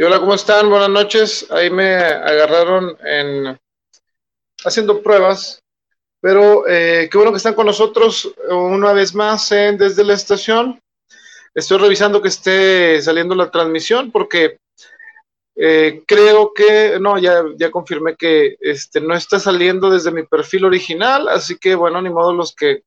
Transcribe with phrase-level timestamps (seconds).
[0.00, 0.70] Y hola, ¿cómo están?
[0.70, 1.50] Buenas noches.
[1.50, 3.58] Ahí me agarraron en
[4.64, 5.60] haciendo pruebas,
[6.20, 10.80] pero eh, qué bueno que están con nosotros una vez más en desde la estación.
[11.52, 14.60] Estoy revisando que esté saliendo la transmisión porque
[15.56, 20.66] eh, creo que, no, ya, ya confirmé que este, no está saliendo desde mi perfil
[20.66, 22.84] original, así que bueno, ni modo los que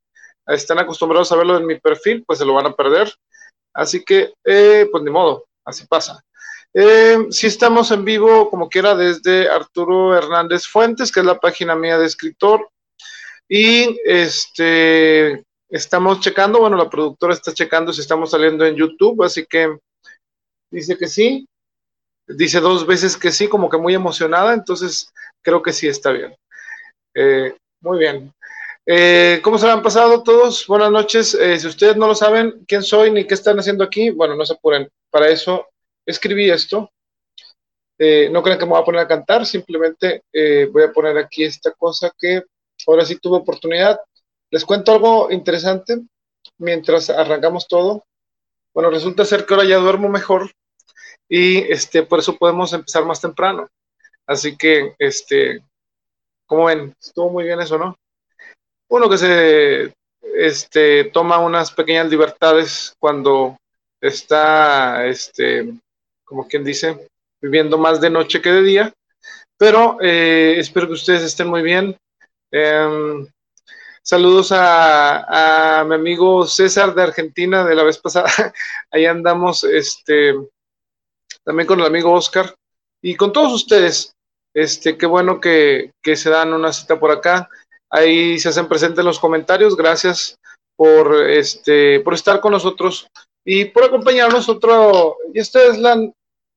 [0.48, 3.14] están acostumbrados a verlo en mi perfil, pues se lo van a perder.
[3.74, 6.24] Así que, eh, pues ni modo, así pasa.
[6.74, 11.76] Eh, si estamos en vivo, como quiera, desde Arturo Hernández Fuentes, que es la página
[11.76, 12.70] mía de escritor.
[13.50, 19.46] Y este estamos checando, bueno, la productora está checando si estamos saliendo en YouTube, así
[19.46, 19.78] que
[20.72, 21.46] dice que sí.
[22.28, 26.36] Dice dos veces que sí, como que muy emocionada, entonces creo que sí está bien.
[27.14, 28.34] Eh, muy bien.
[28.86, 30.66] Eh, ¿Cómo se lo han pasado todos?
[30.68, 31.34] Buenas noches.
[31.34, 34.46] Eh, si ustedes no lo saben quién soy ni qué están haciendo aquí, bueno, no
[34.46, 34.90] se apuren.
[35.10, 35.68] Para eso
[36.12, 36.92] escribí esto.
[37.98, 41.18] Eh, no crean que me voy a poner a cantar, simplemente eh, voy a poner
[41.18, 42.44] aquí esta cosa que
[42.88, 44.00] ahora sí tuve oportunidad.
[44.50, 46.00] Les cuento algo interesante
[46.58, 48.06] mientras arrancamos todo.
[48.74, 50.52] Bueno, resulta ser que ahora ya duermo mejor
[51.30, 53.68] y este, por eso podemos empezar más temprano.
[54.26, 55.64] Así que, este,
[56.46, 57.96] como ven, estuvo muy bien eso, ¿no?
[58.90, 59.94] Uno que se
[60.36, 63.58] este, toma unas pequeñas libertades cuando
[64.02, 65.74] está este,
[66.32, 67.10] como quien dice,
[67.42, 68.94] viviendo más de noche que de día.
[69.58, 71.98] Pero eh, espero que ustedes estén muy bien.
[72.50, 73.28] Em,
[74.02, 78.32] saludos a, mi amigo César de Argentina de la vez pasada.
[78.92, 80.36] Ahí andamos este,
[81.44, 82.56] también con el amigo Oscar
[83.02, 84.14] y con todos ustedes.
[84.54, 87.50] Este, qué bueno que, que se dan una cita por acá.
[87.90, 89.76] Ahí se hacen presentes los comentarios.
[89.76, 90.40] Gracias
[90.78, 93.06] por, este, por estar con nosotros
[93.44, 95.18] y por acompañarnos otro.
[95.34, 96.10] Y ustedes la,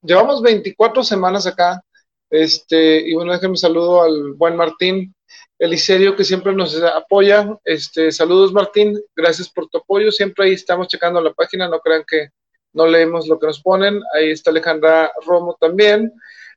[0.04, 1.82] llevamos 24 semanas acá.
[2.30, 5.14] Este, y bueno, déjenme saludo al buen Martín
[5.58, 7.56] Eliserio que siempre nos apoya.
[7.64, 10.10] Este, saludos Martín, gracias por tu apoyo.
[10.10, 12.28] Siempre ahí estamos checando la página, no crean que
[12.72, 14.00] no leemos lo que nos ponen.
[14.14, 16.12] Ahí está Alejandra Romo también.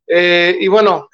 [0.08, 1.09] Eh, y bueno,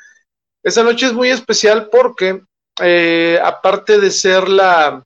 [0.63, 2.41] esta noche es muy especial porque
[2.81, 5.03] eh, aparte de ser la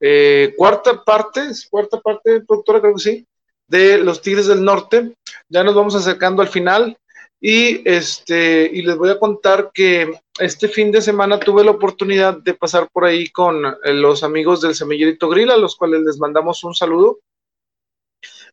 [0.00, 3.26] eh, cuarta parte, cuarta parte, productora, creo que sí,
[3.74, 5.16] de los Tigres del Norte.
[5.48, 6.96] Ya nos vamos acercando al final
[7.40, 12.38] y este y les voy a contar que este fin de semana tuve la oportunidad
[12.38, 16.18] de pasar por ahí con eh, los amigos del Semillerito Grill, a los cuales les
[16.18, 17.18] mandamos un saludo.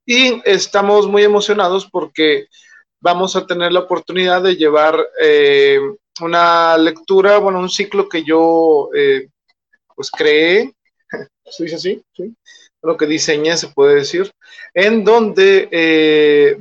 [0.08, 2.48] Y estamos muy emocionados porque
[3.00, 5.80] vamos a tener la oportunidad de llevar eh,
[6.20, 9.30] una lectura, bueno, un ciclo que yo eh,
[9.96, 10.74] pues creé,
[11.46, 12.02] ¿se dice así?
[12.12, 12.36] ¿Sí?
[12.82, 14.32] Lo que diseñé, se puede decir,
[14.74, 16.58] en donde eh,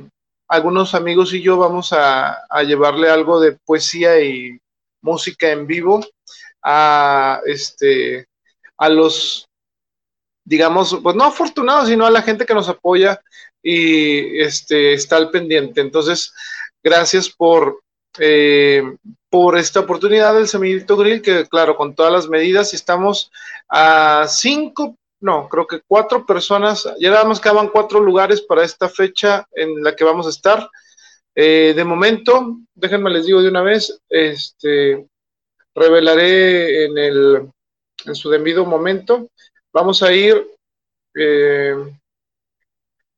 [0.47, 4.59] algunos amigos y yo vamos a, llevarle algo de poesía y
[5.01, 6.05] música en vivo
[6.61, 8.27] a, este,
[8.77, 9.47] a los,
[10.45, 13.19] digamos, pues no afortunados, sino a la gente que nos apoya
[13.63, 15.81] y este, está al pendiente.
[15.81, 16.33] Entonces,
[16.83, 17.81] gracias por,
[18.19, 18.83] eh,
[19.29, 23.31] por esta oportunidad del Semillito Grill, que claro, con todas las medidas, estamos
[23.69, 28.89] a cinco no, creo que cuatro personas, ya nada más quedaban cuatro lugares para esta
[28.89, 30.67] fecha en la que vamos a estar.
[31.35, 35.07] Eh, de momento, déjenme les digo de una vez, este,
[35.75, 37.51] revelaré en, el,
[38.03, 39.29] en su debido momento.
[39.71, 40.43] Vamos a ir,
[41.15, 41.75] eh,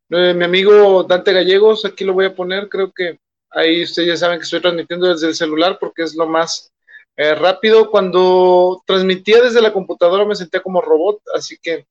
[0.09, 3.17] eh, mi amigo Dante Gallegos, aquí lo voy a poner, creo que
[3.49, 6.69] ahí ustedes ya saben que estoy transmitiendo desde el celular porque es lo más
[7.15, 7.89] rápido.
[7.91, 11.85] Cuando transmitía desde la computadora me sentía como robot, así que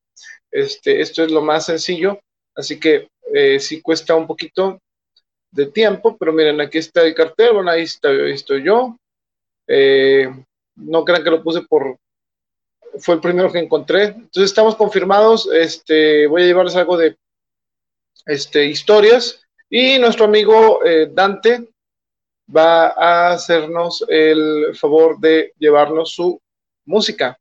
[0.51, 2.21] este, esto es lo más sencillo,
[2.55, 4.81] así que eh, sí cuesta un poquito
[5.51, 8.97] de tiempo, pero miren, aquí está el cartel, bueno, ahí, está, estoy yo.
[9.67, 10.29] Eh,
[10.77, 11.99] no crean que lo puse por,
[12.99, 14.05] fue el primero que encontré.
[14.05, 17.17] Entonces estamos confirmados, este, voy a llevarles algo de
[18.27, 21.69] este, historias y nuestro amigo eh, Dante
[22.55, 26.41] va a hacernos el favor de llevarnos su
[26.85, 27.39] música.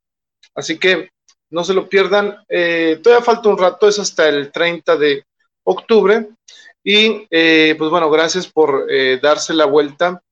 [0.55, 1.09] Así que
[1.51, 2.43] no se lo pierdan.
[2.49, 5.25] Eh, todavía falta un rato, es hasta el 30 de
[5.63, 6.29] octubre.
[6.83, 10.23] Y eh, pues bueno, gracias por eh, darse la vuelta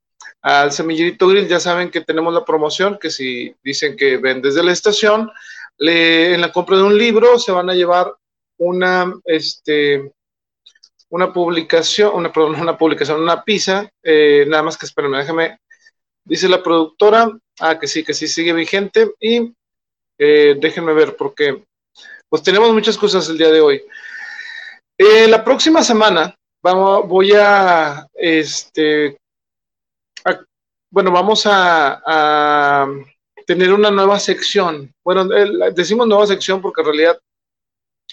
[0.42, 1.48] al Semillerito Grill.
[1.48, 5.30] Ya saben que tenemos la promoción, que si dicen que ven desde la estación,
[5.78, 8.14] en la compra de un libro se van a llevar
[8.58, 10.12] una, este,
[11.10, 15.58] una publicación, una, una publicación, una pizza, nada más que espérenme, déjame,
[16.26, 19.54] dice la productora, ah, que sí, que sí sigue vigente, y
[20.22, 21.64] eh, déjenme ver, porque
[22.28, 23.82] pues tenemos muchas cosas el día de hoy.
[24.98, 29.18] Eh, la próxima semana, vamos, voy a, este,
[30.92, 32.86] bueno, vamos a,
[33.48, 34.94] tener una nueva sección.
[35.04, 35.26] Bueno,
[35.74, 37.20] decimos nueva sección porque en realidad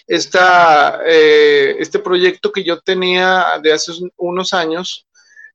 [0.07, 5.07] esta, eh, este proyecto que yo tenía de hace unos años,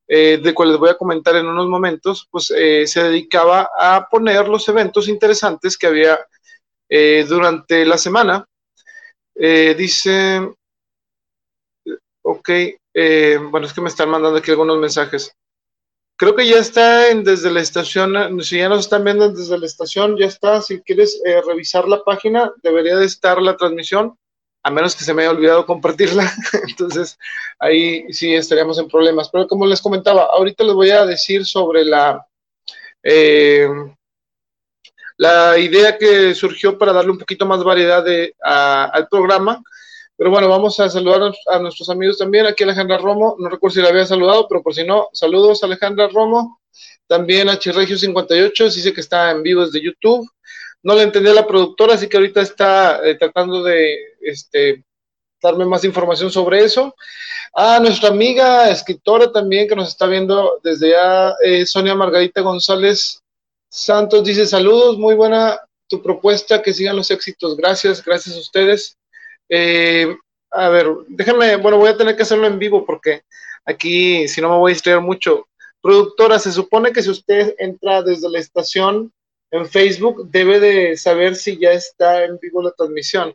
[0.07, 4.67] de cual les voy a comentar en unos momentos, pues se dedicaba a poner los
[4.67, 6.19] eventos interesantes que había
[7.27, 8.45] durante la semana.
[9.35, 10.41] dice,
[12.21, 12.49] ok,
[13.51, 15.33] bueno, es que me están mandando aquí algunos mensajes.
[16.17, 20.17] Creo que ya está desde la estación, si ya nos están viendo desde la estación,
[20.17, 20.61] ya está.
[20.61, 24.15] Si quieres revisar la página, debería de estar la transmisión
[24.63, 26.31] a menos que se me haya olvidado compartirla,
[26.67, 27.17] entonces
[27.59, 29.29] ahí sí estaríamos en problemas.
[29.29, 32.25] Pero como les comentaba, ahorita les voy a decir sobre la,
[33.03, 33.67] eh,
[35.21, 39.61] la idea que surgió para darle un poquito más variedad de, al programa.
[40.17, 42.47] Pero bueno, vamos a saludar a nuestros amigos también.
[42.47, 46.07] Aquí Alejandra Romo, no recuerdo si la había saludado, pero por si no, saludos Alejandra
[46.07, 46.59] Romo.
[47.05, 50.27] También a Chirregio58, dice que está en vivo desde YouTube
[50.83, 54.83] no le entendí a la productora, así que ahorita está eh, tratando de este,
[55.41, 56.95] darme más información sobre eso.
[57.53, 63.21] A nuestra amiga escritora también que nos está viendo desde ya, eh, Sonia Margarita González
[63.71, 65.57] Santos, dice saludos, muy buena
[65.87, 68.97] tu propuesta, que sigan los éxitos, gracias, gracias a ustedes.
[69.47, 70.13] Eh,
[70.51, 73.23] a ver, déjenme, bueno, voy a tener que hacerlo en vivo porque
[73.65, 75.47] aquí, si no me voy a distraer mucho.
[75.81, 79.13] Productora, se supone que si usted entra desde la estación
[79.51, 83.33] en Facebook debe de saber si ya está en vivo la transmisión.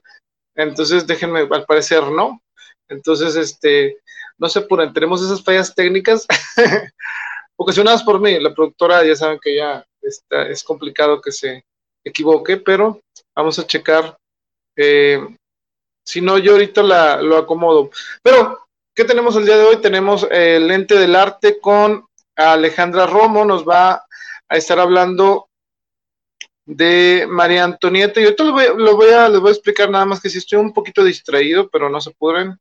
[0.55, 2.43] Entonces, déjenme, al parecer no.
[2.89, 3.97] Entonces, este,
[4.37, 6.27] no sé, por tenemos esas fallas técnicas
[7.57, 8.39] ocasionadas por mí.
[8.39, 11.65] La productora ya saben que ya está, es complicado que se
[12.05, 13.01] equivoque, pero
[13.35, 14.17] vamos a checar.
[14.77, 15.21] Eh,
[16.05, 17.91] si no, yo ahorita la, lo acomodo.
[18.23, 19.77] Pero, ¿qué tenemos el día de hoy?
[19.81, 22.07] Tenemos el lente del arte con
[22.37, 23.45] Alejandra Romo.
[23.45, 24.05] Nos va
[24.49, 25.49] a estar hablando
[26.65, 28.21] de María Antonieta.
[28.21, 30.59] Y ahorita les voy, voy, a, les voy a explicar nada más que si estoy
[30.59, 32.57] un poquito distraído, pero no se pueden.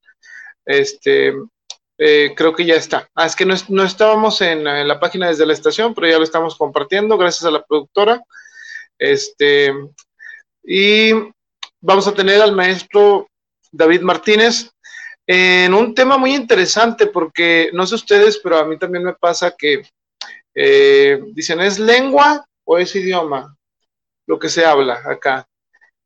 [0.65, 1.33] Este,
[1.97, 3.09] eh, creo que ya está.
[3.15, 6.23] Ah, es que no, no estábamos en, la página desde la estación, pero ya lo
[6.23, 8.21] estamos compartiendo gracias a la productora.
[8.97, 9.73] Este,
[10.63, 11.11] y
[11.81, 13.27] vamos a tener al maestro
[13.71, 14.71] David Martínez
[15.27, 19.55] en un tema muy interesante porque no sé ustedes, pero a mí también me pasa
[19.57, 19.83] que
[20.53, 23.55] eh, dicen, ¿es lengua o es idioma?
[24.27, 25.47] lo que se habla acá.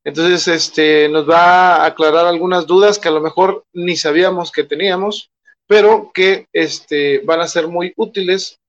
[0.03, 4.63] Entonces, este, nos va a aclarar algunas dudas que a lo mejor ni sabíamos que
[4.63, 5.31] teníamos,
[5.69, 8.59] pero que este, van a ser muy útiles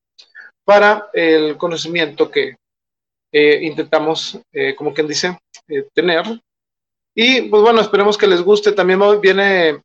[0.66, 2.56] para el conocimiento que
[3.32, 6.26] eh, intentamos, eh, como quien dice, eh, tener.
[7.14, 8.72] Y pues bueno, esperemos que les guste.
[8.72, 9.80] También viene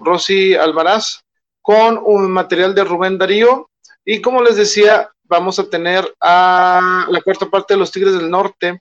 [0.00, 1.20] Rosy Almaraz
[1.60, 3.68] con un material de Rubén Darío.
[4.02, 8.30] Y como les decía, vamos a tener a la cuarta parte de los Tigres del
[8.30, 8.80] Norte.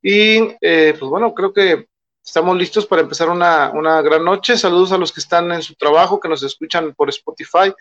[0.00, 1.86] Y pues bueno, creo que
[2.24, 3.70] estamos listos para empezar una,
[4.02, 4.56] gran noche.
[4.56, 7.72] Saludos a los que están en su trabajo, que nos escuchan por Spotify,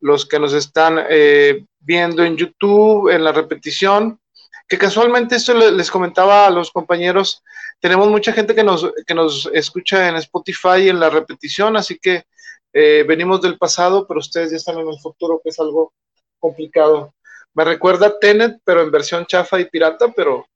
[0.00, 4.20] los que nos están eh, viendo en YouTube, en la repetición.
[4.68, 7.44] Que casualmente esto les comentaba a los compañeros,
[7.78, 12.24] tenemos mucha gente que nos, que nos escucha en Spotify en la repetición, así que
[12.72, 15.92] eh, venimos del pasado, pero ustedes ya están en el futuro, que es algo
[16.40, 17.14] complicado.
[17.54, 20.46] Me recuerda Tenet, pero en versión chafa y pirata, pero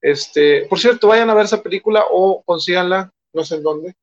[0.00, 3.94] este, por cierto, vayan a ver esa película o consíganla, no sé en dónde,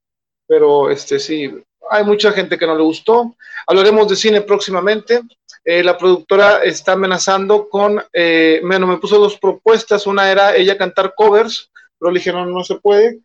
[0.47, 1.51] pero este sí,
[1.89, 3.35] hay mucha gente que no le gustó.
[3.67, 5.21] Hablaremos de cine próximamente.
[5.65, 10.07] Eh, la productora está amenazando con, eh, bueno, me puso dos propuestas.
[10.07, 13.19] Una era ella cantar covers, pero le dijeron no, se puede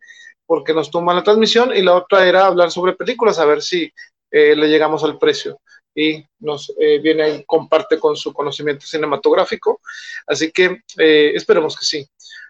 [0.45, 1.75] porque nos toma la transmisión.
[1.75, 3.91] Y la otra era hablar sobre películas, a ver si
[4.31, 5.59] eh, le llegamos al precio
[5.95, 9.81] y nos eh, viene y comparte con su conocimiento cinematográfico.
[10.25, 12.07] Así que eh, esperemos que sí.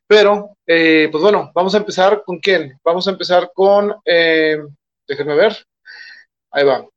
[0.10, 2.80] Pero, eh, pues bueno, vamos a empezar con quién?
[2.84, 5.56] Vamos a empezar con, déjenme ver,
[6.52, 6.88] ahí va.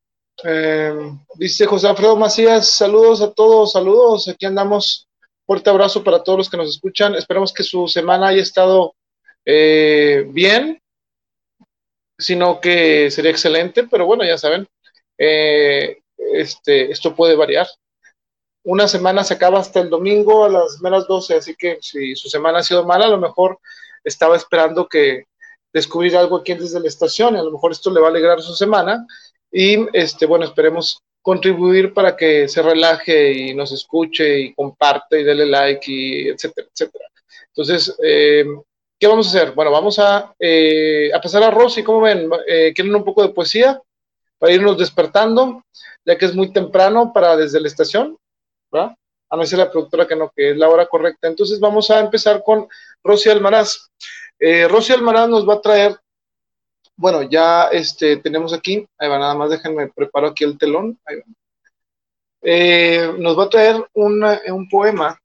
[1.35, 5.07] dice José Alfredo Macías, saludos a todos, saludos, aquí andamos.
[5.45, 7.14] Fuerte abrazo para todos los que nos escuchan.
[7.14, 8.95] Esperamos que su semana haya estado
[9.45, 10.81] bien,
[12.19, 14.66] sino que sería excelente, pero bueno, ya saben,
[15.19, 17.66] eh, este, esto puede variar.
[18.64, 22.28] Una semana se acaba hasta el domingo a las menos 12, así que si su
[22.28, 23.59] semana ha sido mala, a lo mejor
[24.04, 25.25] estaba esperando que
[25.73, 28.40] descubrir algo aquí desde la estación, y a lo mejor esto le va a alegrar
[28.42, 29.07] su semana.
[29.50, 35.25] Y este, bueno, esperemos contribuir para que se relaje y nos escuche y comparte y
[35.25, 37.04] dele like y etcétera, etcétera.
[37.49, 38.45] Entonces, eh,
[38.99, 39.52] ¿qué vamos a hacer?
[39.52, 42.28] Bueno, vamos a, eh, a pasar a Rosy, ¿cómo ven?
[42.47, 43.81] Eh, ¿Quieren un poco de poesía?
[44.42, 45.64] para irnos despertando,
[46.04, 48.19] ya que es muy temprano para desde la estación,
[48.75, 51.29] A no ser la productora que no, que es la hora correcta.
[51.29, 52.69] Entonces vamos a empezar con
[53.02, 53.88] Rosy Almaraz.
[54.38, 55.97] Eh, Rosy Almaraz nos va a traer,
[56.97, 61.23] bueno, ya este, tenemos aquí, ahí va, nada más déjenme preparo aquí el telón, ahí.
[62.43, 65.17] Eh, nos va a traer un poema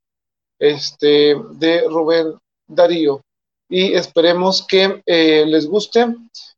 [0.60, 2.38] este, de Rubén
[2.68, 3.22] Darío
[3.68, 6.16] y esperemos que eh, les guste.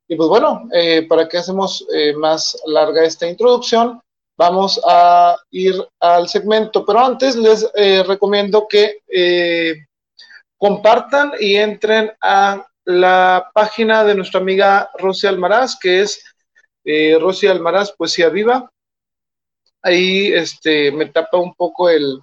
[0.07, 4.01] Y pues bueno, eh, para que hacemos más larga esta introducción,
[4.39, 7.69] vamos a ir al segmento, pero antes les
[8.07, 9.01] recomiendo que
[10.57, 16.23] compartan y entren a la página de nuestra amiga Rosy Almaraz, que es
[17.19, 18.71] Rosy Almaraz Poesía Viva.
[19.81, 22.21] Ahí este, me tapa un poco el,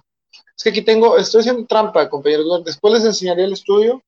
[0.57, 2.63] es que aquí tengo, estoy haciendo trampa, compañeros.
[2.65, 4.01] Después les enseñaré el estudio,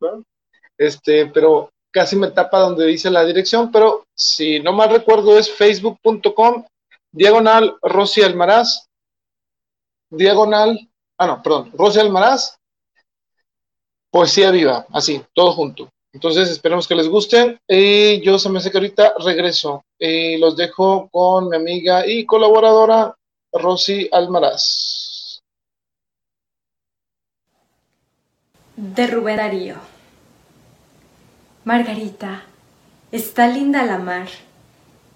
[0.80, 5.51] Este, pero casi me tapa donde dice la dirección, pero si no mal recuerdo es
[5.51, 6.66] facebook.com,
[7.12, 8.88] diagonal Rosy Almaraz,
[10.10, 10.80] diagonal,
[11.18, 12.58] ah no, perdón, Rosy Almaraz,
[14.12, 15.89] poesía viva, así, todo junto.
[16.12, 20.58] Entonces esperemos que les guste y yo se me hace que ahorita regreso y los
[20.58, 23.16] dejo con mi amiga y colaboradora
[23.51, 25.00] Rosy Almaraz.
[28.80, 29.75] de Rubén Darío.
[31.66, 32.44] Margarita,
[33.12, 34.30] está linda la mar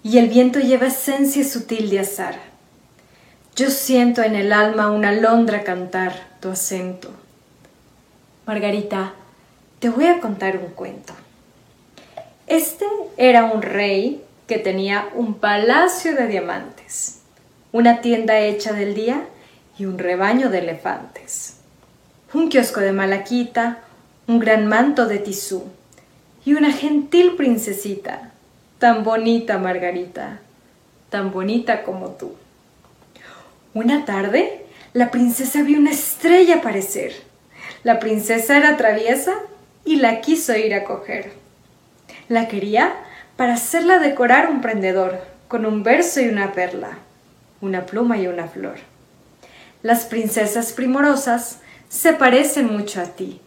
[0.04, 2.36] y el viento lleva esencia sutil de azar.
[3.56, 7.10] Yo siento en el alma una alondra cantar tu acento.
[8.46, 9.14] Margarita,
[9.80, 11.12] te voy a contar un cuento.
[12.46, 12.84] Este
[13.16, 17.22] era un rey que tenía un palacio de diamantes,
[17.72, 19.26] una tienda hecha del día
[19.76, 21.54] y un rebaño de elefantes
[22.34, 23.78] un kiosco de malaquita,
[24.26, 25.64] un gran manto de tisú
[26.44, 28.32] y una gentil princesita,
[28.84, 30.40] tan bonita Margarita,
[31.08, 32.34] tan bonita como tú.
[33.72, 37.14] Una tarde, la princesa vio una estrella aparecer.
[37.82, 39.32] La princesa era traviesa
[39.86, 41.32] y la quiso ir a coger.
[42.28, 42.92] La quería
[43.36, 46.98] para hacerla decorar un prendedor, con un verso y una perla,
[47.62, 48.76] una pluma y una flor.
[49.82, 53.40] Las princesas primorosas se parecen mucho a ti.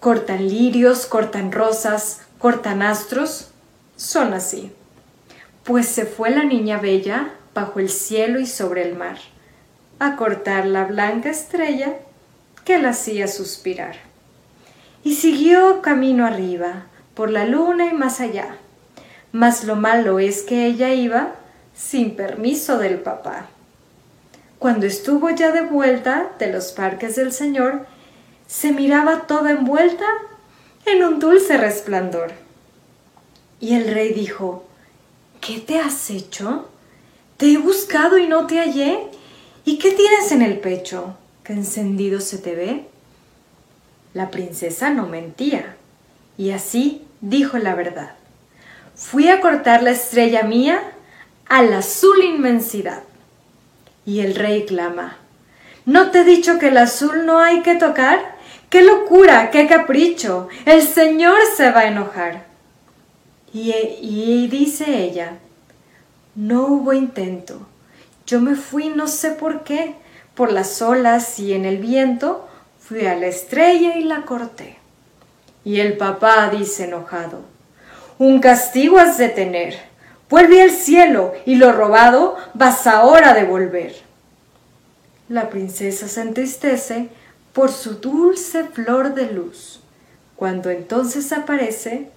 [0.00, 3.45] Cortan lirios, cortan rosas, cortan astros,
[3.96, 4.72] son así.
[5.64, 9.16] Pues se fue la niña bella bajo el cielo y sobre el mar,
[9.98, 11.96] a cortar la blanca estrella
[12.64, 13.96] que la hacía suspirar.
[15.02, 18.56] Y siguió camino arriba, por la luna y más allá.
[19.32, 21.34] Mas lo malo es que ella iba
[21.74, 23.46] sin permiso del papá.
[24.58, 27.86] Cuando estuvo ya de vuelta de los parques del Señor,
[28.46, 30.06] se miraba toda envuelta
[30.84, 32.45] en un dulce resplandor.
[33.60, 34.66] Y el rey dijo,
[35.40, 36.68] ¿Qué te has hecho?
[37.36, 39.08] Te he buscado y no te hallé.
[39.64, 41.16] ¿Y qué tienes en el pecho?
[41.44, 42.84] ¿Qué encendido se te ve?
[44.14, 45.76] La princesa no mentía,
[46.38, 48.14] y así dijo la verdad.
[48.94, 50.80] Fui a cortar la estrella mía
[51.48, 53.02] a la azul inmensidad.
[54.04, 55.18] Y el rey clama,
[55.84, 58.36] ¿no te he dicho que el azul no hay que tocar?
[58.70, 59.50] ¡Qué locura!
[59.50, 60.48] ¡Qué capricho!
[60.64, 62.46] El Señor se va a enojar.
[63.52, 65.38] Y, dice ella,
[66.34, 67.66] no hubo intento.
[68.26, 69.94] Yo me fui no sé por qué,
[70.34, 72.46] por las olas y en el viento,
[72.80, 74.76] fui a la estrella y la corté.
[75.64, 77.40] Y el papá dice enojado,
[78.18, 79.76] un castigo has de tener
[80.28, 83.94] Vuelve al cielo y lo robado vas ahora a devolver.
[85.28, 87.08] La princesa se entristece
[87.52, 89.80] por su dulce flor de luz,
[90.34, 92.10] cuando entonces aparece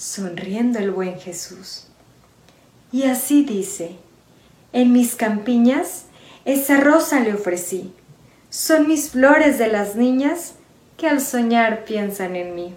[0.00, 1.84] sonriendo el buen Jesús.
[2.90, 3.96] Y así dice,
[4.72, 6.06] en mis campiñas
[6.46, 7.92] esa rosa le ofrecí,
[8.48, 10.54] son mis flores de las niñas
[10.96, 12.74] que al soñar piensan en mí.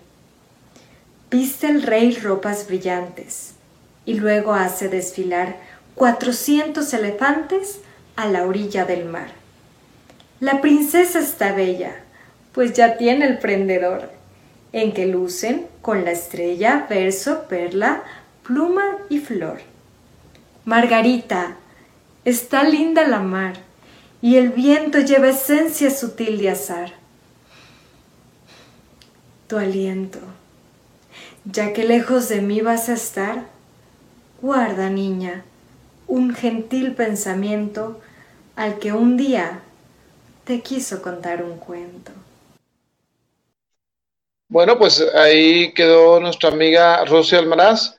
[1.31, 3.53] Viste el rey ropas brillantes,
[4.05, 5.55] y luego hace desfilar
[5.95, 7.79] cuatrocientos elefantes
[8.17, 9.29] a la orilla del mar.
[10.41, 11.95] La princesa está bella,
[12.51, 14.11] pues ya tiene el prendedor,
[14.73, 18.03] en que lucen con la estrella, verso, perla,
[18.41, 19.61] pluma y flor.
[20.65, 21.57] Margarita,
[22.25, 23.57] está linda la mar,
[24.21, 26.93] y el viento lleva esencia sutil de azar.
[29.47, 30.19] Tu aliento,
[31.43, 33.53] ya que lejos de mí vas a estar,
[34.41, 35.45] Guarda, niña,
[36.05, 38.01] un gentil pensamiento
[38.57, 39.61] al que un día
[40.43, 42.11] te quiso contar un cuento.
[44.53, 47.97] Bueno, pues ahí quedó nuestra amiga Rosy Almaraz,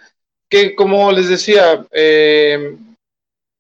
[0.49, 2.77] que como les decía, eh,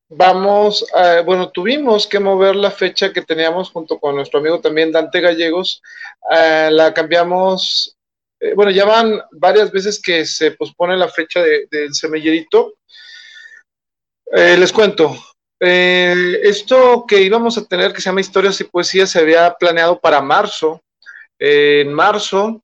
[0.09, 4.93] vamos, a, bueno, tuvimos que mover la fecha que teníamos junto con nuestro amigo también
[4.93, 5.83] Dante Gallegos,
[6.31, 7.97] la cambiamos,
[8.39, 12.75] eh, bueno, ya van varias veces que se pospone la fecha del semellerito.
[14.31, 15.17] Eh, les cuento,
[15.59, 20.21] esto que íbamos a tener, que se llama Historias y Poesía, se había planeado para
[20.21, 20.81] marzo.
[21.41, 22.61] en marzo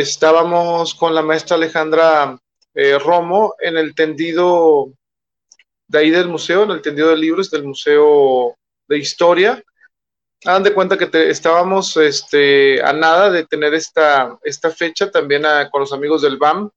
[0.00, 2.36] estábamos con la maestra Alejandra
[2.74, 4.92] Romo en el tendido
[5.86, 8.56] de ahí del museo, en el tendido de libros del Museo
[8.88, 9.62] de Historia.
[10.44, 15.82] Hagan de cuenta que estábamos este, a nada de tener esta, esta fecha también con
[15.82, 16.70] los amigos del BAM,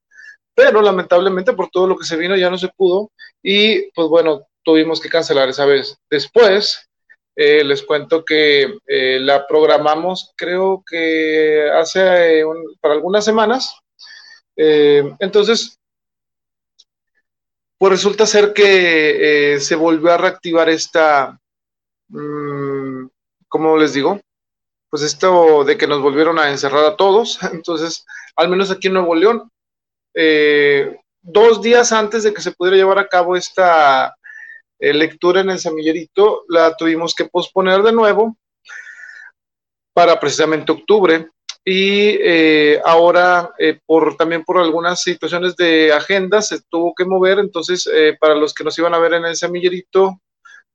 [0.54, 3.10] pero lamentablemente por todo lo que se vino ya no se pudo
[3.42, 5.98] y pues bueno, tuvimos que cancelar esa vez.
[6.08, 6.87] Después
[7.40, 12.42] eh, les cuento que eh, la programamos creo que hace
[12.80, 13.76] para algunas semanas.
[14.56, 15.78] Eh, entonces
[17.78, 21.38] pues resulta ser que eh, se volvió a reactivar esta,
[22.08, 23.06] mm,
[23.46, 24.20] ¿cómo les digo?
[24.90, 27.38] Pues esto de que nos volvieron a encerrar a todos.
[27.52, 28.04] Entonces,
[28.34, 29.48] al menos aquí en Nuevo León,
[30.12, 34.17] eh, dos días antes de que se pudiera llevar a cabo esta eh,
[34.78, 38.36] lectura en el semillerito, la tuvimos que posponer de nuevo
[39.92, 41.28] para precisamente octubre
[41.70, 47.38] y eh, ahora eh, por también por algunas situaciones de agenda se tuvo que mover,
[47.38, 50.18] entonces eh, para los que nos iban a ver en el semillerito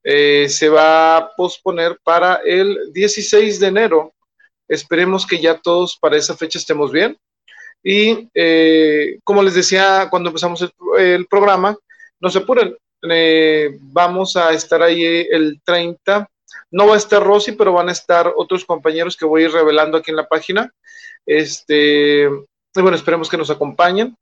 [0.03, 4.13] se va a posponer para el 16 de enero.
[4.67, 7.17] Esperemos que ya todos para esa fecha estemos bien.
[7.81, 8.27] Y
[9.23, 11.77] como les decía cuando empezamos el, el programa,
[12.19, 12.75] no se apuren,
[13.91, 16.27] vamos a estar ahí el 30
[16.73, 19.51] no va a estar Rosy, pero van a estar otros compañeros que voy a ir
[19.51, 20.73] revelando aquí en la página.
[21.23, 22.27] Este,
[22.73, 24.17] bueno, esperemos que nos acompañen.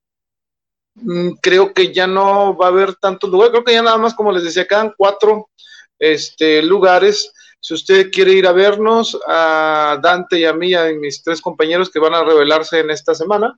[0.96, 4.14] Mm, creo que ya no va a haber tantos lugares, creo que ya nada más,
[4.14, 5.50] como les decía, quedan cuatro
[5.98, 7.32] este, lugares.
[7.62, 11.90] Si usted quiere ir a vernos, a Dante y a mí, a mis tres compañeros
[11.90, 13.58] que van a revelarse en esta semana,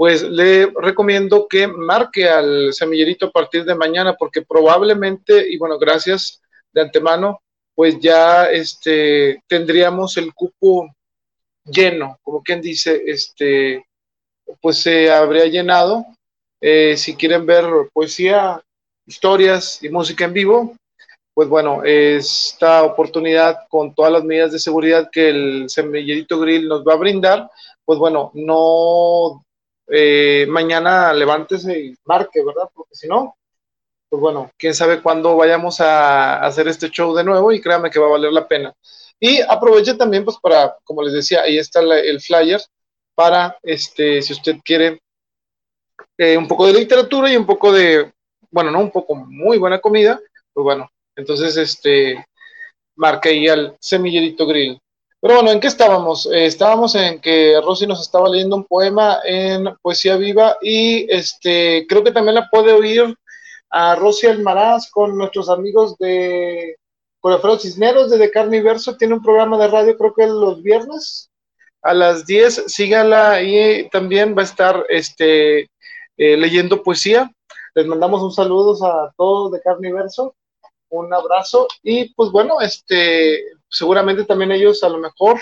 [0.00, 5.78] pues le recomiendo que marque al semillerito a partir de mañana, porque probablemente, y bueno,
[5.78, 6.40] gracias
[6.72, 7.42] de antemano,
[7.74, 10.88] pues ya este, tendríamos el cupo
[11.66, 13.84] lleno, como quien dice, este,
[14.62, 16.06] pues se habría llenado.
[16.62, 18.58] Eh, si quieren ver poesía,
[19.06, 20.76] historias y música en vivo,
[21.34, 26.84] pues bueno, esta oportunidad con todas las medidas de seguridad que el Semillerito Grill nos
[26.88, 27.50] va a brindar,
[27.84, 29.44] pues bueno, no
[29.90, 32.70] eh, mañana levántese y marque, ¿verdad?
[32.74, 33.36] Porque si no,
[34.08, 37.98] pues bueno, quién sabe cuándo vayamos a hacer este show de nuevo y créame que
[37.98, 38.74] va a valer la pena.
[39.18, 42.60] Y aproveche también, pues para, como les decía, ahí está el flyer
[43.14, 45.00] para, este, si usted quiere
[46.16, 48.12] eh, un poco de literatura y un poco de,
[48.50, 50.20] bueno, no un poco, muy buena comida,
[50.52, 52.24] pues bueno, entonces, este,
[52.96, 54.80] marca ahí al semillerito grill.
[55.20, 56.26] Pero bueno, ¿en qué estábamos?
[56.26, 61.86] Eh, estábamos en que Rosy nos estaba leyendo un poema en Poesía Viva y este,
[61.88, 63.14] creo que también la puede oír
[63.68, 66.76] a Rosy Almaraz con nuestros amigos de
[67.20, 68.96] Colafero Cisneros de Carniverso.
[68.96, 71.30] Tiene un programa de radio, creo que los viernes
[71.82, 72.64] a las 10.
[72.66, 75.70] Sígala y también va a estar este,
[76.16, 77.30] eh, leyendo poesía.
[77.74, 80.34] Les mandamos un saludo a todos de Carniverso.
[80.88, 85.40] Un abrazo y pues bueno, este, seguramente también ellos a lo mejor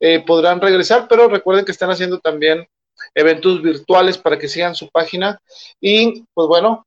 [0.00, 2.66] eh, podrán regresar, pero recuerden que están haciendo también
[3.14, 5.40] eventos virtuales para que sigan su página.
[5.80, 6.86] Y pues bueno,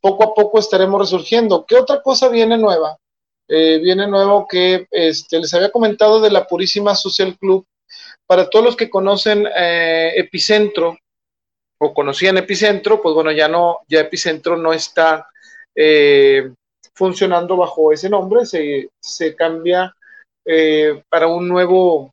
[0.00, 1.64] poco a poco estaremos resurgiendo.
[1.66, 2.96] ¿Qué otra cosa viene nueva?
[3.52, 7.66] Eh, viene nuevo que este, les había comentado de la Purísima Social Club.
[8.24, 10.96] Para todos los que conocen eh, Epicentro
[11.80, 15.28] o conocían Epicentro, pues bueno, ya no, ya Epicentro no está
[15.74, 16.48] eh,
[16.94, 19.94] funcionando bajo ese nombre, se, se cambia
[21.08, 22.12] para un nuevo,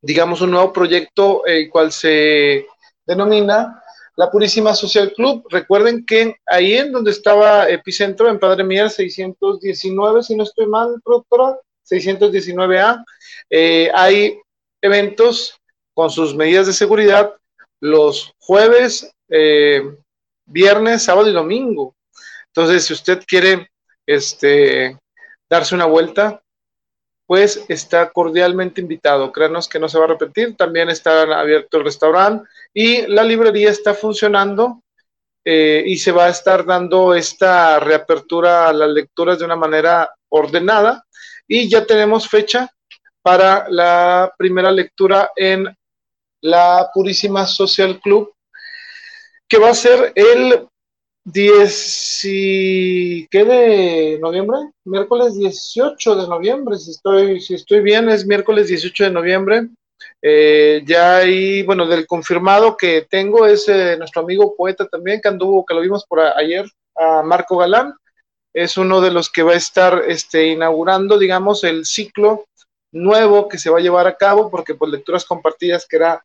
[0.00, 2.66] digamos, un nuevo proyecto, el cual se
[3.04, 3.82] denomina
[4.16, 5.44] la Purísima Social Club.
[5.50, 11.00] Recuerden que ahí en donde estaba Epicentro, en Padre Mier 619, si no estoy mal,
[11.04, 13.04] productora, 619A,
[13.50, 14.38] eh, hay
[14.80, 15.58] eventos
[15.94, 17.34] con sus medidas de seguridad
[17.80, 19.82] los jueves, eh,
[20.46, 21.94] viernes, sábado y domingo.
[22.46, 23.70] Entonces, si usted quiere
[24.06, 24.98] este,
[25.48, 26.42] darse una vuelta,
[27.26, 29.32] pues está cordialmente invitado.
[29.32, 30.56] Créanos que no se va a repetir.
[30.56, 34.82] También está abierto el restaurante y la librería está funcionando
[35.44, 40.14] eh, y se va a estar dando esta reapertura a las lecturas de una manera
[40.28, 41.04] ordenada
[41.48, 42.70] y ya tenemos fecha
[43.22, 45.66] para la primera lectura en
[46.40, 48.32] la Purísima Social Club,
[49.48, 50.66] que va a ser el
[51.24, 52.20] 10
[53.30, 54.58] ¿qué de noviembre?
[54.84, 59.68] Miércoles 18 de noviembre, si estoy, si estoy bien, es miércoles 18 de noviembre.
[60.20, 65.28] Eh, ya ahí, bueno, del confirmado que tengo es eh, nuestro amigo poeta también, que
[65.28, 67.94] anduvo, que lo vimos por ayer, a Marco Galán.
[68.52, 72.46] Es uno de los que va a estar este, inaugurando, digamos, el ciclo
[72.92, 76.24] nuevo que se va a llevar a cabo, porque pues lecturas compartidas que era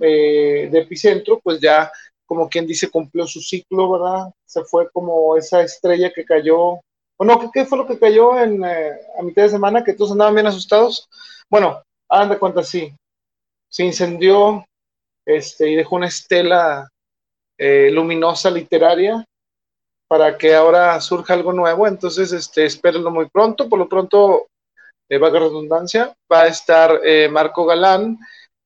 [0.00, 1.90] eh, de epicentro, pues ya
[2.28, 4.30] como quien dice cumplió su ciclo, ¿verdad?
[4.44, 6.80] Se fue como esa estrella que cayó,
[7.16, 9.82] o no, ¿qué, fue lo que cayó en, eh, a mitad de semana?
[9.82, 11.08] Que todos andaban bien asustados.
[11.50, 12.94] Bueno, hagan de cuenta, sí,
[13.68, 14.64] se incendió
[15.26, 16.88] este, y dejó una estela
[17.56, 19.24] eh, luminosa literaria
[20.06, 24.46] para que ahora surja algo nuevo, entonces este, espérenlo muy pronto, por lo pronto,
[25.08, 28.18] de vaga redundancia, va a estar Marco Galán,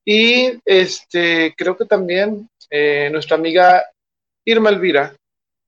[0.05, 3.85] y este, creo que también eh, nuestra amiga
[4.43, 5.15] Irma Elvira,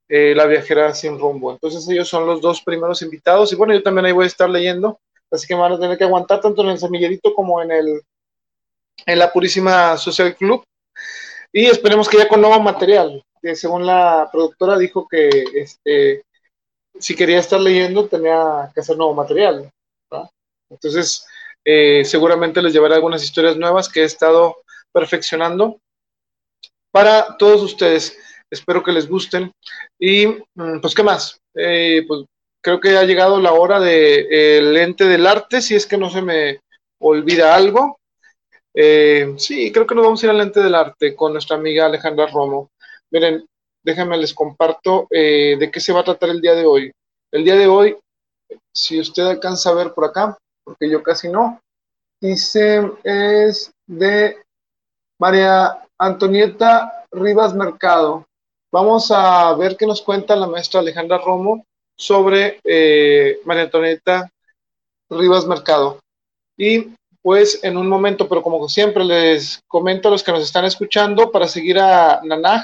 [0.10, 1.52] eh, la viajera sin rumbo.
[1.52, 4.50] Entonces ellos son los dos primeros invitados y bueno, yo también ahí voy a estar
[4.50, 8.02] leyendo, así que van a tener que aguantar tanto en el semillerito como en el
[9.06, 10.64] en la Purísima Social Club
[11.54, 16.24] y esperemos que ya con nuevo material, según la productora dijo que este
[16.98, 19.70] si quería estar leyendo tenía que hacer nuevo material.
[20.72, 21.28] Entonces,
[21.64, 24.56] eh, seguramente les llevaré algunas historias nuevas que he estado
[24.92, 25.80] perfeccionando
[26.96, 28.18] para todos ustedes.
[28.50, 29.52] Espero que les gusten.
[30.00, 31.38] Y mm, pues, ¿qué más?
[31.54, 32.24] Eh, pues
[32.64, 35.98] creo que ha llegado la hora del de, el ente del arte, si es que
[35.98, 36.62] no se me
[37.02, 38.00] olvida algo.
[38.74, 41.86] Eh, sí, creo que nos vamos a ir al ente del arte con nuestra amiga
[41.86, 42.70] Alejandra Romo.
[43.12, 43.46] Miren,
[43.84, 46.92] déjenme les comparto de qué se va a tratar el día de hoy.
[47.30, 47.98] El día de hoy,
[48.74, 51.60] si usted alcanza a ver por acá, porque yo casi no.
[52.22, 54.38] Dice, es de
[55.20, 58.26] María Antonieta Rivas Mercado.
[58.72, 61.66] Vamos a ver qué nos cuenta la maestra Alejandra Romo
[61.98, 64.30] sobre eh, María Antonieta
[65.10, 66.00] Rivas Mercado.
[66.58, 66.90] Y
[67.22, 71.32] pues en un momento, pero como siempre les comento a los que nos están escuchando,
[71.32, 72.64] para seguir a Nanaj,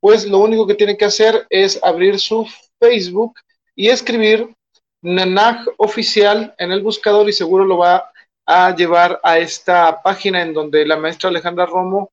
[0.00, 2.46] pues lo único que tienen que hacer es abrir su
[2.78, 3.34] Facebook
[3.74, 4.54] y escribir
[5.00, 8.10] Nanaj oficial en el buscador y seguro lo va
[8.46, 12.10] a llevar a esta página en donde la maestra Alejandra Romo,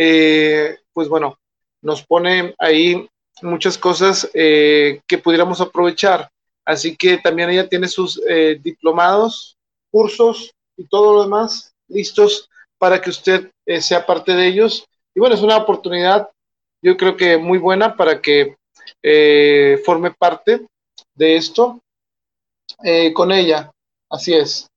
[0.00, 1.40] eh, pues bueno,
[1.82, 3.08] nos pone ahí
[3.42, 6.30] muchas cosas eh, que pudiéramos aprovechar.
[6.64, 9.56] Así que también ella tiene sus eh, diplomados,
[9.90, 14.86] cursos y todo lo demás listos para que usted sea parte de ellos.
[15.16, 16.28] Y bueno, es una oportunidad,
[16.80, 18.54] yo creo que muy buena para que
[19.84, 20.64] forme parte
[21.14, 21.80] de esto
[23.14, 23.72] con ella.
[24.08, 24.68] Así es.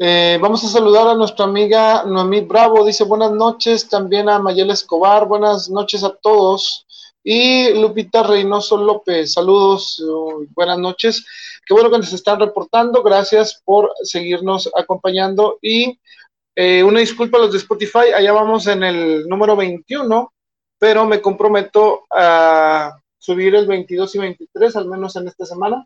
[0.00, 2.86] Eh, vamos a saludar a nuestra amiga Noemí Bravo.
[2.86, 5.26] Dice buenas noches también a Mayela Escobar.
[5.26, 6.86] Buenas noches a todos.
[7.24, 9.32] Y Lupita Reynoso López.
[9.32, 10.00] Saludos.
[10.54, 11.26] buenas noches.
[11.66, 13.02] Qué bueno que nos están reportando.
[13.02, 15.58] Gracias por seguirnos acompañando.
[15.60, 15.98] Y
[16.54, 18.12] eh, una disculpa a los de Spotify.
[18.14, 20.32] Allá vamos en el número 21,
[20.78, 25.84] pero me comprometo a subir el 22 y 23, al menos en esta semana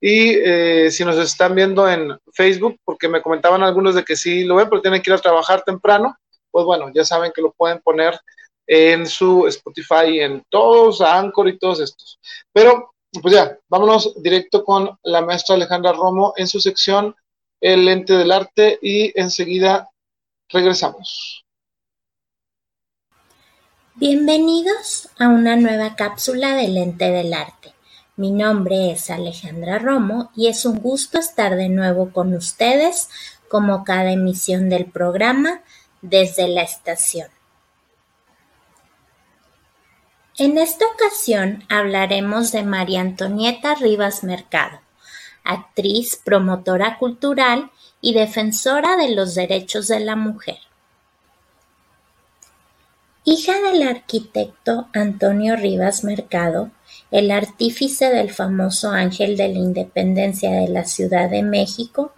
[0.00, 4.44] y eh, si nos están viendo en Facebook, porque me comentaban algunos de que sí
[4.44, 6.16] lo ven, pero tienen que ir a trabajar temprano,
[6.50, 8.18] pues bueno, ya saben que lo pueden poner
[8.66, 12.18] en su Spotify, en todos, Anchor y todos estos.
[12.52, 17.14] Pero, pues ya, vámonos directo con la maestra Alejandra Romo en su sección
[17.60, 19.88] El lente del arte y enseguida
[20.48, 21.44] regresamos.
[23.94, 27.71] Bienvenidos a una nueva cápsula del lente del arte.
[28.14, 33.08] Mi nombre es Alejandra Romo y es un gusto estar de nuevo con ustedes
[33.48, 35.62] como cada emisión del programa
[36.02, 37.28] desde la estación.
[40.36, 44.80] En esta ocasión hablaremos de María Antonieta Rivas Mercado,
[45.42, 47.70] actriz, promotora cultural
[48.02, 50.58] y defensora de los derechos de la mujer.
[53.24, 56.70] Hija del arquitecto Antonio Rivas Mercado,
[57.12, 62.14] el artífice del famoso Ángel de la Independencia de la Ciudad de México,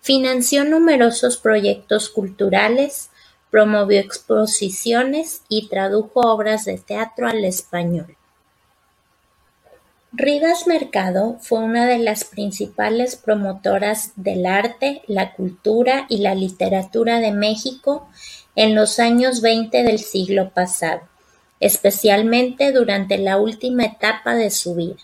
[0.00, 3.10] financió numerosos proyectos culturales,
[3.50, 8.16] promovió exposiciones y tradujo obras de teatro al español.
[10.12, 17.20] Rivas Mercado fue una de las principales promotoras del arte, la cultura y la literatura
[17.20, 18.08] de México
[18.56, 21.07] en los años 20 del siglo pasado
[21.60, 24.98] especialmente durante la última etapa de su vida.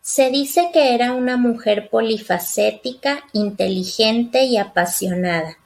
[0.00, 5.58] Se dice que era una mujer polifacética, inteligente y apasionada,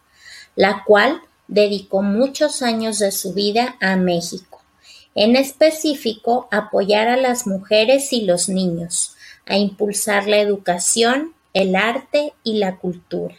[0.57, 4.55] la cual dedicó muchos años de su vida a México
[5.14, 9.14] en específico apoyar a las mujeres y los niños,
[9.46, 13.37] a impulsar la educación, el arte y la cultura.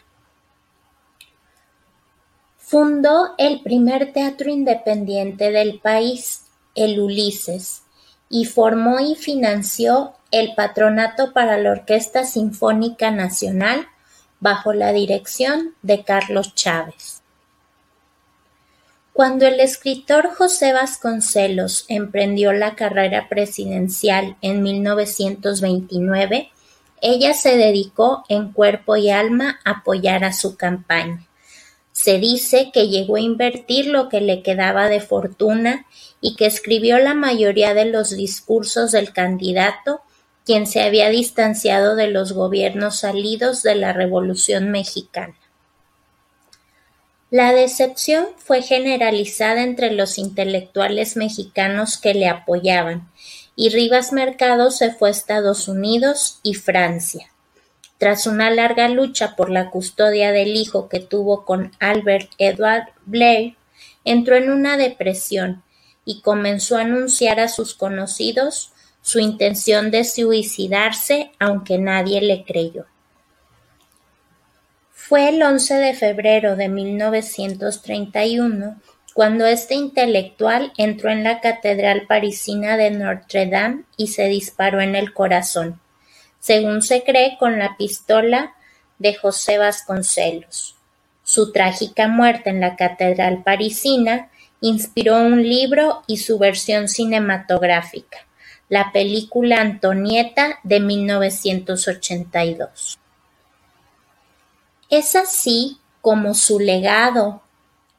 [2.77, 6.41] Fundó el primer teatro independiente del país,
[6.75, 7.83] el Ulises,
[8.27, 13.87] y formó y financió el Patronato para la Orquesta Sinfónica Nacional
[14.41, 17.21] bajo la dirección de Carlos Chávez.
[19.13, 26.51] Cuando el escritor José Vasconcelos emprendió la carrera presidencial en 1929,
[27.01, 31.25] ella se dedicó en cuerpo y alma a apoyar a su campaña.
[31.95, 35.85] Se dice que llegó a invertir lo que le quedaba de fortuna
[36.19, 40.01] y que escribió la mayoría de los discursos del candidato,
[40.45, 45.35] quien se había distanciado de los gobiernos salidos de la Revolución mexicana.
[47.31, 53.09] La decepción fue generalizada entre los intelectuales mexicanos que le apoyaban,
[53.55, 57.31] y Rivas Mercado se fue a Estados Unidos y Francia.
[58.05, 63.55] Tras una larga lucha por la custodia del hijo que tuvo con Albert Edward Blair,
[64.03, 65.63] entró en una depresión
[66.05, 72.85] y comenzó a anunciar a sus conocidos su intención de suicidarse, aunque nadie le creyó.
[74.91, 78.79] Fue el 11 de febrero de 1931
[79.15, 84.93] cuando este intelectual entró en la catedral parisina de Notre Dame y se disparó en
[84.93, 85.81] el corazón,
[86.45, 88.53] según se cree con la pistola
[88.99, 90.75] de José Vasconcelos.
[91.23, 94.29] Su trágica muerte en la catedral parisina
[94.61, 98.27] inspiró un libro y su versión cinematográfica,
[98.69, 102.99] la película Antonieta de 1982.
[104.91, 107.41] Es así como su legado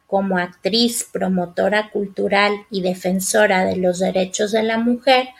[0.06, 5.30] como actriz, promotora cultural y defensora de los derechos de la mujer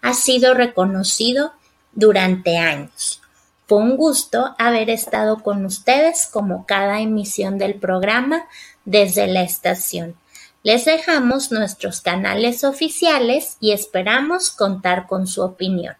[0.00, 1.52] ha sido reconocido
[1.94, 3.20] durante años.
[3.66, 8.46] Fue un gusto haber estado con ustedes como cada emisión del programa
[8.84, 10.16] desde la estación.
[10.62, 15.96] Les dejamos nuestros canales oficiales y esperamos contar con su opinión.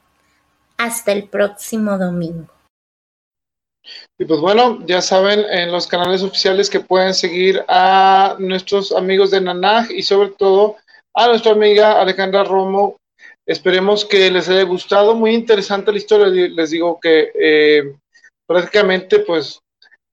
[0.76, 2.48] Hasta el próximo domingo.
[4.18, 9.30] Y pues bueno, ya saben en los canales oficiales que pueden seguir a nuestros amigos
[9.30, 10.76] de Nanaj y sobre todo
[11.14, 12.96] a nuestra amiga Alejandra Romo.
[13.46, 15.14] Esperemos que les haya gustado.
[15.14, 16.26] Muy interesante la historia.
[16.26, 17.94] Les digo que eh,
[18.46, 19.60] prácticamente pues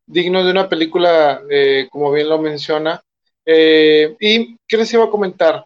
[0.05, 3.01] digno de una película, eh, como bien lo menciona.
[3.45, 5.65] Eh, ¿Y qué les iba a comentar?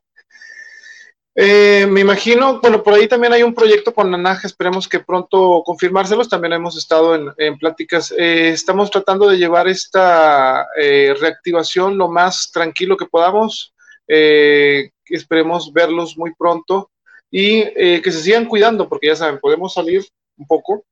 [1.38, 5.64] Eh, me imagino, bueno, por ahí también hay un proyecto con Nanaja, esperemos que pronto
[5.66, 12.52] confirmárselos, también hemos estado en, pláticas, eh, estamos tratando de llevar esta reactivación lo más
[12.54, 13.74] tranquilo que podamos,
[14.08, 16.90] esperemos verlos muy pronto
[17.38, 17.66] y
[18.02, 20.06] que se sigan cuidando, porque ya saben, podemos salir
[20.38, 20.86] un poco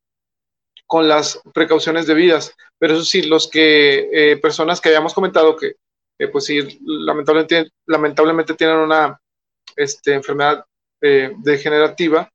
[0.86, 5.76] con las precauciones debidas, pero eso sí, los que, personas que habíamos comentado que,
[6.28, 9.18] pues sí, lamentablemente, lamentablemente tienen una
[9.76, 10.66] este, enfermedad
[11.02, 12.30] eh, degenerativa,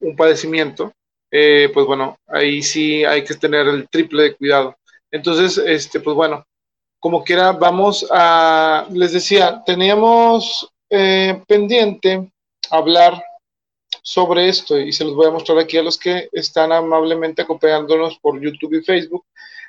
[0.00, 0.92] un padecimiento,
[1.30, 4.76] eh, pues bueno, ahí sí hay que tener el triple de cuidado.
[5.10, 6.44] Entonces, este, pues bueno,
[6.98, 12.32] como quiera, vamos a, les decía, teníamos eh, pendiente
[12.70, 13.22] hablar
[14.02, 18.18] sobre esto y se los voy a mostrar aquí a los que están amablemente acompañándonos
[18.18, 19.24] por YouTube y Facebook.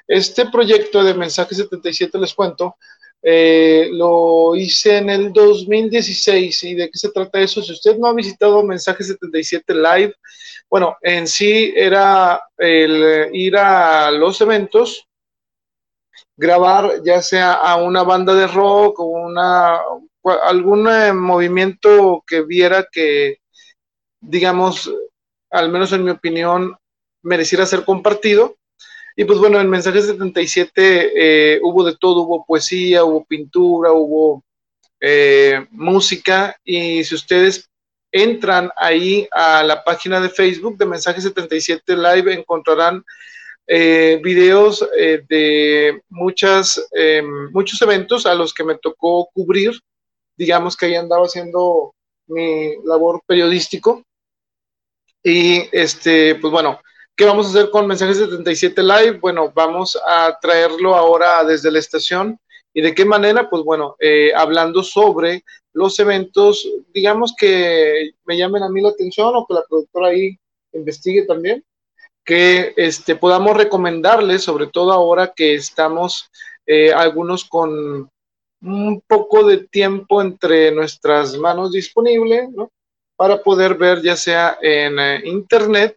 [0.08, 2.76] Este proyecto de Mensaje 77, les cuento,
[3.22, 6.64] eh, lo hice en el 2016.
[6.64, 7.62] ¿Y de qué se trata eso?
[7.62, 10.16] Si usted no ha visitado Mensaje 77 Live,
[10.70, 15.08] bueno, en sí era el ir a los eventos,
[16.36, 19.80] grabar ya sea a una banda de rock o una,
[20.44, 23.41] algún eh, movimiento que viera que,
[24.22, 24.90] digamos,
[25.50, 26.78] al menos en mi opinión,
[27.24, 28.56] mereciera ser compartido.
[29.16, 34.44] Y pues bueno, en Mensaje 77 eh, hubo de todo, hubo poesía, hubo pintura, hubo
[35.00, 36.56] eh, música.
[36.64, 37.70] Y si ustedes
[38.12, 43.04] entran ahí a la página de Facebook de Mensaje 77 Live encontrarán
[43.68, 44.86] eh, videos
[45.30, 46.82] de muchas,
[47.52, 49.72] muchos eventos a los que me tocó cubrir,
[50.36, 51.94] digamos que ahí andaba haciendo
[52.28, 54.04] mi labor periodístico.
[55.24, 56.80] Y este, pues bueno,
[57.22, 59.20] ¿Qué vamos a hacer con Mensajes 77 Live?
[59.20, 62.40] Bueno, vamos a traerlo ahora desde la estación.
[62.74, 63.48] ¿Y de qué manera?
[63.48, 69.36] Pues bueno, eh, hablando sobre los eventos, digamos que me llamen a mí la atención
[69.36, 70.36] o que la productora ahí
[70.74, 71.64] investigue también,
[72.26, 76.28] que este, podamos recomendarles, sobre todo ahora que estamos
[76.66, 78.10] eh, algunos con
[78.64, 82.72] un poco de tiempo entre nuestras manos disponible, ¿no?
[83.22, 85.96] Para poder ver ya sea en eh, internet,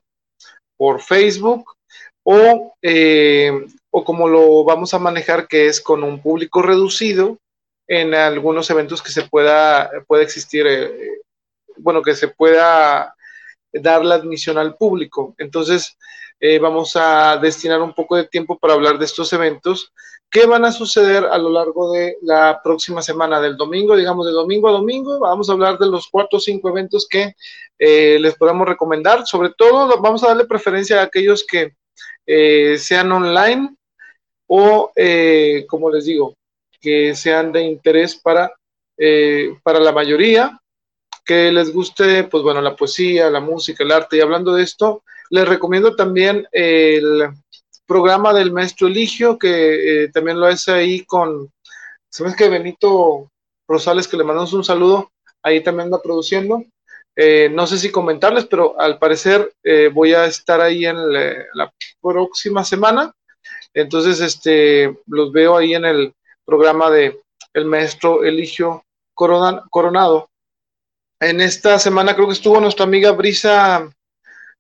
[0.77, 1.75] por Facebook
[2.23, 3.51] o, eh,
[3.91, 7.39] o como lo vamos a manejar, que es con un público reducido
[7.89, 11.23] en algunos eventos que se pueda, pueda existir, eh,
[11.79, 13.15] bueno, que se pueda
[13.73, 15.35] dar la admisión al público.
[15.39, 15.97] Entonces,
[16.61, 19.95] vamos a destinar un poco de tiempo para hablar de estos eventos
[20.35, 24.33] ¿Qué van a suceder a lo largo de la próxima semana, del domingo, digamos de
[24.33, 25.21] domingo a domingo?
[25.21, 27.37] Vamos a hablar de los cuatro o cinco eventos que
[27.79, 29.25] eh, les podemos recomendar.
[29.29, 31.75] Sobre todo, vamos a darle preferencia a aquellos que
[32.27, 33.77] eh, sean online
[34.49, 36.35] o, eh, como les digo,
[36.81, 38.53] que sean de interés para,
[39.63, 40.61] para la mayoría,
[41.25, 44.17] que les guste, pues bueno, la poesía, la música, el arte.
[44.17, 47.23] Y hablando de esto, les recomiendo también el
[47.87, 51.51] programa del maestro Eligio, que eh, también lo hace ahí con,
[52.09, 53.31] ¿sabes que Benito
[53.69, 55.11] Rosales, que le mandamos un saludo,
[55.43, 56.63] ahí también anda produciendo.
[57.17, 61.73] Eh, no sé si comentarles, pero al parecer eh, voy a estar ahí en la,
[62.01, 63.13] próxima semana.
[63.73, 67.21] Entonces, este, los veo ahí en el programa de
[67.53, 70.29] el maestro Eligio Coronado.
[71.21, 73.89] En esta semana creo que estuvo nuestra amiga Brisa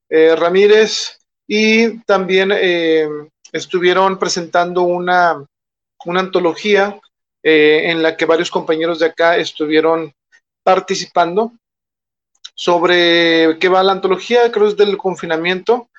[0.09, 3.09] Ramírez y también eh,
[3.53, 5.45] estuvieron presentando una,
[6.05, 6.99] una antología
[7.43, 10.13] eh, en la que varios compañeros de acá estuvieron
[10.63, 11.53] participando
[12.55, 15.91] sobre qué va la antología, creo es del confinamiento.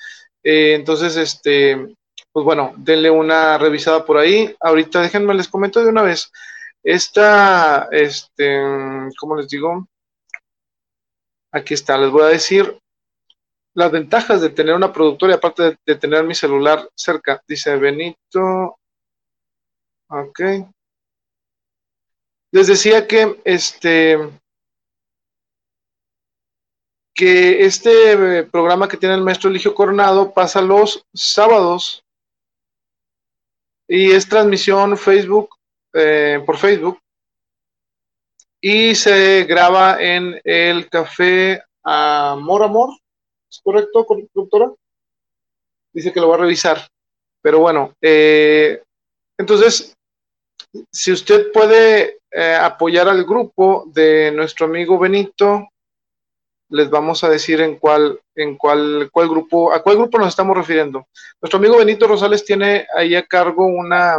[0.44, 1.96] Eh, entonces, este,
[2.32, 4.56] pues bueno, denle una revisada por ahí.
[4.60, 6.32] Ahorita déjenme les comento de una vez.
[6.84, 8.62] Esta, este,
[9.20, 9.88] ¿cómo les digo?
[11.52, 12.78] Aquí está, les voy a decir
[13.76, 17.44] las ventajas de tener una productora y aparte de, tener mi celular cerca.
[17.48, 18.80] Dice Benito.
[20.08, 20.40] Ok.
[22.52, 24.18] Les decía que este
[27.14, 32.04] que este programa que tiene el maestro Eligio Coronado pasa los sábados
[33.88, 35.50] y es transmisión Facebook
[35.94, 37.00] eh, por Facebook
[38.62, 42.90] y se graba en el café Amor Amor
[43.64, 44.72] correcto, doctora?
[45.94, 46.88] Dice que lo va a revisar.
[47.42, 48.82] Pero bueno, eh,
[49.38, 49.96] entonces,
[50.92, 55.68] si usted puede eh, apoyar al grupo de nuestro amigo Benito,
[56.70, 60.58] les vamos a decir en cuál, en cuál, cuál grupo, a cuál grupo nos estamos
[60.58, 61.08] refiriendo.
[61.42, 64.18] Nuestro amigo Benito Rosales tiene ahí a cargo una,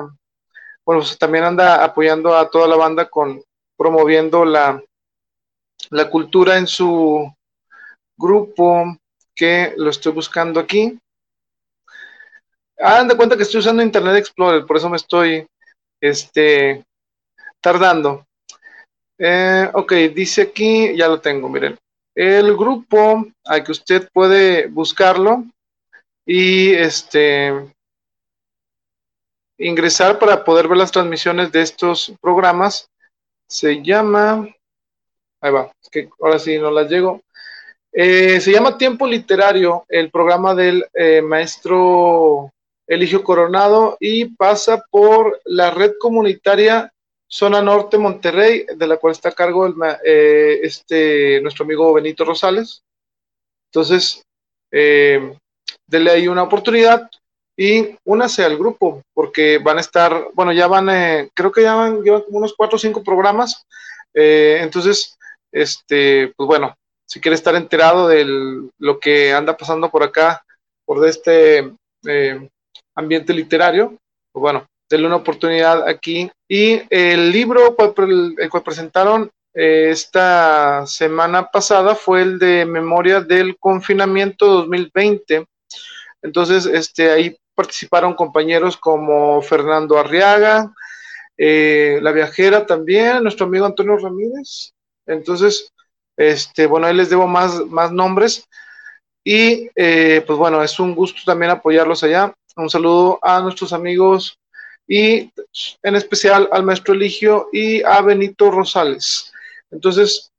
[0.85, 3.42] bueno, pues también anda apoyando a toda la banda con
[3.77, 4.83] promoviendo la,
[5.90, 7.31] la cultura en su
[8.16, 8.96] grupo
[9.37, 10.99] que lo estoy buscando aquí.
[12.79, 15.46] Hagan de cuenta que estoy usando Internet Explorer, por eso me estoy
[16.01, 16.85] este,
[17.61, 18.27] tardando.
[19.18, 21.79] Eh, ok, dice aquí, ya lo tengo, miren.
[22.14, 25.44] El grupo al que usted puede buscarlo
[26.25, 27.53] y este
[29.59, 32.90] ingresar para poder ver las transmisiones de estos programas
[33.49, 34.49] se llama,
[35.40, 37.22] ahí va, es que ahora sí no las llego,
[37.99, 42.53] eh, se llama Tiempo Literario, el programa del eh, maestro
[42.87, 46.93] Eligio Coronado y pasa por la red comunitaria
[47.27, 49.73] Zona Norte Monterrey, de la cual está a cargo el,
[50.05, 52.83] eh, este, nuestro amigo Benito Rosales.
[53.73, 54.23] Entonces,
[54.71, 57.09] denle ahí una oportunidad
[57.57, 62.03] y únase al grupo, porque van a estar, bueno, ya van, creo que ya van,
[62.03, 63.65] llevan como unos cuatro o cinco programas.
[64.13, 65.17] entonces,
[65.51, 68.27] este, pues bueno, si quiere estar enterado de
[68.79, 70.45] lo que anda pasando por acá,
[70.85, 71.73] por este
[72.07, 72.49] eh,
[72.95, 73.97] ambiente literario,
[74.33, 76.31] pues bueno, denle una oportunidad aquí.
[76.49, 83.57] Y el libro el cual presentaron eh, esta semana pasada fue el de Memoria del
[83.59, 85.47] Confinamiento 2020.
[86.23, 90.75] Entonces, este, ahí participaron compañeros como Fernando Arriaga,
[91.38, 94.73] eh, La Viajera también, nuestro amigo Antonio Ramírez.
[95.07, 95.73] Entonces,
[96.16, 97.60] este, bueno, ahí les debo más,
[97.92, 98.46] nombres.
[99.25, 102.33] Y eh, pues bueno, es un gusto también apoyarlos allá.
[102.56, 104.38] Un saludo a nuestros amigos
[104.88, 105.31] y
[105.83, 109.33] en especial al maestro Eligio y a Benito Rosales.
[109.71, 110.31] Entonces,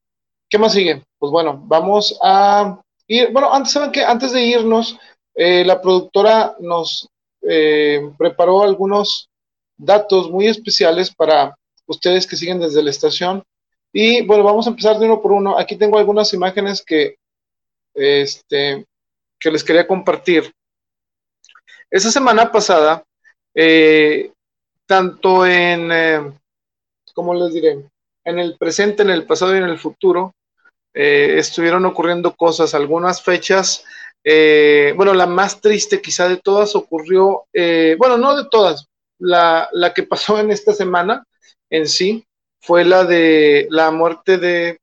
[0.49, 1.03] ¿qué más sigue?
[1.19, 3.29] Pues bueno, vamos a ir.
[3.31, 4.03] Bueno, antes, ¿saben qué?
[4.03, 4.97] Antes de irnos,
[5.35, 7.09] eh, la productora nos
[7.41, 9.29] eh, preparó algunos
[9.77, 11.55] datos muy especiales para
[11.85, 13.43] ustedes que siguen desde la estación
[13.93, 15.57] y bueno, vamos a empezar de uno por uno.
[15.57, 17.17] Aquí tengo algunas imágenes que,
[17.93, 18.85] este,
[19.39, 20.51] que les quería compartir.
[21.89, 23.03] Esa semana pasada,
[23.55, 24.31] eh,
[24.85, 26.31] tanto en, eh,
[27.13, 27.85] ¿cómo les diré?
[28.25, 30.33] En el presente, en el pasado y en el futuro,
[30.93, 33.85] eh, estuvieron ocurriendo cosas, algunas fechas,
[34.23, 38.87] eh, bueno, la más triste quizá de todas ocurrió, eh, bueno, no de todas,
[39.19, 41.23] la, la, que pasó en esta semana
[41.69, 42.25] en sí
[42.59, 44.79] fue la de la muerte de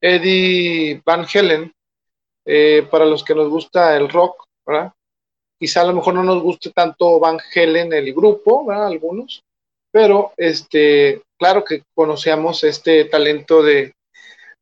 [0.00, 1.72] Eddie Van Helen,
[2.90, 4.44] para los que nos gusta el rock.
[5.58, 8.70] Quizá a lo mejor no nos guste tanto Van Helen, el grupo.
[8.70, 9.42] Algunos,
[9.90, 13.94] pero este, claro que conocíamos este talento de,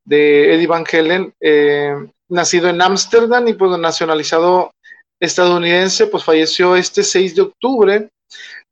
[0.05, 1.95] de Eddie Van Helen, eh,
[2.29, 4.71] nacido en Ámsterdam y pues nacionalizado
[5.19, 8.09] estadounidense, pues falleció este 6 de octubre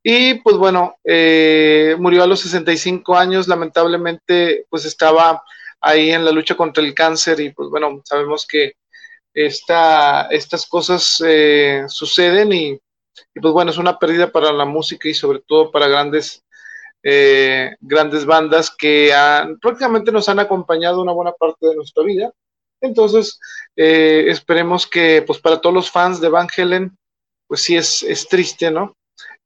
[0.03, 5.43] y pues bueno, eh, murió a los 65 años, lamentablemente pues estaba
[5.79, 8.73] ahí en la lucha contra el cáncer y pues bueno, sabemos que
[9.33, 12.79] esta, estas cosas eh, suceden y,
[13.41, 16.43] pues bueno, es una pérdida para la música y sobre todo para grandes
[17.03, 22.31] eh, grandes bandas que han, prácticamente nos han acompañado una buena parte de nuestra vida.
[22.79, 23.39] Entonces,
[23.75, 26.95] eh, esperemos que, pues para todos los fans de Van Helen,
[27.47, 28.95] pues sí es, es triste, ¿no?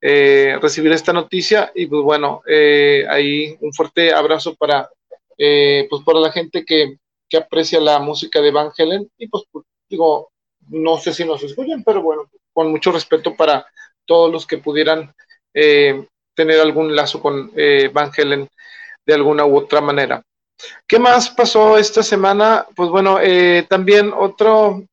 [0.08, 4.88] Eh, recibir esta noticia y pues bueno, eh, ahí un fuerte abrazo para,
[5.36, 6.98] eh, pues para la gente que,
[7.28, 10.30] que, aprecia la música de Van Helen y pues, pues digo,
[10.68, 13.66] no sé si nos escuchan, pero bueno, con mucho respeto para
[14.04, 15.12] todos los que pudieran
[15.52, 18.48] eh, tener algún lazo con eh, Van Helen
[19.04, 20.22] de alguna u otra manera.
[20.86, 22.64] ¿Qué más pasó esta semana?
[22.76, 23.18] Pues bueno,
[23.68, 24.84] también otro,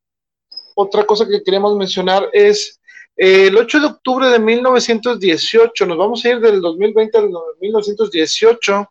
[0.74, 2.80] otra cosa que queremos mencionar es
[3.16, 8.90] el 8 de octubre de 1918, nos vamos a ir del 2020 al 1918.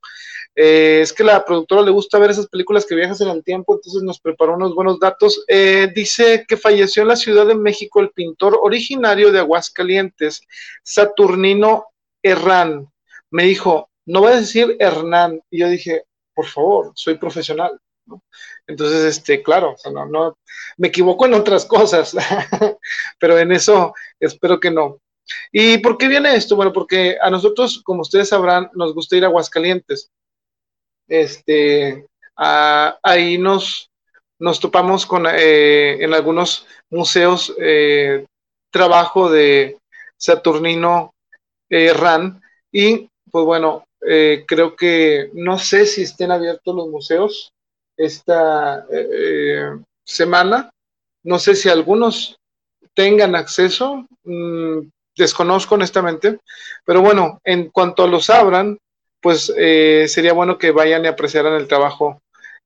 [0.55, 3.75] Eh, es que la productora le gusta ver esas películas que viajas en el tiempo,
[3.75, 5.45] entonces nos preparó unos buenos datos.
[5.49, 10.43] Eh, dice que falleció en la Ciudad de México el pintor originario de Aguascalientes,
[10.83, 11.87] Saturnino
[12.23, 12.87] Hernán.
[13.31, 15.41] Me dijo, no voy a decir Hernán.
[15.51, 16.05] Y yo dije,
[16.35, 17.79] por favor, soy profesional.
[18.67, 20.39] Entonces, este, claro, no, no,
[20.77, 22.15] me equivoco en otras cosas,
[23.19, 24.99] pero en eso espero que no.
[25.51, 26.57] ¿Y por qué viene esto?
[26.57, 30.11] Bueno, porque a nosotros, como ustedes sabrán, nos gusta ir a Aguascalientes.
[31.09, 33.91] Este, ahí nos,
[34.39, 38.27] nos topamos con eh, en algunos museos eh,
[38.71, 39.79] trabajo de
[40.17, 41.15] Saturnino
[41.71, 42.41] eh, RAN.
[42.73, 47.53] Y pues bueno, eh, creo que no sé si estén abiertos los museos
[48.05, 50.71] esta eh, semana.
[51.23, 52.37] No sé si algunos
[52.95, 54.81] tengan acceso, mmm,
[55.17, 56.39] desconozco honestamente,
[56.85, 58.79] pero bueno, en cuanto los abran,
[59.21, 62.21] pues eh, sería bueno que vayan y apreciaran el trabajo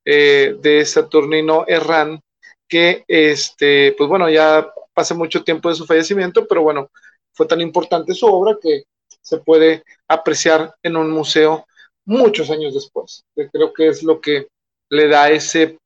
[0.05, 2.21] eh, de Saturnino Herrán,
[2.67, 6.89] que este, pues bueno, ya pasa mucho tiempo de su fallecimiento, pero bueno,
[7.35, 8.85] fue tan importante su obra que
[9.21, 11.67] se puede apreciar en un museo
[12.07, 13.25] muchos años después.
[13.35, 14.47] Creo que es lo que
[14.91, 15.79] le da ese,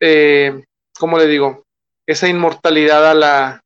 [0.00, 0.64] eh,
[0.98, 1.62] ¿cómo le digo?
[2.06, 3.60] Esa inmortalidad a la,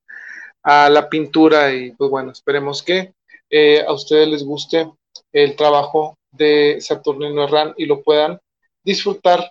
[0.62, 3.14] a la pintura y pues bueno, esperemos que
[3.50, 4.90] eh, a ustedes les guste
[5.32, 8.38] el trabajo de Saturnino Herrán y lo puedan
[8.84, 9.50] disfrutar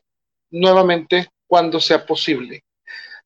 [0.51, 2.61] nuevamente cuando sea posible.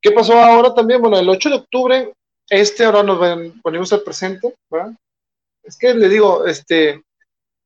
[0.02, 1.02] ¿Qué pasó ahora también?
[1.02, 2.14] Bueno, el 8 de octubre,
[2.50, 3.20] este ahora nos
[3.62, 4.94] ponemos al presente, ¿verdad?
[5.64, 7.04] Es que le digo, este,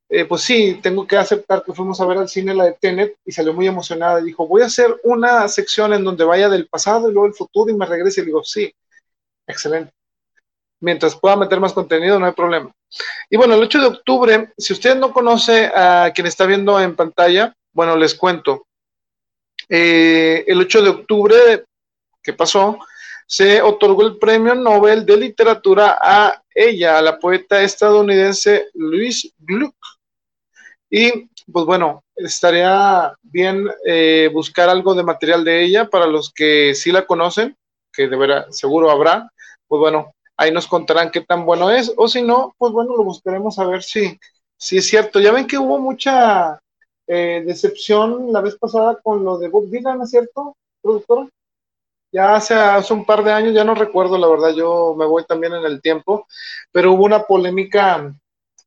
[0.09, 3.17] eh, pues sí, tengo que aceptar que fuimos a ver al cine la de Tenet
[3.25, 7.09] y salió muy emocionada dijo, voy a hacer una sección en donde vaya del pasado
[7.09, 8.21] y luego el futuro y me regrese.
[8.21, 8.73] Y digo, sí,
[9.47, 9.91] excelente.
[10.81, 12.71] Mientras pueda meter más contenido, no hay problema.
[13.29, 16.95] Y bueno, el 8 de octubre, si usted no conoce a quien está viendo en
[16.95, 18.67] pantalla, bueno, les cuento.
[19.69, 21.65] Eh, el 8 de octubre,
[22.21, 22.77] ¿qué pasó?
[23.25, 29.75] Se otorgó el premio Nobel de Literatura a ella, a la poeta estadounidense Louise Gluck.
[30.95, 36.75] Y pues bueno, estaría bien eh, buscar algo de material de ella para los que
[36.75, 37.57] sí la conocen,
[37.91, 39.27] que de verdad seguro habrá.
[39.67, 43.03] Pues bueno, ahí nos contarán qué tan bueno es, o si no, pues bueno, lo
[43.03, 44.19] buscaremos a ver si,
[44.55, 45.19] si es cierto.
[45.19, 46.59] Ya ven que hubo mucha
[47.07, 51.27] eh, decepción la vez pasada con lo de Bob Dylan, ¿no es cierto, productora?
[52.11, 55.25] ya hace, hace, un par de años, ya no recuerdo, la verdad, yo me voy
[55.25, 56.27] también en el tiempo,
[56.71, 58.13] pero hubo una polémica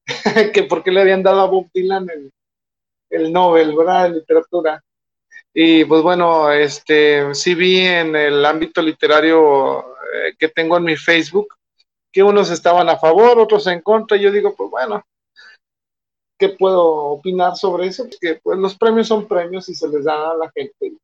[0.53, 2.33] que por qué le habían dado a Bob Dylan el,
[3.11, 4.07] el Nobel, ¿verdad?
[4.07, 4.83] En literatura.
[5.53, 10.97] Y pues bueno, este, sí vi en el ámbito literario eh, que tengo en mi
[10.97, 11.49] Facebook
[12.13, 15.03] que unos estaban a favor, otros en contra, y yo digo, pues bueno,
[16.39, 18.05] ¿qué puedo opinar sobre eso?
[18.05, 20.97] Porque pues los premios son premios y se les da a la gente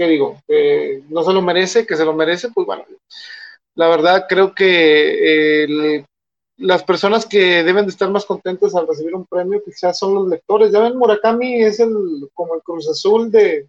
[0.00, 0.40] ¿qué digo?
[0.48, 2.86] Eh, no se lo merece, que se lo merece, pues bueno,
[3.74, 6.06] la verdad creo que el,
[6.60, 10.28] las personas que deben de estar más contentas al recibir un premio quizás son los
[10.28, 10.70] lectores.
[10.70, 13.66] Ya ven, Murakami es el como el Cruz Azul de,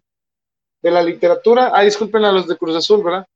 [0.82, 1.70] de la literatura.
[1.74, 3.26] Ah, disculpen a los de Cruz Azul, ¿verdad?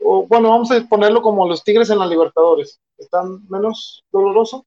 [0.00, 2.80] O, bueno, vamos a ponerlo como los Tigres en la Libertadores.
[2.98, 4.66] ¿Están menos doloroso?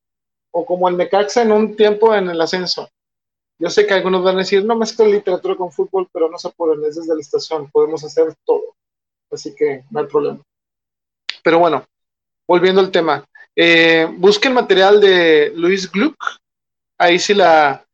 [0.52, 2.88] O como el Necaxa en un tiempo en el ascenso.
[3.60, 6.48] Yo sé que algunos van a decir, no mezcla literatura con fútbol, pero no se
[6.48, 8.74] apuren, es desde la estación, podemos hacer todo.
[9.30, 10.40] Así que no hay problema.
[11.44, 11.84] Pero bueno,
[12.48, 13.26] volviendo al tema.
[13.62, 16.16] Eh, busquen material de Luis Gluck.
[16.97, 17.86] Ahí sí la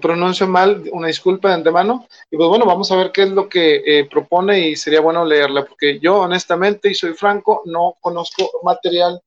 [0.00, 2.06] pronuncio mal, una disculpa de antemano.
[2.30, 5.22] Y pues bueno, vamos a ver qué es lo que eh, propone y sería bueno
[5.22, 9.20] leerla, porque yo honestamente, y soy franco, no conozco material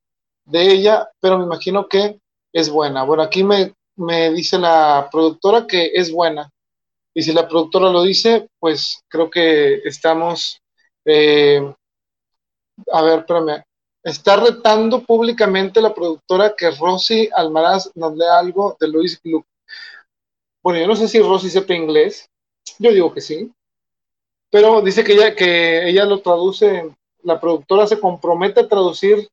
[0.44, 2.18] de ella, pero me imagino que
[2.52, 3.04] es buena.
[3.04, 6.50] Bueno, aquí me, me dice la productora que es buena.
[7.14, 10.60] Y si la productora lo dice, pues creo que estamos...
[11.04, 11.62] Eh,
[12.92, 13.65] a ver, espérame
[14.06, 19.44] está retando públicamente la productora que Rosy Almaraz nos lea algo de Luis Gluck.
[20.62, 22.30] Bueno, yo no sé si Rosy sepa inglés,
[22.78, 23.52] yo digo que sí,
[24.48, 26.88] pero dice que ella, que ella lo traduce,
[27.24, 29.28] la productora se compromete a traducir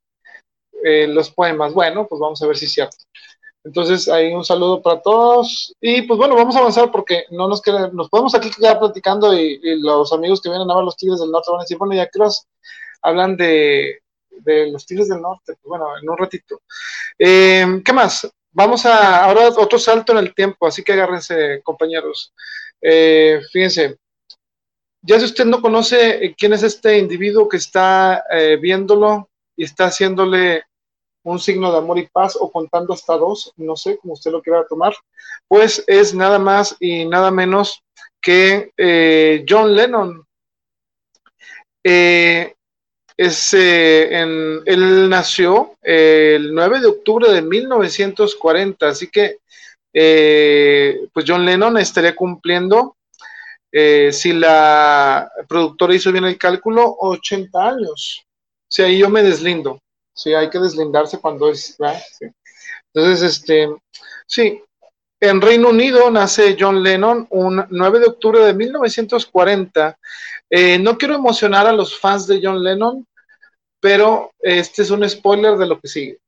[0.83, 1.71] eh, los poemas.
[1.71, 2.97] Bueno, pues vamos a ver si es cierto.
[3.63, 5.75] Entonces, ahí un saludo para todos.
[5.79, 9.37] Y pues bueno, vamos a avanzar porque no nos queda, nos podemos aquí quedar platicando
[9.37, 11.93] y, los amigos que vienen a ver los Tigres del Norte van a decir, bueno,
[11.93, 12.19] ya que
[13.03, 14.02] hablan de,
[14.39, 16.61] de los Tigres del Norte, pues bueno, en un ratito.
[17.17, 18.29] Eh, ¿Qué más?
[18.51, 22.33] Vamos a ahora otro salto en el tiempo, así que agárrense, compañeros.
[22.81, 23.97] Eh, fíjense,
[25.01, 28.23] ya si usted no conoce eh, quién es este individuo que está
[28.61, 30.63] viéndolo y está haciéndole
[31.25, 34.41] un signo de amor y paz o contando hasta dos, no sé, como usted lo
[34.41, 34.93] quiera tomar,
[35.47, 37.81] pues es nada más y nada menos
[38.21, 38.71] que
[39.47, 40.25] John Lennon.
[41.83, 42.55] Eh,
[43.17, 49.37] es, eh, en, él nació eh, el 9 de octubre de 1940, así que
[49.93, 52.97] eh, pues John Lennon estaría cumpliendo,
[53.71, 58.23] si la productora hizo bien el cálculo, 80 años.
[58.23, 59.79] O sea, ahí yo me deslindo.
[60.13, 61.75] Sí, hay que deslindarse cuando es.
[62.93, 63.67] Entonces, este,
[64.27, 64.61] sí,
[65.23, 69.97] en Reino Unido nace John Lennon un 9 de octubre de 1940.
[70.49, 73.07] Eh, no quiero emocionar a los fans de John Lennon,
[73.79, 76.19] pero este es un spoiler de lo que sigue.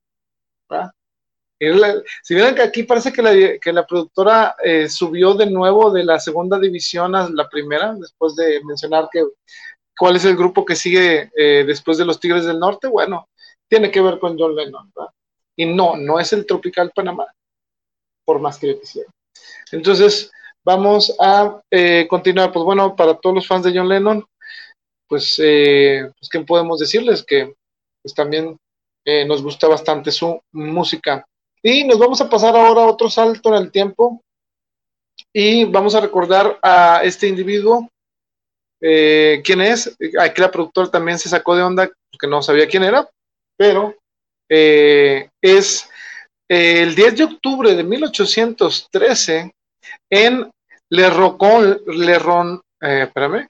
[2.23, 6.57] si vieran que aquí parece que la, productora eh, subió de nuevo de la segunda
[6.57, 9.25] división a la primera, después de mencionar que
[9.97, 13.27] cuál es el grupo que sigue eh, después de los Tigres del Norte, bueno,
[13.67, 14.89] tiene que ver con John Lennon.
[15.57, 17.27] Y no, no es el Tropical Panamá
[18.25, 19.09] por más que yo quisiera.
[19.71, 20.31] Entonces,
[20.65, 22.51] vamos a eh, continuar.
[22.51, 24.25] Pues bueno, para todos los fans de John Lennon,
[25.07, 27.23] pues, eh, pues ¿qué podemos decirles?
[27.23, 27.53] Que
[28.01, 28.57] pues también
[29.05, 31.25] eh, nos gusta bastante su música.
[31.61, 34.21] Y nos vamos a pasar ahora a otro salto en el tiempo
[35.33, 37.89] y vamos a recordar a este individuo.
[38.79, 39.97] ¿Quién es?
[40.19, 43.09] Aquí la productora también se sacó de onda porque no sabía quién era,
[43.57, 43.95] pero
[44.47, 45.89] es
[46.47, 49.51] el 10 de octubre de 1813
[50.09, 50.51] en
[50.89, 53.47] Le Rocon, Le eh, espérame,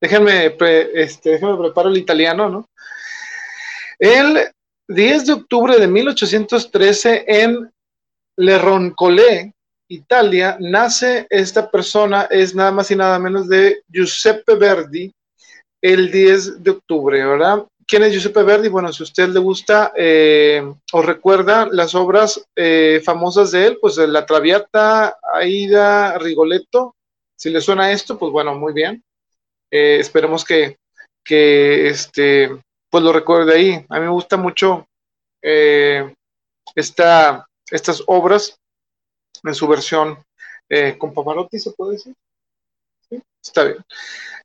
[0.00, 0.56] déjenme,
[0.94, 2.66] este, déjenme preparo el italiano, ¿no?
[3.98, 4.50] El
[4.88, 7.70] 10 de octubre de 1813 en
[8.36, 9.52] Le Roncolé,
[9.88, 15.12] Italia, nace esta persona, es nada más y nada menos de Giuseppe Verdi,
[15.82, 17.66] el 10 de octubre, ¿verdad?
[17.90, 18.68] ¿Quién es Giuseppe Verdi?
[18.68, 20.62] Bueno, si a usted le gusta eh,
[20.92, 26.94] o recuerda las obras eh, famosas de él, pues La Traviata, Aida, Rigoletto,
[27.36, 29.02] si le suena esto, pues bueno, muy bien.
[29.72, 30.78] Eh, esperemos que,
[31.24, 33.84] que, este, pues lo recuerde ahí.
[33.88, 34.86] A mí me gusta mucho
[35.42, 38.56] esta, estas obras
[39.42, 40.24] en su versión
[40.96, 42.14] con Pavarotti, ¿se puede decir?
[43.42, 43.84] Está bien.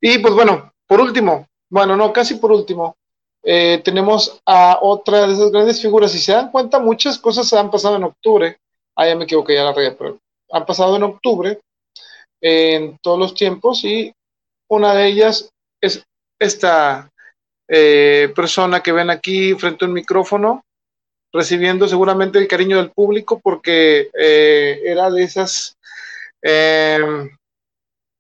[0.02, 2.98] Y pues bueno, por último, bueno, no, casi por último,
[3.48, 6.12] eh, tenemos a otra de esas grandes figuras.
[6.12, 8.58] Si se dan cuenta, muchas cosas han pasado en octubre.
[8.96, 10.18] Ah, ya me equivoqué, ya la regué, pero
[10.52, 11.60] han pasado en octubre
[12.42, 14.12] en todos los tiempos y
[14.68, 16.04] una de ellas es
[16.40, 17.12] esta
[17.68, 20.64] eh, persona que ven aquí frente a un micrófono
[21.32, 25.76] recibiendo seguramente el cariño del público porque eh, era de esas,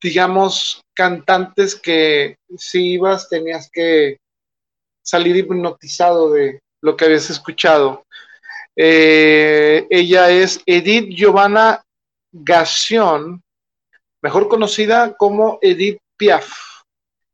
[0.01, 4.17] digamos, cantantes que si ibas tenías que
[5.05, 8.03] salir hipnotizado de lo que habías escuchado.
[8.75, 11.83] Eh, ella es Edith Giovanna
[12.31, 13.41] Gassion,
[14.21, 16.51] mejor conocida como Edith Piaf.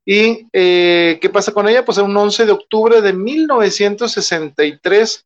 [0.06, 1.86] ¿Y eh, qué pasa con ella?
[1.86, 5.26] Pues un 11 de octubre de 1963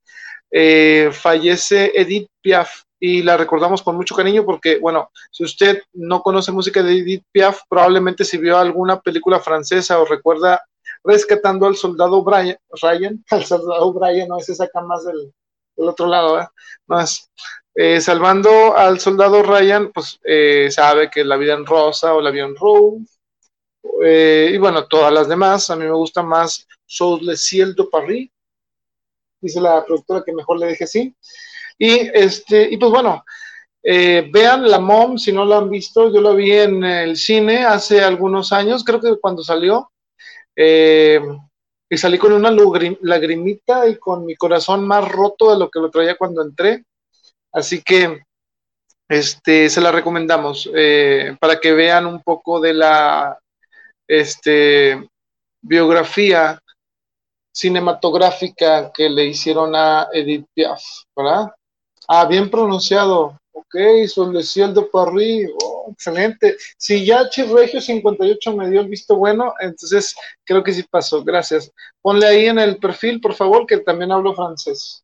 [0.52, 6.22] eh, fallece Edith Piaf y la recordamos con mucho cariño porque, bueno, si usted no
[6.22, 10.62] conoce música de Edith Piaf, probablemente si vio alguna película francesa o recuerda
[11.06, 15.34] rescatando al soldado Brian, Ryan, al soldado Brian, no, ese saca más del,
[15.78, 16.48] otro lado, ¿eh?
[16.88, 17.32] Más,
[17.76, 22.32] eh, salvando al soldado Ryan, pues eh, sabe que la vida en rosa o la
[22.32, 23.06] vida en Rose,
[24.04, 27.84] eh, y bueno, todas las demás, a mí me gusta más Sous le ciel de
[27.86, 28.30] Paris,
[29.42, 31.16] dice la productora que mejor le deje así.
[31.78, 33.24] Y, este, y pues bueno,
[33.84, 38.02] vean La Mom, si no la han visto, yo la vi en el cine hace
[38.02, 39.92] algunos años, creo que cuando salió,
[40.56, 41.20] eh,
[41.90, 42.52] y salí con una
[43.02, 46.84] lagrimita y con mi corazón más roto de lo que lo traía cuando entré.
[47.52, 48.22] Así que
[49.08, 53.38] este, se la recomendamos eh, para que vean un poco de la
[54.08, 55.08] este,
[55.62, 56.60] biografía
[57.54, 60.82] cinematográfica que le hicieron a Edith Piaf,
[61.16, 61.52] ¿verdad?
[62.08, 63.38] Ah, bien pronunciado.
[63.58, 63.76] Ok,
[64.44, 65.50] Ciel de Paris.
[65.64, 66.58] Oh, excelente.
[66.78, 71.24] Si ya Chirregio 58 me dio el visto bueno, entonces creo que sí pasó.
[71.24, 71.72] Gracias.
[72.02, 75.04] Ponle ahí en el perfil, por favor, que también hablo francés.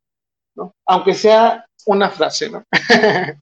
[0.54, 0.74] ¿no?
[0.86, 2.62] Aunque sea una frase, ¿no?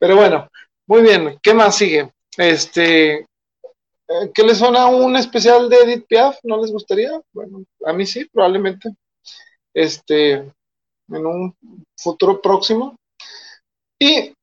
[0.00, 0.48] Pero bueno,
[0.88, 1.38] muy bien.
[1.40, 2.10] ¿Qué más sigue?
[2.36, 6.38] Este, eh, ¿Qué les suena un especial de Edith Piaf?
[6.42, 7.12] ¿No les gustaría?
[7.32, 8.90] Bueno, a mí sí, probablemente.
[9.72, 11.54] Este, en un
[11.96, 12.96] futuro próximo.
[14.00, 14.34] Y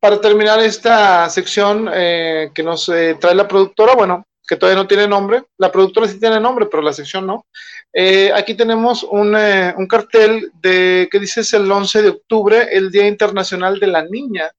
[0.00, 4.88] para terminar esta sección eh, que nos eh, trae la productora, bueno, que todavía no
[4.88, 7.46] tiene nombre, la productora sí tiene nombre, pero la sección no.
[7.92, 12.90] Eh, aquí tenemos un, un, cartel de que dice es el 11 de octubre, el
[12.90, 14.50] Día Internacional de la Niña.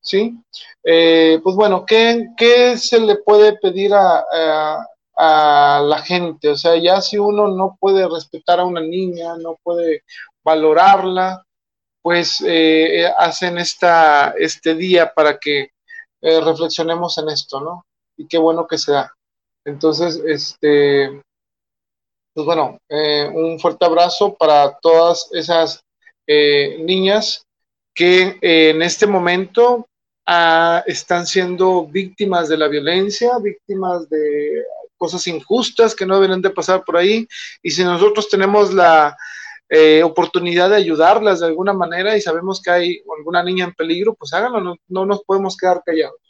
[0.00, 0.38] ¿Sí?
[0.82, 4.86] pues bueno, ¿qué, ¿qué, se le puede pedir a, a,
[5.16, 6.50] a la gente?
[6.50, 10.02] O sea, ya si uno no puede respetar a una niña, no puede
[10.44, 11.42] valorarla,
[12.04, 15.70] pues eh, hacen esta, este día para que
[16.20, 17.86] eh, reflexionemos en esto, ¿no?
[18.18, 19.10] Y qué bueno que se da.
[19.64, 21.22] Entonces, este,
[22.34, 25.80] pues bueno, eh, un fuerte abrazo para todas esas
[26.26, 27.42] niñas
[27.94, 29.86] que en este momento
[30.26, 34.62] ah, están siendo víctimas de la violencia, víctimas de
[34.98, 37.26] cosas injustas que no deberían de pasar por ahí.
[37.62, 39.16] Y si nosotros tenemos la
[39.68, 44.14] eh, oportunidad de ayudarlas de alguna manera y sabemos que hay alguna niña en peligro,
[44.14, 46.20] pues háganlo, no, nos podemos quedar callados.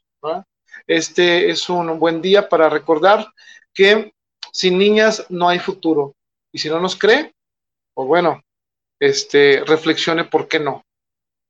[0.87, 3.27] Este es un buen día para recordar
[3.73, 4.13] que
[4.53, 6.15] sin niñas no hay futuro.
[6.53, 7.35] Y si no nos cree,
[7.93, 8.43] pues bueno,
[9.01, 10.85] este, reflexione por qué no.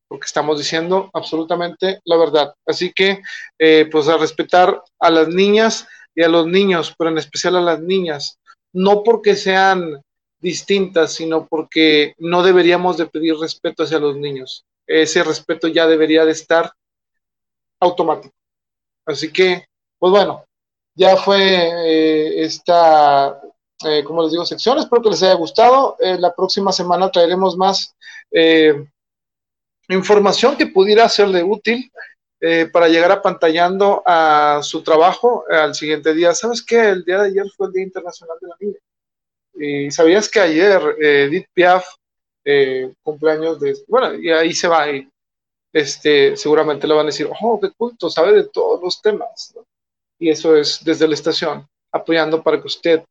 [0.08, 2.54] Porque estamos diciendo absolutamente la verdad.
[2.66, 3.22] Así que,
[3.58, 7.60] eh, pues a respetar a las niñas y a los niños, pero en especial a
[7.60, 8.38] las niñas,
[8.72, 10.02] no porque sean
[10.44, 14.64] distintas, sino porque no deberíamos de pedir respeto hacia los niños.
[14.86, 16.70] Ese respeto ya debería de estar
[17.80, 18.34] automático.
[19.06, 19.66] Así que,
[19.98, 20.44] pues bueno,
[20.94, 23.40] ya fue eh, esta,
[23.86, 24.78] eh, como les digo, sección.
[24.78, 25.96] Espero que les haya gustado.
[25.98, 27.94] Eh, la próxima semana traeremos más
[29.88, 31.90] información que pudiera serle útil
[32.72, 36.34] para llegar apantallando a su trabajo al siguiente día.
[36.34, 36.90] ¿Sabes qué?
[36.90, 38.78] El día de ayer fue el Día Internacional de la Niña.
[39.54, 41.84] Y sabías que ayer eh, Edith Piaf
[42.44, 43.76] eh, cumpleaños de.
[43.88, 44.90] Bueno, y ahí se va.
[44.90, 45.08] Y,
[45.72, 49.54] este, seguramente le van a decir, oh, qué culto, sabe de todos los temas.
[50.18, 53.02] Y eso es desde la estación, apoyando para que usted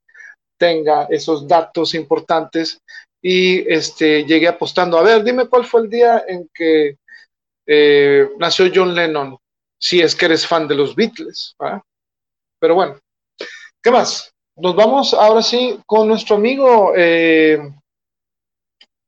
[0.57, 2.79] tenga esos datos importantes
[3.21, 4.97] y este, llegue apostando.
[4.97, 6.97] A ver, dime cuál fue el día en que
[7.65, 9.37] eh, nació John Lennon,
[9.77, 11.55] si es que eres fan de los Beatles.
[12.59, 12.97] Pero bueno,
[13.81, 14.32] ¿qué más?
[14.55, 17.59] Nos vamos ahora sí con nuestro amigo, eh,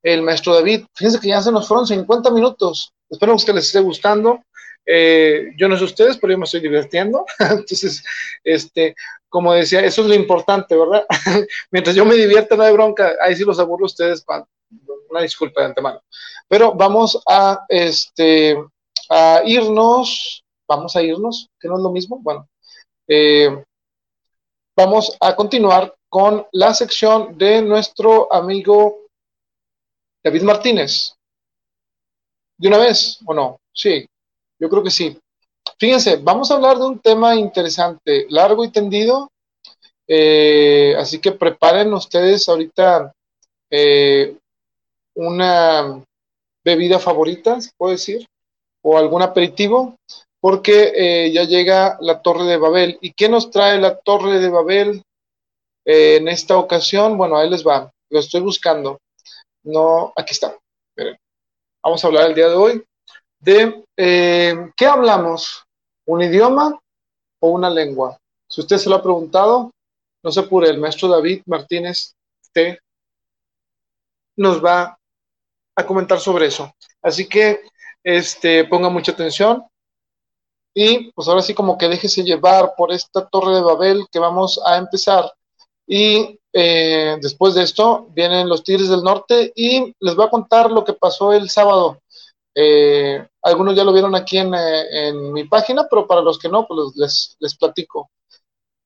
[0.01, 0.85] el maestro David.
[0.95, 2.91] Fíjense que ya se nos fueron 50 minutos.
[3.09, 4.41] Espero que les esté gustando.
[4.87, 7.25] Eh, yo no sé ustedes, pero yo me estoy divirtiendo.
[7.39, 8.03] Entonces,
[8.43, 8.95] este,
[9.29, 11.05] como decía, eso es lo importante, ¿verdad?
[11.71, 13.13] Mientras yo me divierta, no hay bronca.
[13.21, 14.25] Ahí sí los aburro a ustedes.
[15.09, 16.01] Una disculpa de antemano.
[16.47, 18.57] Pero vamos a, este,
[19.09, 20.43] a irnos.
[20.67, 22.19] Vamos a irnos, que no es lo mismo.
[22.23, 22.49] Bueno,
[23.07, 23.63] eh,
[24.75, 29.05] vamos a continuar con la sección de nuestro amigo
[30.23, 31.13] David Martínez.
[32.57, 33.59] ¿De una vez o no?
[33.73, 34.07] Sí,
[34.59, 35.17] yo creo que sí.
[35.77, 39.31] Fíjense, vamos a hablar de un tema interesante, largo y tendido.
[40.07, 43.11] Eh, así que preparen ustedes ahorita
[43.69, 44.37] eh,
[45.15, 46.03] una
[46.63, 48.25] bebida favorita, se puede decir,
[48.81, 49.95] o algún aperitivo
[50.45, 52.99] porque eh, ya llega la Torre de Babel.
[53.01, 55.01] ¿Y qué nos trae la Torre de Babel
[55.83, 57.17] eh, en esta ocasión?
[57.17, 58.99] Bueno, ahí les va, lo estoy buscando.
[59.63, 60.55] No, aquí está.
[61.83, 62.85] Vamos a hablar el día de hoy
[63.39, 65.65] de eh, qué hablamos,
[66.05, 66.79] un idioma
[67.39, 68.15] o una lengua.
[68.47, 69.71] Si usted se lo ha preguntado,
[70.23, 72.13] no se apure, el maestro David Martínez
[72.53, 72.79] T
[74.37, 74.95] nos va
[75.75, 76.71] a comentar sobre eso.
[77.01, 77.61] Así que
[78.03, 79.65] este, ponga mucha atención
[80.77, 84.59] y pues ahora sí como que déjese llevar por esta torre de Babel que vamos
[84.63, 85.31] a empezar.
[85.87, 90.69] Y eh, después de esto vienen los Tigres del Norte y les voy a contar
[90.69, 92.01] lo que pasó el sábado.
[92.53, 96.49] Eh, algunos ya lo vieron aquí en, eh, en, mi página, pero para los que
[96.49, 98.09] no, pues les, les platico.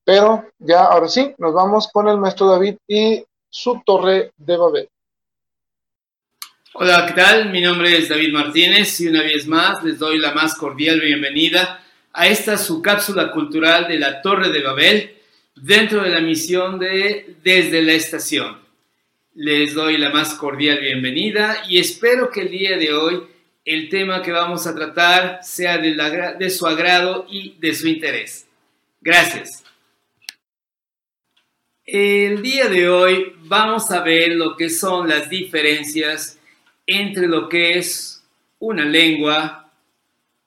[0.04, 4.88] Pero ya, ahora sí, nos vamos con el maestro David y su torre de Babel.
[6.72, 7.50] Hola, ¿qué tal?
[7.50, 11.84] Mi nombre es David Martínez y una vez más les doy la más cordial bienvenida
[12.12, 15.16] a esta su cápsula cultural de la Torre de Babel
[15.56, 18.60] dentro de la misión de Desde la Estación.
[19.34, 23.20] Les doy la más cordial bienvenida y espero que el día de hoy
[23.64, 25.96] el tema que vamos a tratar sea de,
[26.38, 28.46] de su agrado y de su interés.
[29.00, 29.64] Gracias.
[31.84, 36.36] El día de hoy vamos a ver lo que son las diferencias
[36.90, 38.24] entre lo que es
[38.58, 39.72] una lengua,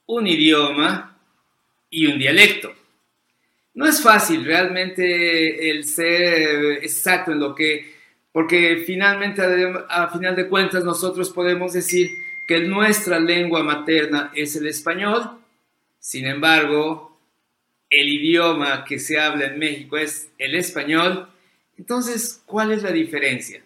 [0.06, 1.18] un idioma
[1.90, 2.74] y un dialecto.
[3.74, 7.94] No es fácil realmente el ser exacto en lo que,
[8.34, 9.42] porque finalmente
[9.90, 12.12] a final de cuentas nosotros podemos decir
[12.46, 15.40] que nuestra lengua materna es el español,
[15.98, 17.18] sin embargo,
[17.90, 21.30] el idioma que se habla en México es el español.
[21.78, 23.63] Entonces, ¿cuál es la diferencia?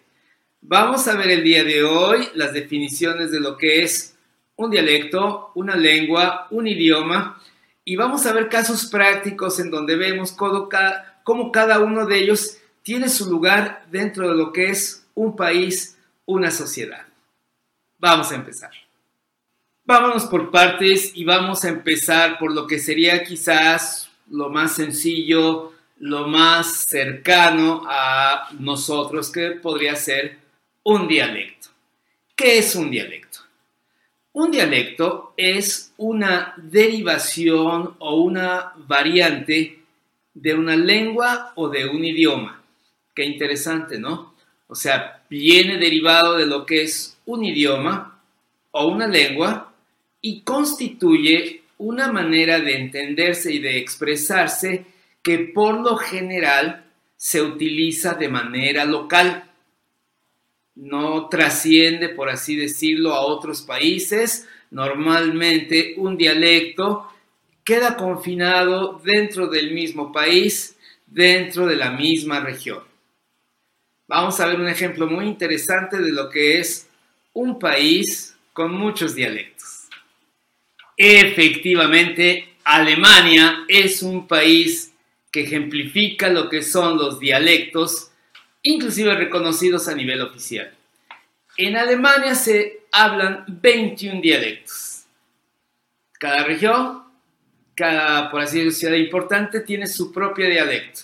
[0.69, 4.17] Vamos a ver el día de hoy las definiciones de lo que es
[4.57, 7.41] un dialecto, una lengua, un idioma
[7.85, 13.07] y vamos a ver casos prácticos en donde vemos cómo cada uno de ellos tiene
[13.07, 17.05] su lugar dentro de lo que es un país, una sociedad.
[17.97, 18.71] Vamos a empezar.
[19.85, 25.71] Vámonos por partes y vamos a empezar por lo que sería quizás lo más sencillo,
[25.97, 30.45] lo más cercano a nosotros, que podría ser
[30.89, 31.67] un dialecto.
[32.33, 33.39] ¿Qué es un dialecto?
[34.31, 39.79] Un dialecto es una derivación o una variante
[40.33, 42.63] de una lengua o de un idioma.
[43.13, 44.33] Qué interesante, ¿no?
[44.67, 48.21] O sea, viene derivado de lo que es un idioma
[48.71, 49.73] o una lengua
[50.21, 54.85] y constituye una manera de entenderse y de expresarse
[55.21, 56.85] que por lo general
[57.17, 59.46] se utiliza de manera local
[60.77, 64.47] no trasciende, por así decirlo, a otros países.
[64.69, 67.07] Normalmente un dialecto
[67.63, 72.83] queda confinado dentro del mismo país, dentro de la misma región.
[74.07, 76.87] Vamos a ver un ejemplo muy interesante de lo que es
[77.33, 79.87] un país con muchos dialectos.
[80.95, 84.93] Efectivamente, Alemania es un país
[85.31, 88.11] que ejemplifica lo que son los dialectos
[88.69, 90.71] inclusive reconocidos a nivel oficial.
[91.57, 95.05] En Alemania se hablan 21 dialectos.
[96.19, 97.03] Cada región,
[97.75, 101.01] cada, por así decirlo, ciudad importante tiene su propio dialecto.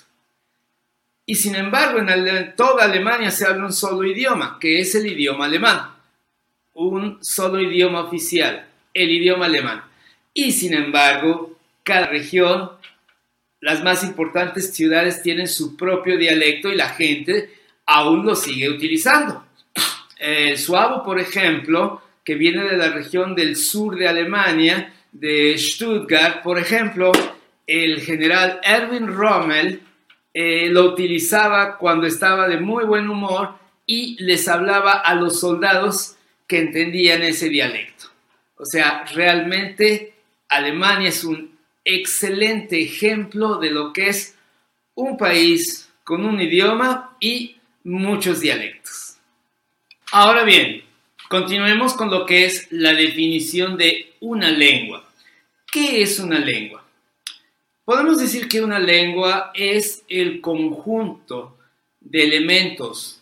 [1.26, 5.45] Y sin embargo, en toda Alemania se habla un solo idioma, que es el idioma
[5.45, 5.93] alemán.
[6.74, 9.84] Un solo idioma oficial, el idioma alemán.
[10.34, 12.72] Y sin embargo, cada región
[13.64, 17.49] las más importantes ciudades tienen su propio dialecto y la gente
[17.86, 19.45] aún lo sigue utilizando.
[20.20, 26.43] El suavo, por ejemplo, que viene de la región del sur de Alemania, de Stuttgart,
[26.43, 27.14] por ejemplo,
[27.66, 29.80] el general Erwin Rommel
[30.34, 33.55] eh, lo utilizaba cuando estaba de muy buen humor
[33.86, 38.07] y les hablaba a los soldados que entendían ese dialecto.
[38.57, 40.16] O sea, realmente
[40.49, 41.53] Alemania es un
[41.86, 44.36] excelente ejemplo de lo que es
[44.95, 49.17] un país con un idioma y muchos dialectos.
[50.11, 50.84] Ahora bien,
[51.29, 55.09] continuemos con lo que es la definición de una lengua.
[55.71, 56.86] ¿Qué es una lengua?
[57.86, 61.57] Podemos decir que una lengua es el conjunto
[61.99, 63.21] de elementos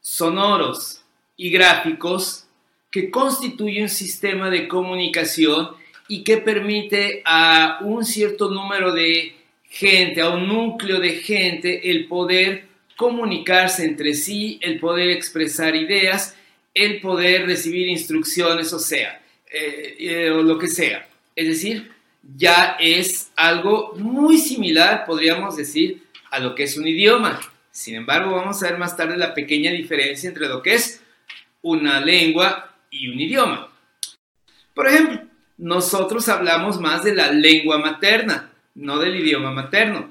[0.00, 1.02] sonoros
[1.36, 2.46] y gráficos
[2.90, 5.76] que constituye un sistema de comunicación
[6.08, 9.34] y que permite a un cierto número de
[9.68, 16.36] gente, a un núcleo de gente, el poder comunicarse entre sí, el poder expresar ideas,
[16.74, 21.08] el poder recibir instrucciones, o sea, eh, eh, o lo que sea.
[21.34, 21.90] Es decir,
[22.36, 27.40] ya es algo muy similar, podríamos decir, a lo que es un idioma.
[27.70, 31.02] Sin embargo, vamos a ver más tarde la pequeña diferencia entre lo que es
[31.62, 33.72] una lengua y un idioma.
[34.74, 35.22] Por ejemplo,
[35.58, 40.10] nosotros hablamos más de la lengua materna, no del idioma materno.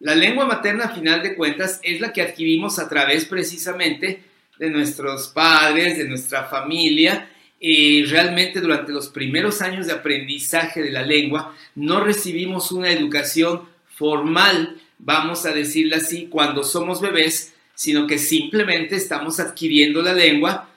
[0.00, 4.22] La lengua materna, a final de cuentas, es la que adquirimos a través precisamente
[4.58, 10.90] de nuestros padres, de nuestra familia, y realmente durante los primeros años de aprendizaje de
[10.90, 18.06] la lengua no recibimos una educación formal, vamos a decirlo así, cuando somos bebés, sino
[18.06, 20.68] que simplemente estamos adquiriendo la lengua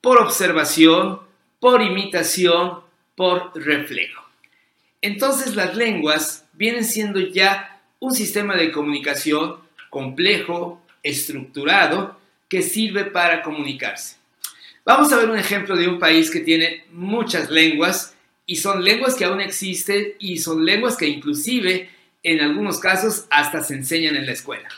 [0.00, 1.20] por observación,
[1.58, 2.80] por imitación,
[3.20, 4.24] por reflejo.
[5.02, 9.56] Entonces las lenguas vienen siendo ya un sistema de comunicación
[9.90, 12.18] complejo, estructurado,
[12.48, 14.16] que sirve para comunicarse.
[14.86, 18.16] Vamos a ver un ejemplo de un país que tiene muchas lenguas
[18.46, 21.90] y son lenguas que aún existen y son lenguas que inclusive
[22.22, 24.70] en algunos casos hasta se enseñan en la escuela.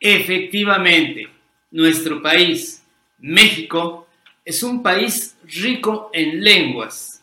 [0.00, 1.28] Efectivamente,
[1.70, 2.82] nuestro país,
[3.20, 4.08] México,
[4.44, 7.19] es un país rico en lenguas.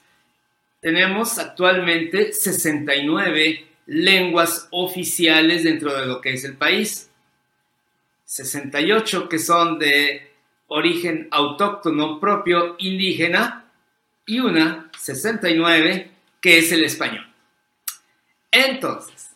[0.87, 7.09] Tenemos actualmente 69 lenguas oficiales dentro de lo que es el país.
[8.23, 10.31] 68 que son de
[10.67, 13.69] origen autóctono propio indígena
[14.25, 16.09] y una 69
[16.39, 17.27] que es el español.
[18.49, 19.31] Entonces,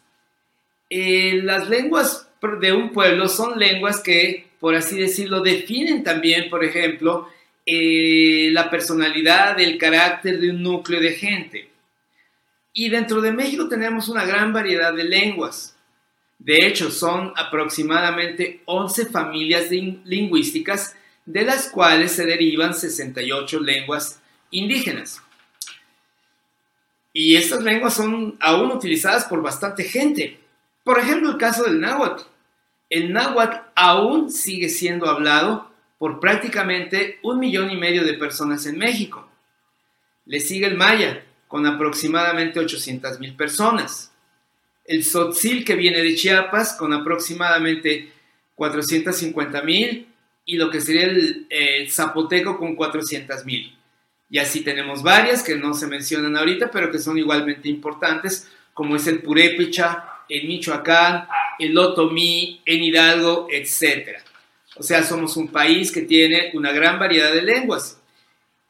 [0.89, 2.29] eh, las lenguas
[2.61, 7.27] de un pueblo son lenguas que, por así decirlo, definen también, por ejemplo,
[7.65, 11.69] eh, la personalidad, el carácter de un núcleo de gente.
[12.73, 15.75] Y dentro de México tenemos una gran variedad de lenguas.
[16.39, 20.95] De hecho, son aproximadamente 11 familias lingüísticas,
[21.25, 25.21] de las cuales se derivan 68 lenguas indígenas.
[27.13, 30.39] Y estas lenguas son aún utilizadas por bastante gente.
[30.83, 32.23] Por ejemplo, el caso del náhuatl.
[32.89, 35.70] El náhuatl aún sigue siendo hablado
[36.01, 39.29] por prácticamente un millón y medio de personas en México.
[40.25, 44.11] Le sigue el maya, con aproximadamente 800 mil personas.
[44.83, 48.11] El tzotzil, que viene de Chiapas, con aproximadamente
[48.55, 50.07] 450 mil.
[50.43, 53.77] Y lo que sería el, zapoteco, con 400 mil.
[54.27, 58.95] Y así tenemos varias que no se mencionan ahorita, pero que son igualmente importantes, como
[58.95, 61.27] es el purépecha en Michoacán,
[61.59, 64.23] el otomí en Hidalgo, etcétera.
[64.81, 68.01] O sea, somos un país que tiene una gran variedad de lenguas.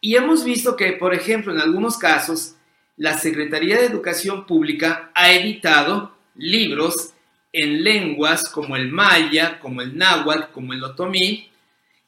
[0.02, 2.56] Y hemos visto que, por ejemplo, en algunos casos,
[2.98, 7.14] la Secretaría de Educación Pública ha editado libros
[7.54, 11.50] en lenguas como el maya, como el náhuatl, como el otomí,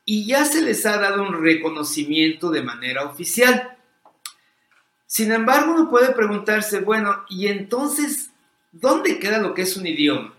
[0.04, 3.78] y ya se les ha dado un reconocimiento de manera oficial.
[5.08, 8.32] Sin embargo, uno puede preguntarse, bueno, ¿y entonces
[8.74, 10.34] dónde queda lo que es un idioma?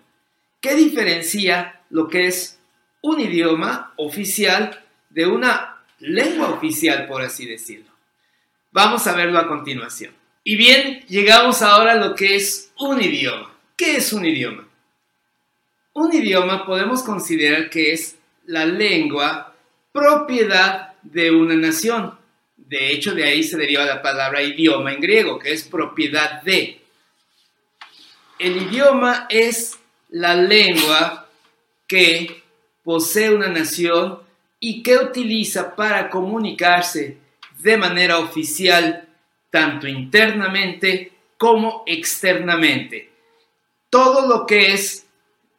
[0.61, 2.59] ¿Qué diferencia lo que es
[3.05, 7.91] un idioma oficial de una lengua oficial, por así decirlo.
[8.73, 10.15] Vamos a verlo a continuación.
[10.43, 13.55] Y bien, llegamos ahora a lo que es un idioma.
[13.77, 14.67] ¿Qué es un idioma?
[15.93, 19.55] Un idioma podemos considerar que es la lengua
[19.93, 22.19] propiedad de una nación.
[22.57, 26.81] De hecho, de ahí se deriva la palabra idioma en griego, que es propiedad de.
[28.39, 29.79] El idioma es
[30.09, 31.29] la lengua
[31.87, 32.44] que
[32.85, 34.21] posee una nación
[34.61, 37.19] y que utiliza para comunicarse
[37.59, 39.09] de manera oficial
[39.51, 43.11] tanto internamente como externamente.
[43.91, 45.07] Todo lo que es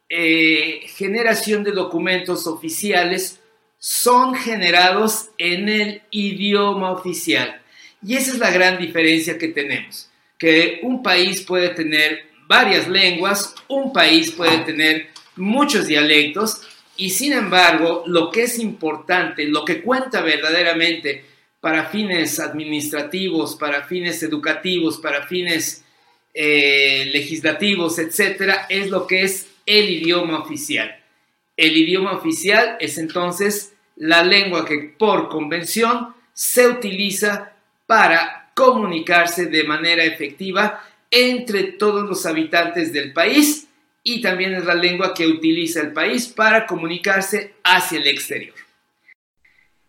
[0.10, 3.40] eh, generación de documentos oficiales
[3.80, 7.62] son generados en el idioma oficial.
[8.06, 13.56] Y esa es la gran diferencia que tenemos, que un país puede tener varias lenguas,
[13.68, 16.62] un país puede tener muchos dialectos,
[16.98, 21.26] y sin embargo, lo que es importante, lo que cuenta verdaderamente
[21.60, 25.84] para fines administrativos, para fines educativos, para fines
[26.34, 30.96] eh, legislativos, etcétera, es lo que es el idioma oficial.
[31.58, 37.54] El idioma oficial es entonces la lengua que por convención se utiliza
[37.88, 43.68] para comunicarse de manera efectiva entre todos los habitantes del país
[44.08, 48.54] y también es la lengua que utiliza el país para comunicarse hacia el exterior.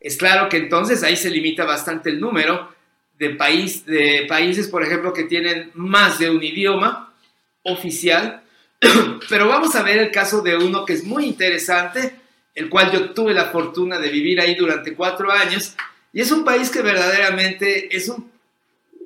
[0.00, 2.74] Es claro que entonces ahí se limita bastante el número
[3.18, 7.14] de, país, de países, por ejemplo, que tienen más de un idioma
[7.62, 8.42] oficial,
[9.28, 12.14] pero vamos a ver el caso de uno que es muy interesante,
[12.54, 15.76] el cual yo tuve la fortuna de vivir ahí durante cuatro años,
[16.14, 18.30] y es un país que verdaderamente es un,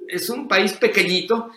[0.07, 1.51] es un país pequeñito,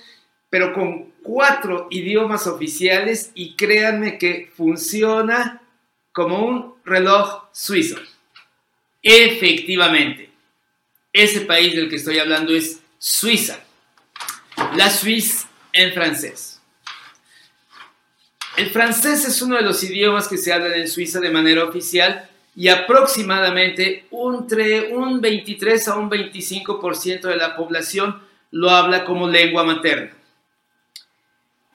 [0.54, 5.64] pero con cuatro idiomas oficiales y créanme que funciona
[6.12, 7.96] como un reloj suizo.
[9.02, 10.30] Efectivamente,
[11.12, 13.62] ese país del que estoy hablando es Suiza.
[14.76, 16.62] La Suisse en francés.
[18.56, 22.30] El francés es uno de los idiomas que se hablan en Suiza de manera oficial
[22.56, 29.64] y aproximadamente entre un 23 a un 25% de la población lo habla como lengua
[29.64, 30.12] materna.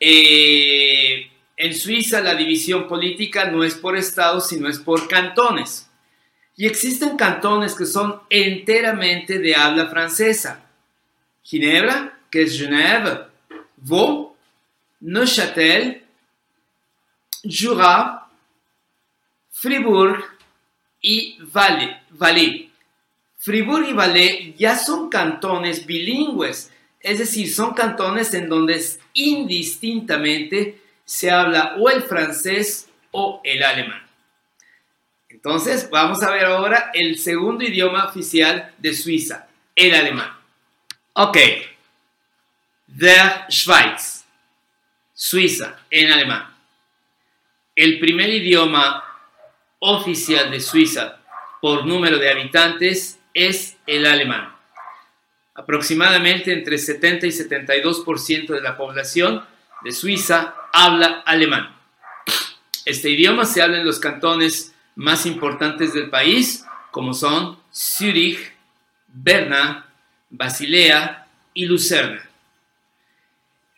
[0.01, 5.91] Eh, en Suiza la división política no es por estados, sino es por cantones.
[6.57, 10.65] Y existen cantones que son enteramente de habla francesa.
[11.43, 13.27] Ginebra, que es Genève,
[13.77, 14.33] Vaud,
[15.01, 16.03] Neuchâtel,
[17.45, 18.27] Jura,
[19.51, 20.25] Fribourg
[21.01, 22.69] y Valais.
[23.37, 26.71] Fribourg y Valais ya son cantones bilingües,
[27.01, 28.85] es decir, son cantones en donde
[29.15, 34.03] indistintamente se habla o el francés o el alemán.
[35.29, 40.37] Entonces, vamos a ver ahora el segundo idioma oficial de Suiza, el alemán.
[41.13, 41.37] Ok.
[42.87, 44.25] Der Schweiz.
[45.15, 46.55] Suiza, en alemán.
[47.75, 49.05] El primer idioma
[49.79, 51.21] oficial de Suiza
[51.61, 54.58] por número de habitantes es el alemán.
[55.59, 59.45] Aproximadamente entre 70 y 72% de la población
[59.83, 61.77] de Suiza habla alemán.
[62.85, 68.53] Este idioma se habla en los cantones más importantes del país, como son Zürich,
[69.09, 69.93] Berna,
[70.31, 72.31] Basilea y Lucerna.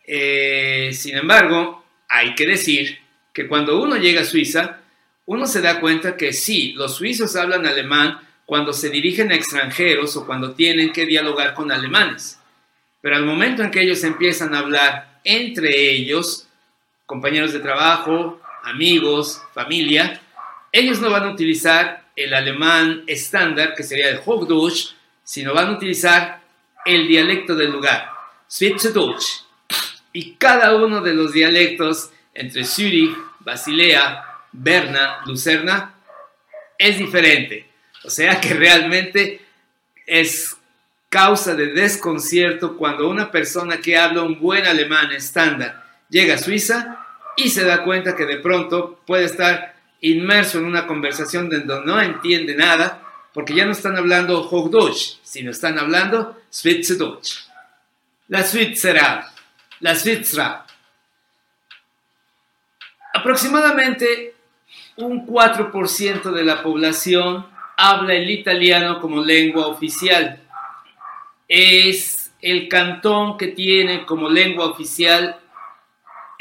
[0.07, 2.99] Eh, sin embargo, hay que decir
[3.33, 4.81] que cuando uno llega a Suiza,
[5.25, 8.21] uno se da cuenta que sí, los suizos hablan alemán
[8.51, 12.41] cuando se dirigen a extranjeros o cuando tienen que dialogar con alemanes.
[13.01, 16.49] Pero al momento en que ellos empiezan a hablar entre ellos,
[17.07, 20.21] compañeros de trabajo, amigos, familia,
[20.73, 25.77] ellos no van a utilizar el alemán estándar, que sería el Hochdeutsch, sino van a
[25.77, 26.43] utilizar
[26.85, 28.11] el dialecto del lugar,
[28.51, 29.45] Schweizerdeutsch.
[30.13, 35.95] Y cada uno de los dialectos entre Zürich, Basilea, Berna, Lucerna,
[36.77, 37.70] es diferente.
[38.05, 39.41] O sea que realmente
[40.07, 40.57] es
[41.09, 47.05] causa de desconcierto cuando una persona que habla un buen alemán estándar llega a Suiza
[47.37, 52.01] y se da cuenta que de pronto puede estar inmerso en una conversación donde no
[52.01, 57.49] entiende nada, porque ya no están hablando Hochdeutsch, sino están hablando Schweizerdeutsch.
[58.29, 59.33] La Suiza,
[59.81, 60.65] la Suiza.
[63.13, 64.35] Aproximadamente
[64.97, 67.47] un 4% de la población
[67.81, 70.41] habla el italiano como lengua oficial.
[71.49, 75.41] Es el cantón que tiene como lengua oficial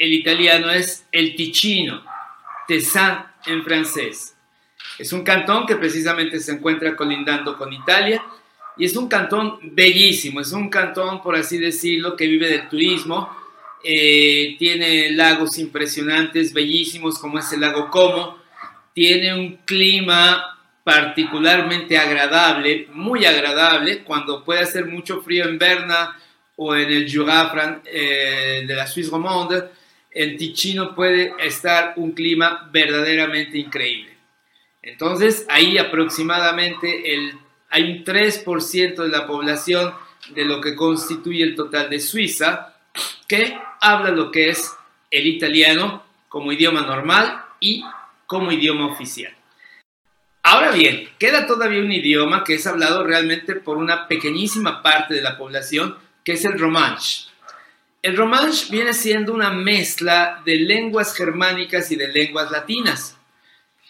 [0.00, 2.02] el italiano es el Ticino,
[2.66, 4.34] Tessin en francés.
[4.98, 8.24] Es un cantón que precisamente se encuentra colindando con Italia
[8.78, 13.28] y es un cantón bellísimo, es un cantón, por así decirlo, que vive del turismo.
[13.84, 18.38] Eh, tiene lagos impresionantes, bellísimos, como es el lago Como.
[18.94, 20.59] Tiene un clima
[20.90, 26.18] particularmente agradable, muy agradable, cuando puede hacer mucho frío en Berna
[26.56, 29.66] o en el Jura eh, de la Suisse romande,
[30.10, 34.16] en Ticino puede estar un clima verdaderamente increíble.
[34.82, 37.34] Entonces, ahí aproximadamente el,
[37.68, 39.94] hay un 3% de la población
[40.34, 42.74] de lo que constituye el total de Suiza
[43.28, 44.74] que habla lo que es
[45.08, 47.84] el italiano como idioma normal y
[48.26, 49.32] como idioma oficial.
[50.42, 55.22] Ahora bien, queda todavía un idioma que es hablado realmente por una pequeñísima parte de
[55.22, 57.26] la población, que es el romanche.
[58.02, 63.18] El romanche viene siendo una mezcla de lenguas germánicas y de lenguas latinas.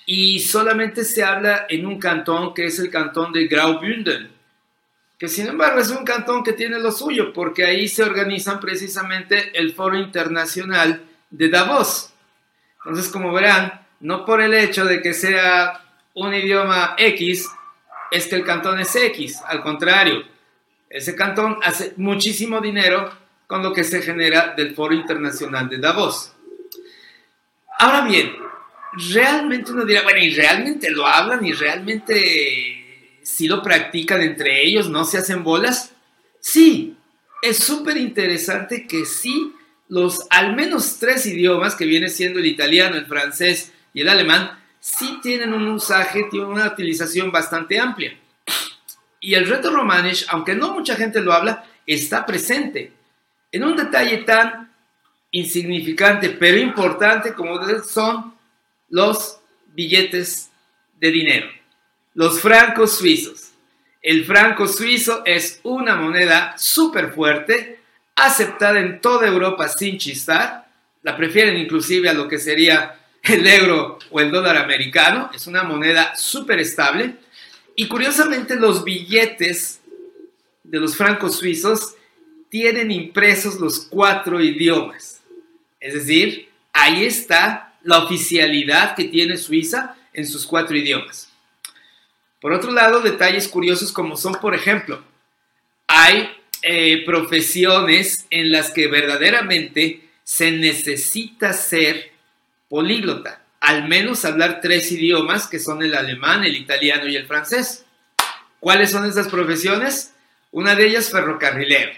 [0.07, 4.33] Y solamente se habla en un cantón que es el cantón de Graubünden,
[5.17, 9.57] que sin embargo es un cantón que tiene lo suyo, porque ahí se organizan precisamente
[9.57, 12.13] el Foro Internacional de Davos.
[12.79, 15.85] Entonces, como verán, no por el hecho de que sea
[16.15, 17.49] un idioma X,
[18.11, 20.25] es que el cantón es X, al contrario,
[20.89, 23.13] ese cantón hace muchísimo dinero
[23.47, 26.33] con lo que se genera del Foro Internacional de Davos.
[27.79, 28.33] Ahora bien,
[28.93, 34.89] realmente uno dirá, bueno, ¿y realmente lo hablan y realmente si lo practican entre ellos,
[34.89, 35.93] no se hacen bolas?
[36.41, 36.97] Sí,
[37.43, 39.53] es súper interesante que sí,
[39.89, 44.60] los al menos tres idiomas, que viene siendo el italiano, el francés y el alemán,
[44.81, 48.19] sí tienen un usaje, tienen una utilización bastante amplia.
[49.21, 52.93] Y el reto romanish, aunque no mucha gente lo habla, está presente
[53.53, 54.73] en un detalle tan
[55.31, 58.35] insignificante pero importante como son
[58.89, 59.41] los
[59.75, 60.51] billetes
[60.99, 61.49] de dinero.
[62.15, 63.53] los francos suizos.
[64.03, 67.81] El franco suizo es una moneda súper fuerte,
[68.17, 70.67] aceptada en toda Europa sin chistar.
[71.03, 75.31] La prefieren inclusive a lo que sería el euro o el dólar americano.
[75.35, 77.17] Es una moneda súper estable.
[77.77, 79.81] Y curiosamente los billetes
[80.63, 81.95] de los francos suizos
[82.49, 85.23] tienen impresos los cuatro idiomas.
[85.79, 91.31] Es decir, ahí está la oficialidad que tiene Suiza en sus cuatro idiomas.
[92.41, 95.03] Por otro lado, detalles curiosos como son, por ejemplo,
[95.87, 96.31] hay
[96.63, 102.10] eh, profesiones en las que verdaderamente se necesita ser
[102.71, 107.85] políglota, al menos hablar tres idiomas que son el alemán, el italiano y el francés.
[108.61, 110.15] ¿Cuáles son esas profesiones?
[110.53, 111.93] Una de ellas ferrocarrilero.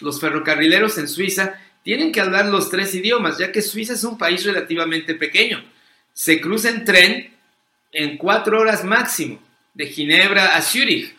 [0.00, 4.16] Los ferrocarrileros en Suiza tienen que hablar los tres idiomas, ya que Suiza es un
[4.16, 5.62] país relativamente pequeño.
[6.12, 7.34] Se cruza en tren
[7.92, 9.42] en cuatro horas máximo,
[9.74, 11.14] de Ginebra a Zúrich.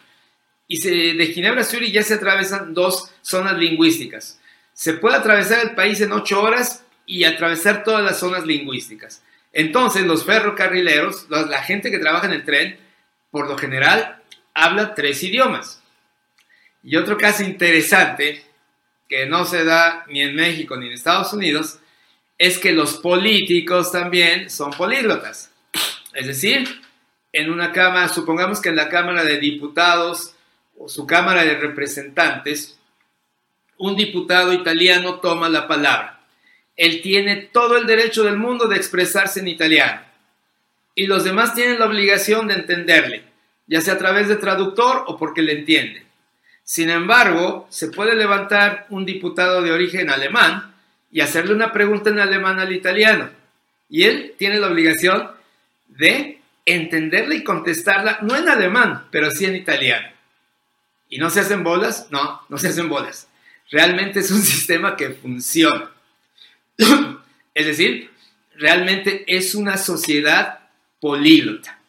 [0.67, 4.39] Y de Ginebra a Zúrich ya se atravesan dos zonas lingüísticas.
[4.73, 9.23] Se puede atravesar el país en ocho horas y atravesar todas las zonas lingüísticas.
[9.51, 12.77] Entonces, los ferrocarrileros, la gente que trabaja en el tren,
[13.31, 14.21] por lo general,
[14.53, 15.81] habla tres idiomas.
[16.83, 18.43] Y otro caso interesante
[19.09, 21.79] que no se da ni en México ni en Estados Unidos,
[22.37, 25.51] es que los políticos también son políglotas.
[26.13, 26.81] Es decir,
[27.31, 30.35] en una cámara, supongamos que en la Cámara de Diputados
[30.77, 32.77] o su Cámara de Representantes,
[33.77, 36.16] un diputado italiano toma la palabra.
[36.77, 40.01] Él tiene todo el derecho del mundo de expresarse en italiano.
[40.95, 43.23] Y los demás tienen la obligación de entenderle,
[43.67, 46.07] ya sea a través de traductor o porque le entienden.
[46.63, 50.75] Sin embargo, se puede levantar un diputado de origen alemán
[51.11, 53.29] y hacerle una pregunta en alemán al italiano.
[53.89, 55.31] Y él tiene la obligación
[55.87, 60.09] de entenderla y contestarla, no en alemán, pero sí en italiano.
[61.09, 62.07] ¿Y no se hacen bolas?
[62.11, 63.29] No, no se hacen bolas.
[63.71, 65.91] Realmente es un sistema que funciona.
[67.53, 68.09] Es decir,
[68.55, 70.59] realmente es una sociedad
[70.99, 71.79] políglota,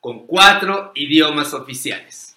[0.00, 2.36] con cuatro idiomas oficiales.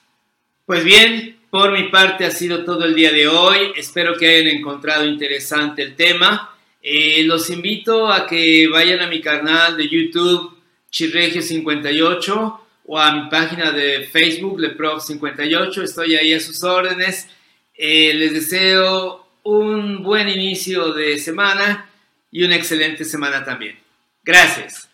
[0.66, 3.72] Pues bien, por mi parte ha sido todo el día de hoy.
[3.76, 6.56] Espero que hayan encontrado interesante el tema.
[6.82, 10.56] Eh, los invito a que vayan a mi canal de YouTube
[10.92, 15.84] Chirregio58 o a mi página de Facebook Leprof58.
[15.84, 17.28] Estoy ahí a sus órdenes.
[17.74, 21.90] Eh, les deseo un buen inicio de semana
[22.36, 23.80] y una excelente semana también.
[24.22, 24.90] Gracias.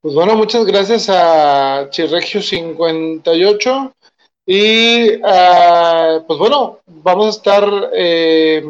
[0.00, 3.92] Pues bueno, muchas gracias a Chirregio58
[4.44, 8.64] y ah, pues bueno, vamos a estar eh,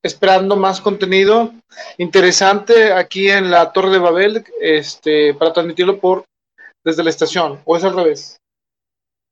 [0.00, 1.52] esperando más contenido
[1.98, 6.24] interesante aquí en la Torre de Babel este, para transmitirlo por
[6.84, 8.36] desde la estación, o es al revés.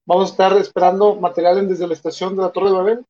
[0.09, 3.05] Vamos a estar esperando materiales desde la estación de la Torre de Babel.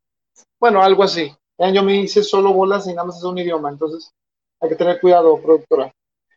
[0.60, 1.34] Bueno, algo así.
[1.72, 4.10] Yo me hice solo bolas y nada más es un idioma, entonces
[4.60, 5.92] hay que tener cuidado, productora.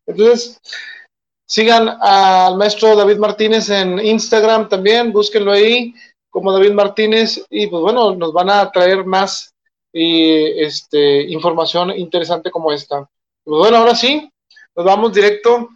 [0.05, 0.59] Entonces,
[1.45, 5.93] Sigan al maestro David Martínez en Instagram también, búsquenlo ahí
[6.29, 9.53] como David Martínez y pues bueno, nos van a traer más
[9.93, 13.07] este, información interesante como esta.
[13.43, 14.27] Pues bueno, ahora sí,
[14.75, 15.69] nos vamos directo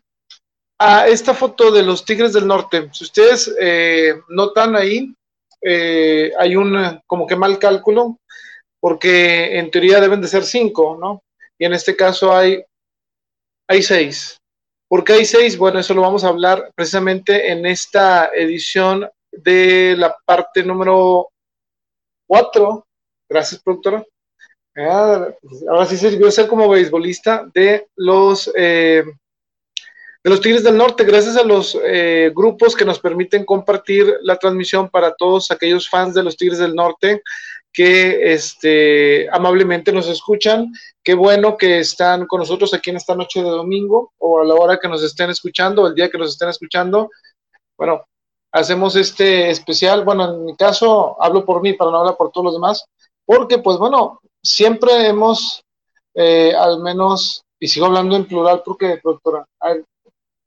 [0.79, 2.89] a esta foto de los Tigres del Norte.
[2.91, 5.13] Si ustedes eh, notan ahí,
[5.61, 8.17] eh, hay un como que mal cálculo,
[8.79, 11.23] porque en teoría deben de ser cinco, ¿no?
[11.57, 12.63] Y en este caso hay,
[13.67, 14.37] hay seis.
[14.89, 15.57] ¿Por qué hay seis?
[15.57, 21.29] Bueno, eso lo vamos a hablar precisamente en esta edición de la parte número
[22.25, 22.85] cuatro.
[23.29, 24.05] Gracias, productora.
[24.77, 25.27] Ah,
[25.69, 29.03] ahora sí sirvió ser como beisbolista de los eh,
[30.23, 34.35] de los Tigres del Norte, gracias a los eh, grupos que nos permiten compartir la
[34.35, 37.23] transmisión para todos aquellos fans de los Tigres del Norte
[37.73, 40.73] que este, amablemente nos escuchan.
[41.03, 44.56] Qué bueno que están con nosotros aquí en esta noche de domingo o a la
[44.56, 47.10] hora que nos estén escuchando, el día que nos estén escuchando.
[47.77, 48.03] Bueno,
[48.52, 50.03] hacemos este especial.
[50.03, 52.85] Bueno, en mi caso, hablo por mí para no hablar por todos los demás,
[53.26, 55.64] porque pues bueno, siempre hemos,
[56.15, 59.45] eh, al menos, y sigo hablando en plural porque, doctora,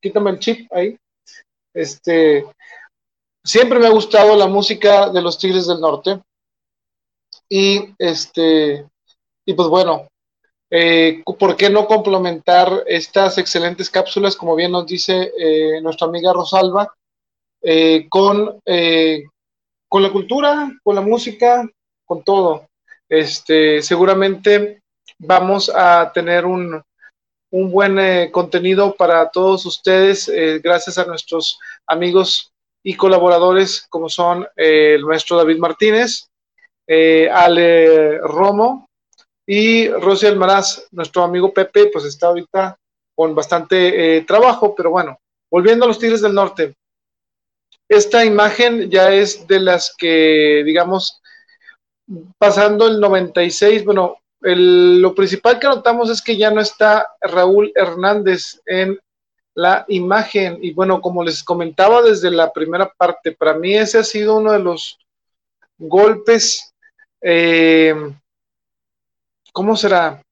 [0.00, 0.96] quítame el chip ahí.
[1.72, 2.44] Este,
[3.44, 6.20] siempre me ha gustado la música de los Tigres del Norte
[7.50, 8.86] y este,
[9.44, 10.06] y pues bueno,
[10.70, 16.32] eh, ¿por qué no complementar estas excelentes cápsulas, como bien nos dice eh, nuestra amiga
[16.32, 16.94] Rosalba,
[17.62, 18.60] eh, con,
[19.88, 21.68] con la cultura, con la música,
[22.06, 22.68] con todo?
[23.08, 24.82] Este, seguramente
[25.18, 26.80] vamos a tener un,
[27.50, 30.30] un buen contenido para todos ustedes,
[30.62, 31.58] gracias a nuestros
[31.88, 32.52] amigos
[32.82, 36.29] y colaboradores como son eh, el maestro David Martínez,
[36.92, 38.90] eh, Ale Romo
[39.46, 42.76] y Rosy Almaraz, nuestro amigo Pepe, pues está ahorita
[43.14, 45.16] con bastante eh, trabajo, pero bueno,
[45.48, 46.74] volviendo a los Tigres del Norte.
[47.88, 51.20] Esta imagen ya es de las que, digamos,
[52.38, 58.60] pasando el 96, bueno, lo principal que notamos es que ya no está Raúl Hernández
[58.66, 58.98] en
[59.54, 60.58] la imagen.
[60.60, 64.50] Y bueno, como les comentaba desde la primera parte, para mí ese ha sido uno
[64.50, 64.98] de los
[65.78, 66.69] golpes,
[67.22, 67.94] eh,
[69.52, 70.22] ¿cómo será?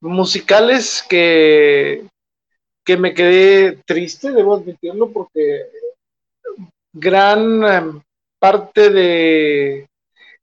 [0.00, 2.06] Musicales que,
[2.84, 5.66] que me quedé triste, debo admitirlo, porque
[6.92, 8.02] gran em,
[8.38, 9.88] parte de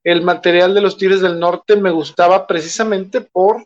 [0.03, 3.65] el material de los Tigres del Norte me gustaba precisamente por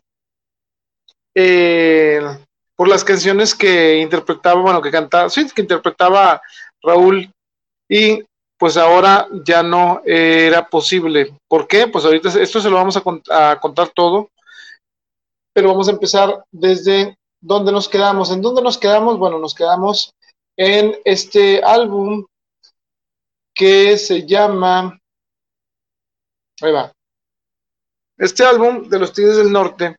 [1.34, 2.20] eh,
[2.76, 6.40] por las canciones que interpretaba, bueno, que cantaba, sí, que interpretaba
[6.82, 7.30] Raúl
[7.88, 8.24] y
[8.64, 11.36] pues ahora ya no era posible.
[11.46, 11.86] ¿Por qué?
[11.86, 14.30] Pues ahorita esto se lo vamos a, contar todo,
[15.52, 18.30] pero vamos a empezar desde dónde nos quedamos.
[18.30, 19.18] ¿En dónde nos quedamos?
[19.18, 20.14] Bueno, nos quedamos
[20.56, 22.24] en este álbum
[23.54, 24.98] que se llama...
[26.62, 26.90] Ahí va.
[28.16, 29.94] Este álbum de los Tigres del Norte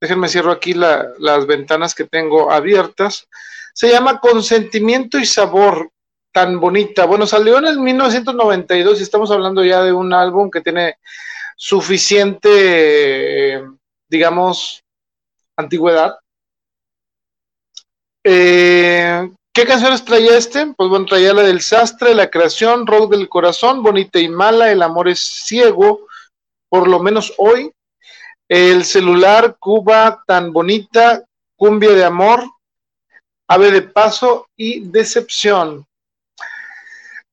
[0.00, 3.28] déjenme cierro aquí las ventanas que tengo abiertas,
[3.72, 5.92] se llama Consentimiento y Sabor,
[6.38, 7.04] tan bonita.
[7.04, 10.94] Bueno, salió en el 1992 y estamos hablando ya de un álbum que tiene
[11.56, 12.48] suficiente,
[14.08, 14.84] digamos,
[15.56, 16.16] antigüedad.
[18.22, 20.72] Eh, ¿Qué canciones traía este?
[20.76, 24.82] Pues bueno, traía la del sastre, la creación, rock del corazón, bonita y mala, el
[24.82, 26.06] amor es ciego,
[26.68, 27.72] por lo menos hoy,
[28.48, 31.24] el celular, Cuba tan bonita,
[31.56, 32.44] cumbia de amor,
[33.48, 35.87] ave de paso y decepción.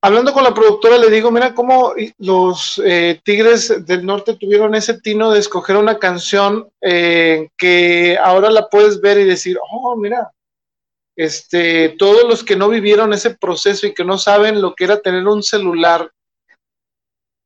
[0.06, 5.02] Hablando con la productora, le digo, mira cómo los eh, Tigres del Norte tuvieron ese
[5.02, 10.32] tino de escoger una canción eh, que ahora la puedes ver y decir, oh, mira,
[11.16, 15.02] este, todos los que no vivieron ese proceso y que no saben lo que era
[15.02, 16.12] tener un celular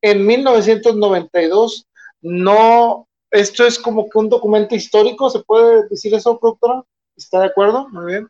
[0.01, 1.87] en 1992,
[2.23, 6.83] no esto es como que un documento histórico, ¿se puede decir eso, doctora?
[7.15, 7.87] ¿Está de acuerdo?
[7.87, 8.27] Muy bien.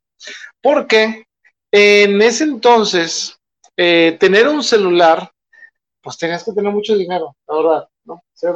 [0.62, 1.26] Porque
[1.72, 3.39] en ese entonces,
[3.82, 5.32] eh, tener un celular,
[6.02, 8.22] pues tenías que tener mucho dinero, la verdad, ¿no?
[8.34, 8.54] Ser,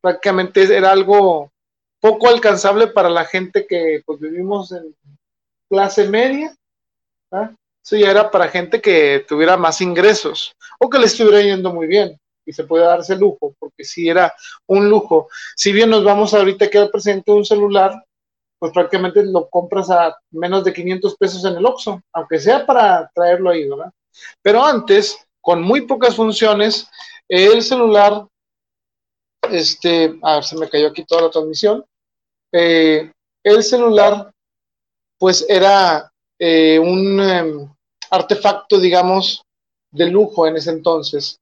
[0.00, 1.52] prácticamente era algo
[2.00, 4.96] poco alcanzable para la gente que pues, vivimos en
[5.68, 6.56] clase media.
[7.84, 11.86] Eso ya era para gente que tuviera más ingresos o que le estuviera yendo muy
[11.86, 14.32] bien y se puede darse lujo, porque si era
[14.68, 15.28] un lujo.
[15.54, 18.02] Si bien nos vamos ahorita a quedar presente un celular,
[18.58, 23.10] pues prácticamente lo compras a menos de 500 pesos en el Oxxo, aunque sea para
[23.14, 23.92] traerlo ahí, ¿verdad?
[24.40, 26.88] Pero antes, con muy pocas funciones,
[27.28, 28.26] el celular,
[29.50, 31.84] este, a ver, se me cayó aquí toda la transmisión,
[32.52, 33.10] eh,
[33.42, 34.30] el celular,
[35.18, 37.68] pues era eh, un em,
[38.10, 39.44] artefacto, digamos,
[39.90, 41.38] de lujo en ese entonces.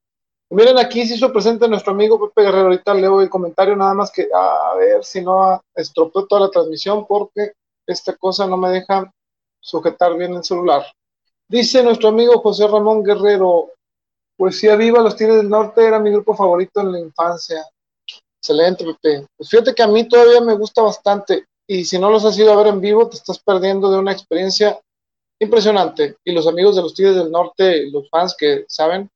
[0.51, 2.65] Miren, aquí se hizo presente nuestro amigo Pepe Guerrero.
[2.65, 7.05] Ahorita leo el comentario, nada más que a ver si no estropeó toda la transmisión
[7.07, 7.53] porque
[7.87, 9.11] esta cosa no me deja
[9.61, 10.85] sujetar bien el celular.
[11.51, 13.71] Dice nuestro amigo José Ramón Guerrero,
[14.37, 17.61] Poesía Viva, Los Tigres del Norte era mi grupo favorito en la infancia.
[18.39, 19.27] Excelente, Pepe.
[19.35, 22.53] Pues fíjate que a mí todavía me gusta bastante y si no los has ido
[22.53, 24.79] a ver en vivo, te estás perdiendo de una experiencia
[25.41, 26.15] impresionante.
[26.23, 29.09] Y los amigos de los Tigres del Norte, los fans que saben,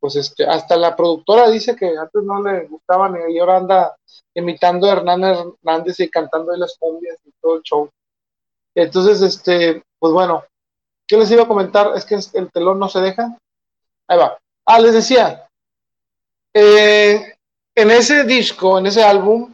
[0.00, 3.96] pues este, hasta la productora dice que antes no le gustaban y ahora anda
[4.34, 7.88] imitando a Hernán Hernández y cantando de las cumbias y todo el show.
[8.74, 10.42] Entonces, este, pues bueno,
[11.08, 11.92] ¿qué les iba a comentar?
[11.96, 13.36] Es que el telón no se deja.
[14.06, 14.38] Ahí va.
[14.66, 15.48] Ah, les decía,
[16.52, 17.34] eh,
[17.74, 19.52] en ese disco, en ese álbum,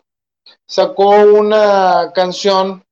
[0.67, 2.85] sacó una canción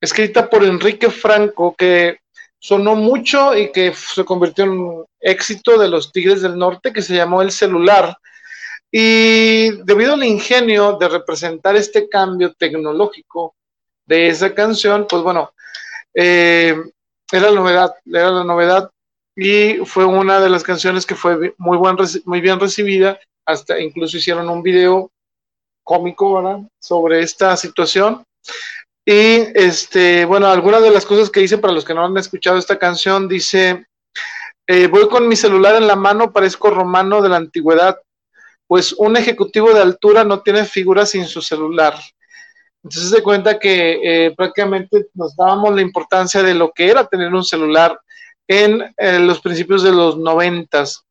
[0.00, 2.18] escrita por Enrique Franco que
[2.58, 7.02] sonó mucho y que se convirtió en un éxito de los Tigres del Norte que
[7.02, 8.16] se llamó El celular.
[8.90, 13.56] Y debido al ingenio de representar este cambio tecnológico
[14.04, 15.52] de esa canción, pues bueno,
[16.14, 16.76] eh,
[17.32, 18.90] era la novedad, era la novedad
[19.36, 24.16] y fue una de las canciones que fue muy, buen, muy bien recibida, hasta incluso
[24.16, 25.10] hicieron un video
[25.84, 26.60] cómico, ¿verdad?
[26.80, 28.24] Sobre esta situación.
[29.04, 32.58] Y este, bueno, algunas de las cosas que dice para los que no han escuchado
[32.58, 33.86] esta canción, dice,
[34.66, 38.00] eh, voy con mi celular en la mano, parezco romano de la antigüedad,
[38.66, 41.94] pues un ejecutivo de altura no tiene figura sin su celular.
[42.86, 47.34] Entonces se cuenta que eh, prácticamente nos dábamos la importancia de lo que era tener
[47.34, 47.98] un celular
[48.46, 51.04] en eh, los principios de los noventas.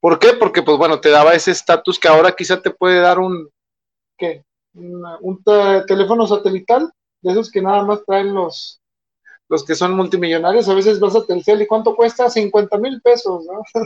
[0.00, 0.32] ¿Por qué?
[0.32, 3.48] Porque, pues bueno, te daba ese estatus que ahora quizá te puede dar un,
[4.18, 4.42] ¿qué?
[4.74, 5.40] un
[5.86, 6.90] teléfono satelital,
[7.22, 8.80] de esos que nada más traen los,
[9.48, 10.68] los que son multimillonarios.
[10.68, 12.28] A veces vas a Telcel y ¿cuánto cuesta?
[12.28, 13.62] 50 mil pesos, ¿no?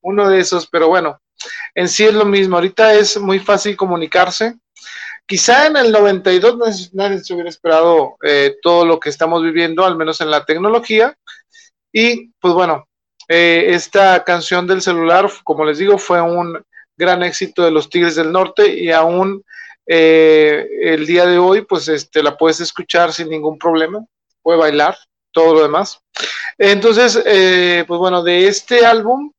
[0.00, 1.20] Uno de esos, pero bueno,
[1.74, 2.56] en sí es lo mismo.
[2.56, 4.58] Ahorita es muy fácil comunicarse.
[5.26, 9.96] Quizá en el 92 nadie se hubiera esperado eh, todo lo que estamos viviendo, al
[9.96, 11.18] menos en la tecnología.
[11.92, 12.86] Y pues bueno,
[13.28, 16.62] eh, esta canción del celular, como les digo, fue un
[16.96, 19.42] gran éxito de los Tigres del Norte y aún
[19.84, 24.04] eh, el día de hoy, pues este, la puedes escuchar sin ningún problema,
[24.42, 24.96] puede bailar,
[25.32, 26.00] todo lo demás.
[26.56, 27.20] Entonces,
[27.86, 29.32] pues bueno, de este álbum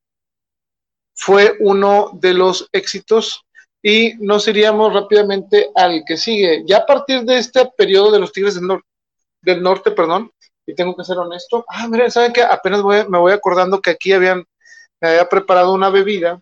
[1.16, 3.47] fue uno de los éxitos
[3.88, 6.62] y nos iríamos rápidamente al que sigue.
[6.66, 8.86] Ya a partir de este periodo de los Tigres del, Norte,
[9.42, 10.30] del Norte, perdón,
[10.66, 12.42] y tengo que ser honesto, ah, miren, ¿saben qué?
[12.42, 14.44] Apenas me voy acordando que aquí habían,
[15.00, 16.42] me había preparado una bebida,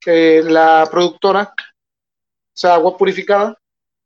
[0.00, 3.56] que la productora, o sea, agua purificada,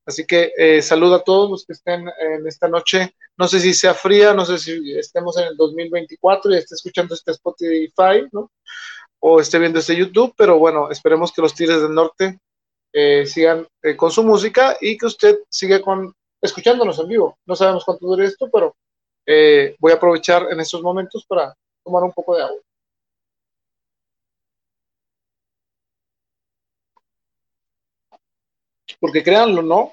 [0.06, 3.16] Así que eh, saludo a todos los que estén en esta noche.
[3.36, 7.12] No sé si sea fría, no sé si estemos en el 2024 y esté escuchando
[7.12, 8.52] este Spotify, ¿no?
[9.20, 12.38] O esté viendo este YouTube, pero bueno, esperemos que los Tigres del Norte
[12.92, 17.38] eh, sigan eh, con su música y que usted siga con escuchándonos en vivo.
[17.46, 18.74] No sabemos cuánto dure esto, pero
[19.26, 22.60] eh, voy a aprovechar en estos momentos para tomar un poco de agua.
[28.98, 29.92] Porque créanlo, ¿no?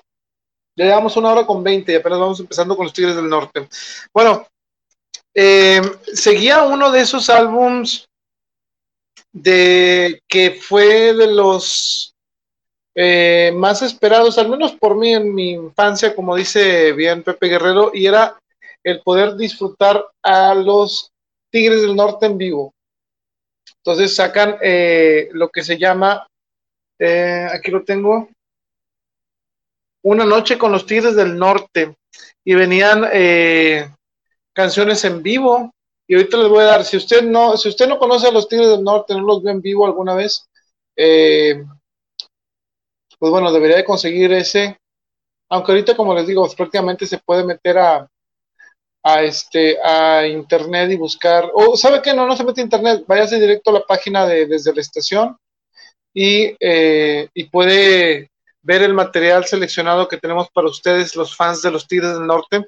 [0.78, 3.68] Ya llevamos una hora con 20 y apenas vamos empezando con los Tigres del Norte.
[4.14, 4.48] Bueno,
[6.14, 8.08] seguía uno de esos álbums
[9.34, 12.14] de que fue de los
[12.96, 17.92] eh, más esperados, al menos por mí en mi infancia, como dice bien Pepe Guerrero,
[17.94, 18.40] y era
[18.84, 21.12] el poder disfrutar a los
[21.52, 22.74] Tigres del Norte en vivo.
[23.78, 26.28] Entonces sacan eh, lo que se llama,
[27.00, 28.30] eh, aquí lo tengo,
[30.04, 31.96] una noche con los Tigres del Norte,
[32.46, 33.10] y venían
[34.54, 35.74] canciones en vivo,
[36.08, 38.48] y ahorita les voy a dar, si usted no, si usted no conoce a los
[38.48, 40.48] Tigres del Norte, no los ve en vivo alguna vez,
[40.96, 41.64] eh,
[43.20, 44.78] pues bueno, debería de conseguir ese,
[45.50, 48.08] aunque ahorita como les digo, prácticamente se puede meter a,
[49.04, 53.04] a este a internet y buscar, o sabe que no, no se mete a internet,
[53.08, 55.38] váyase directo a la página de desde la estación
[56.14, 58.30] y, eh, y puede
[58.62, 62.66] ver el material seleccionado que tenemos para ustedes, los fans de los Tigres del Norte.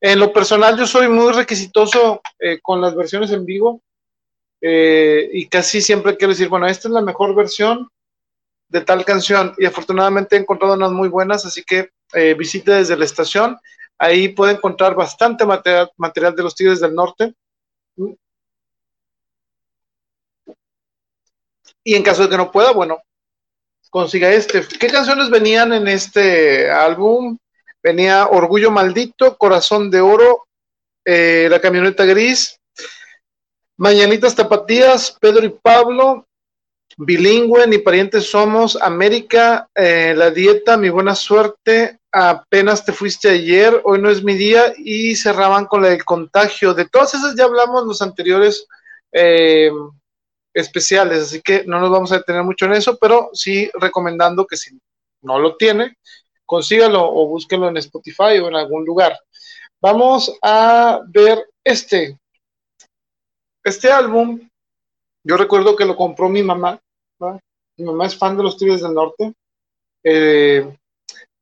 [0.00, 3.82] En lo personal, yo soy muy requisitoso eh, con las versiones en vivo
[4.60, 7.88] eh, y casi siempre quiero decir, bueno, esta es la mejor versión
[8.68, 12.96] de tal canción y afortunadamente he encontrado unas muy buenas, así que eh, visite desde
[12.96, 13.58] la estación,
[13.98, 17.34] ahí puede encontrar bastante material, material de los Tigres del Norte.
[21.84, 22.98] Y en caso de que no pueda, bueno,
[23.90, 24.66] consiga este.
[24.66, 27.38] ¿Qué canciones venían en este álbum?
[27.86, 30.48] Venía Orgullo Maldito, Corazón de Oro,
[31.04, 32.58] eh, La Camioneta Gris,
[33.76, 36.26] Mañanitas Tapatías, Pedro y Pablo,
[36.96, 43.80] Bilingüe, Ni Parientes Somos, América, eh, La Dieta, Mi Buena Suerte, Apenas Te Fuiste Ayer,
[43.84, 46.74] Hoy No es mi día y cerraban con la del contagio.
[46.74, 48.66] De todas esas ya hablamos los anteriores
[49.12, 49.70] eh,
[50.52, 54.56] especiales, así que no nos vamos a detener mucho en eso, pero sí recomendando que
[54.56, 54.76] si
[55.22, 55.96] no lo tiene,
[56.46, 59.18] consígalo o búsquelo en Spotify o en algún lugar.
[59.80, 62.18] Vamos a ver este.
[63.62, 64.48] Este álbum,
[65.24, 66.80] yo recuerdo que lo compró mi mamá.
[67.76, 69.34] Mi mamá es fan de los Tigres del Norte.
[70.02, 70.76] Eh,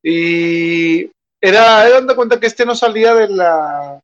[0.02, 1.10] y
[1.40, 4.00] era, dando cuenta que este no salía de la,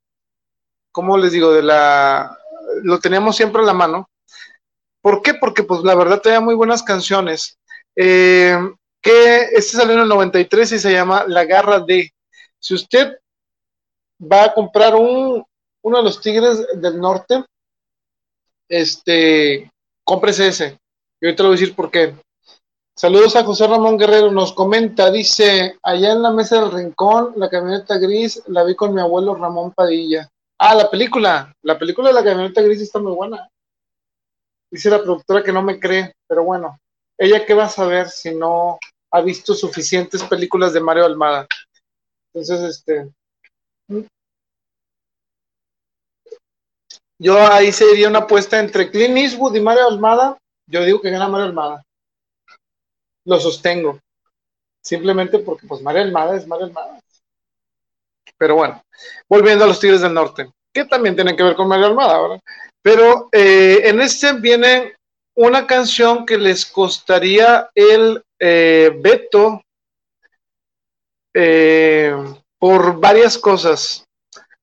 [0.93, 1.51] ¿cómo les digo?
[1.53, 2.39] De la,
[2.83, 4.11] lo teníamos siempre en la mano.
[5.03, 5.35] ¿Por qué?
[5.35, 7.59] Porque pues la verdad tenía muy buenas canciones.
[7.97, 8.59] Eh,
[9.01, 12.11] que este salió en el 93 y se llama La Garra de.
[12.59, 13.19] Si usted
[14.21, 15.45] va a comprar un,
[15.83, 17.45] uno de los Tigres del Norte,
[18.69, 19.71] este,
[20.05, 20.79] cómprese ese.
[21.21, 22.15] Y ahorita le voy a decir por qué.
[22.95, 27.49] Saludos a José Ramón Guerrero, nos comenta, dice, allá en la mesa del rincón, la
[27.49, 30.29] camioneta gris, la vi con mi abuelo Ramón Padilla.
[30.59, 33.49] Ah, la película, la película de la camioneta gris está muy buena.
[34.71, 36.79] Dice la productora que no me cree, pero bueno,
[37.17, 38.79] ella qué va a saber si no
[39.11, 41.47] ha visto suficientes películas de Mario Almada.
[42.33, 43.11] Entonces, este.
[47.19, 50.39] Yo ahí sería una apuesta entre Clint Eastwood y Mario Almada.
[50.67, 51.83] Yo digo que gana Mario Almada.
[53.25, 53.99] Lo sostengo.
[54.83, 57.01] Simplemente porque, pues, Mario Almada es Mario Almada.
[58.39, 58.83] Pero bueno,
[59.29, 60.51] volviendo a los Tigres del Norte.
[60.73, 62.41] que también tienen que ver con Mario Almada, ¿verdad?
[62.81, 64.95] Pero eh, en este viene
[65.35, 69.63] una canción que les costaría el eh, veto
[71.35, 72.13] eh,
[72.59, 74.05] por varias cosas.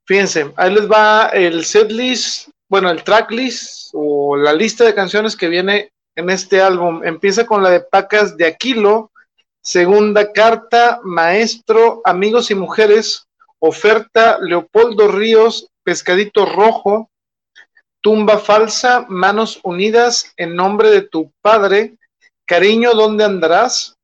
[0.06, 5.48] Fíjense, ahí les va el setlist, bueno, el tracklist o la lista de canciones que
[5.48, 7.04] viene en este álbum.
[7.04, 9.12] Empieza con la de Pacas de Aquilo,
[9.62, 13.28] segunda carta, Maestro, Amigos y Mujeres,
[13.60, 17.10] oferta, Leopoldo Ríos, Pescadito Rojo,
[18.02, 21.98] Tumba Falsa, Manos Unidas, en nombre de tu Padre,
[22.48, 23.98] Cariño, ¿dónde andarás?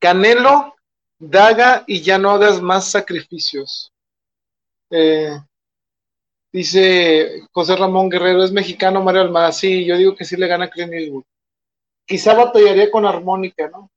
[0.00, 0.74] Canelo,
[1.18, 3.92] Daga y ya no hagas más sacrificios.
[4.90, 5.38] Eh,
[6.50, 9.52] dice José Ramón Guerrero, es mexicano Mario Almada.
[9.52, 11.24] Sí, yo digo que sí le gana a Clint Eastwood.
[12.06, 13.90] Quizá batallaría con armónica, ¿no?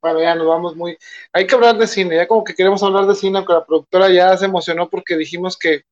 [0.00, 0.96] Bueno, ya nos vamos muy.
[1.32, 4.10] Hay que hablar de cine, ya como que queremos hablar de cine, aunque la productora
[4.10, 5.84] ya se emocionó porque dijimos que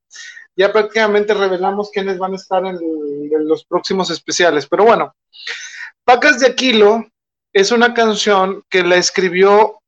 [0.56, 2.78] ya prácticamente revelamos quiénes van a estar en,
[3.46, 4.66] los próximos especiales.
[4.66, 5.14] Pero bueno,
[6.10, 7.06] Pacas de Aquilo
[7.52, 9.80] es una canción que la escribió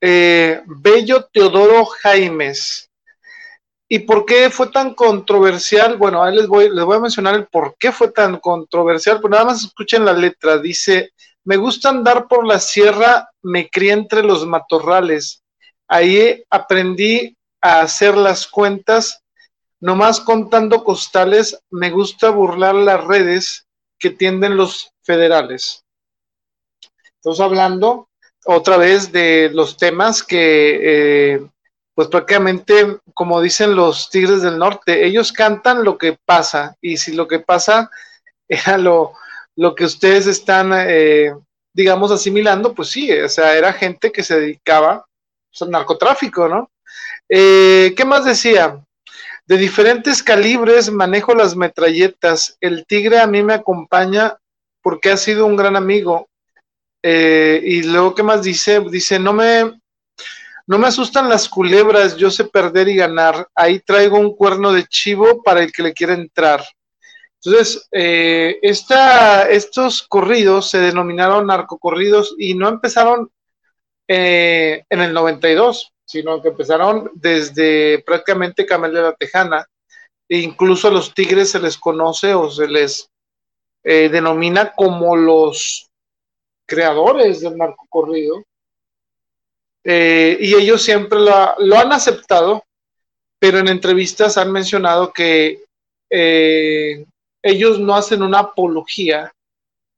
[0.00, 2.88] eh, Bello Teodoro Jaimes.
[3.88, 5.96] ¿Y por qué fue tan controversial?
[5.96, 9.30] Bueno, ahí les voy, les voy a mencionar el por qué fue tan controversial, pero
[9.30, 10.58] nada más escuchen la letra.
[10.58, 11.10] Dice,
[11.42, 15.42] me gusta andar por la sierra, me crié entre los matorrales.
[15.88, 19.24] Ahí aprendí a hacer las cuentas,
[19.80, 23.64] nomás contando costales, me gusta burlar las redes
[23.98, 25.84] que tienden los federales.
[27.16, 28.08] Estamos hablando
[28.44, 31.46] otra vez de los temas que, eh,
[31.94, 37.12] pues prácticamente, como dicen los Tigres del Norte, ellos cantan lo que pasa y si
[37.12, 37.90] lo que pasa
[38.48, 39.14] era lo,
[39.56, 41.34] lo que ustedes están, eh,
[41.72, 45.06] digamos, asimilando, pues sí, o sea, era gente que se dedicaba
[45.50, 46.70] pues, al narcotráfico, ¿no?
[47.28, 48.84] Eh, ¿Qué más decía?
[49.46, 52.56] De diferentes calibres manejo las metralletas.
[52.60, 54.38] El tigre a mí me acompaña
[54.82, 56.28] porque ha sido un gran amigo.
[57.02, 58.80] Eh, y luego, ¿qué más dice?
[58.90, 59.78] Dice, no me,
[60.66, 63.46] no me asustan las culebras, yo sé perder y ganar.
[63.54, 66.64] Ahí traigo un cuerno de chivo para el que le quiera entrar.
[67.44, 73.30] Entonces, eh, estos corridos se denominaron narcocorridos y no empezaron
[74.08, 79.66] eh, en el 92, sino que empezaron desde prácticamente Camel de la Tejana.
[80.28, 83.10] E incluso a los tigres se les conoce o se les
[83.82, 85.90] eh, denomina como los
[86.66, 88.42] creadores del narcocorrido.
[89.84, 92.64] y ellos siempre lo han aceptado,
[93.38, 95.62] pero en entrevistas han mencionado que
[96.08, 99.30] ellos no hacen una apología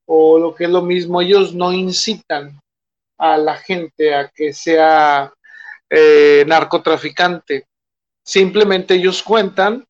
[0.07, 2.61] o lo que es lo mismo, ellos no incitan
[3.19, 5.33] a la gente a que sea
[5.91, 7.67] eh, narcotraficante.
[8.25, 9.87] Simplemente ellos cuentan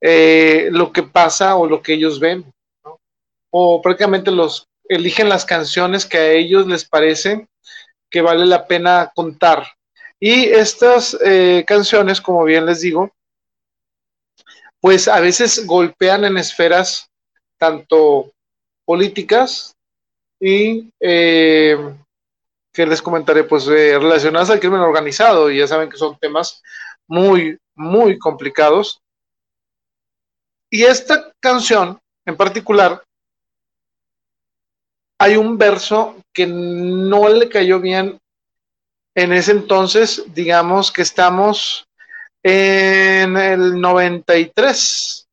[0.00, 2.44] eh, lo que pasa o lo que ellos ven.
[3.50, 7.46] O prácticamente los eligen las canciones que a ellos les parece
[8.10, 9.66] que vale la pena contar.
[10.20, 13.10] Y estas eh, canciones, como bien les digo,
[14.80, 17.08] pues a veces golpean en esferas
[17.58, 18.32] tanto
[18.84, 19.76] políticas
[20.40, 21.76] y eh,
[22.72, 26.62] que les comentaré, pues eh, relacionadas al crimen organizado, y ya saben que son temas
[27.06, 29.00] muy, muy complicados.
[30.70, 33.02] Y esta canción en particular,
[35.18, 38.20] hay un verso que no le cayó bien
[39.14, 41.86] en ese entonces, digamos que estamos
[42.42, 45.28] en el 93.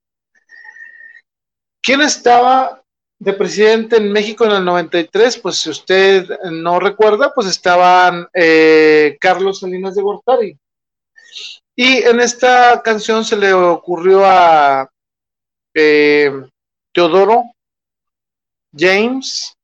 [1.82, 2.79] ¿Quién estaba
[3.20, 5.38] de presidente en México en el 93?
[5.40, 10.58] Pues si usted no recuerda, pues estaban eh, Carlos Salinas de Gortari.
[11.76, 14.90] Y en esta canción se le ocurrió a
[15.74, 16.32] eh,
[16.92, 17.44] Teodoro
[18.76, 19.56] James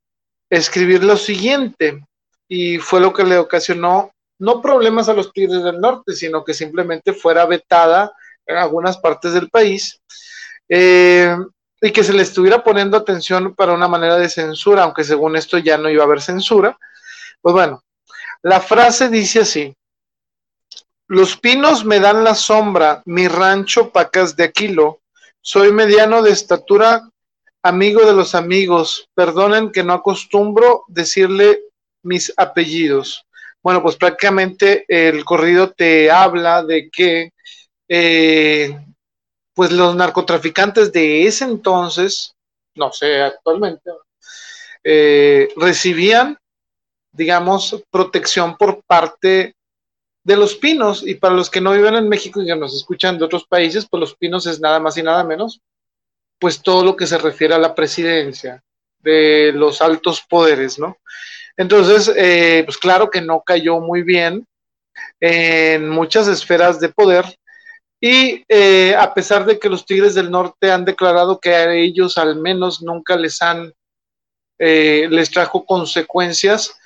[0.49, 2.05] escribir lo siguiente,
[2.47, 6.53] y fue lo que le ocasionó no problemas a los Tigres del Norte, sino que
[6.53, 8.13] simplemente fuera vetada
[8.45, 9.99] en algunas partes del país
[10.69, 11.35] eh,
[11.81, 15.57] y que se le estuviera poniendo atención para una manera de censura, aunque según esto
[15.57, 16.77] ya no iba a haber censura.
[17.41, 17.83] Pues bueno,
[18.41, 19.75] la frase dice así,
[21.07, 25.01] los pinos me dan la sombra, mi rancho pacas de Aquilo,
[25.41, 27.07] soy mediano de estatura,
[27.61, 31.61] amigo de los amigos, perdonen que no acostumbro decirle
[32.01, 33.25] mis apellidos.
[33.61, 37.31] Bueno, pues prácticamente el corrido te habla de que
[37.87, 38.79] eh,
[39.55, 42.35] pues los narcotraficantes de ese entonces,
[42.75, 43.89] no sé, actualmente,
[44.83, 46.37] eh, recibían,
[47.11, 49.55] digamos, protección por parte
[50.23, 53.17] de Los Pinos, y para los que no viven en México y que nos escuchan
[53.17, 55.61] de otros países, pues Los Pinos es nada más y nada menos,
[56.37, 58.61] pues todo lo que se refiere a la presidencia,
[58.99, 60.97] de los altos poderes, ¿no?
[61.55, 64.45] Entonces, eh, pues claro que no cayó muy bien
[65.21, 67.37] en muchas esferas de poder
[68.07, 72.19] y eh, a pesar de que los Tigres del Norte han declarado que a ellos
[72.19, 73.73] al menos nunca les han,
[74.59, 76.77] eh, les trajo consecuencias,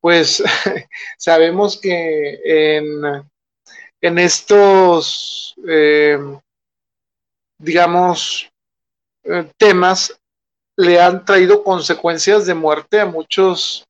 [0.00, 0.40] pues
[1.18, 2.86] sabemos que en,
[4.00, 5.56] en estos,
[7.58, 8.48] digamos,
[9.56, 10.20] temas
[10.76, 13.84] le han traído consecuencias de muerte a muchos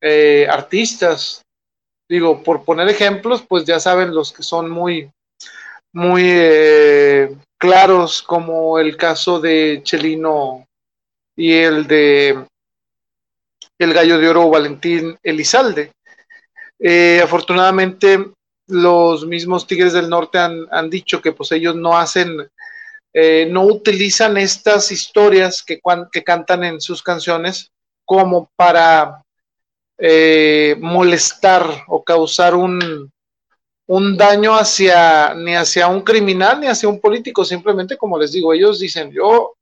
[0.00, 1.42] eh, artistas.
[2.08, 5.10] Digo, por poner ejemplos, pues ya saben los que son muy,
[5.94, 10.66] muy eh, claros, como el caso de Chelino
[11.36, 12.44] y el de
[13.78, 15.92] el gallo de oro Valentín Elizalde.
[16.78, 18.32] Eh, afortunadamente,
[18.66, 22.48] los mismos Tigres del Norte han, han, dicho que pues ellos no hacen
[23.12, 25.80] eh, no utilizan estas historias que,
[26.10, 27.70] que, cantan en sus canciones
[28.04, 29.22] como para
[30.80, 33.12] molestar o causar un,
[33.86, 38.52] un daño hacia ni hacia un criminal ni hacia un político, simplemente como les digo,
[38.52, 39.56] ellos dicen, yo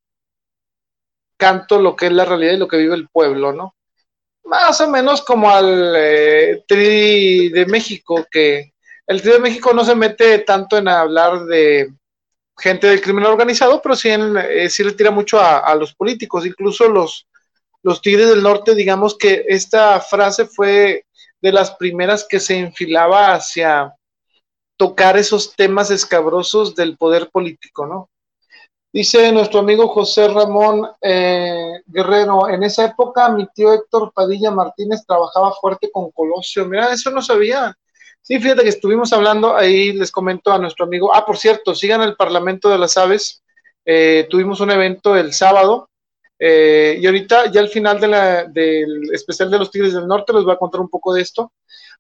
[1.37, 3.75] canto lo que es la realidad y lo que vive el pueblo, ¿no?
[4.45, 8.73] Más o menos como al eh, Tri de México, que
[9.07, 11.93] el Tri de México no se mete tanto en hablar de,
[12.59, 16.89] gente del crimen organizado, pero sí, eh, sí le tira mucho a, los políticos, incluso
[16.89, 17.27] los,
[17.83, 21.07] los Tigres del Norte, digamos que esta frase fue
[21.41, 23.93] de las primeras que se enfilaba hacia
[24.83, 28.11] tocar esos temas escabrosos del poder político, ¿no?
[28.93, 35.07] Dice nuestro amigo José Ramón eh, Guerrero, en esa época mi tío Héctor Padilla Martínez
[35.07, 36.67] trabajaba fuerte con Colosio.
[36.67, 37.73] Mira, eso no sabía.
[38.23, 42.03] Sí, fíjate que estuvimos hablando, ahí les comento a nuestro amigo, ah, por cierto, sigan
[42.03, 43.45] el Parlamento de las Aves,
[43.85, 45.91] eh, tuvimos un evento el sábado,
[46.41, 50.33] eh, y ahorita ya al final de la, del especial de los Tigres del Norte
[50.33, 51.53] les voy a contar un poco de esto,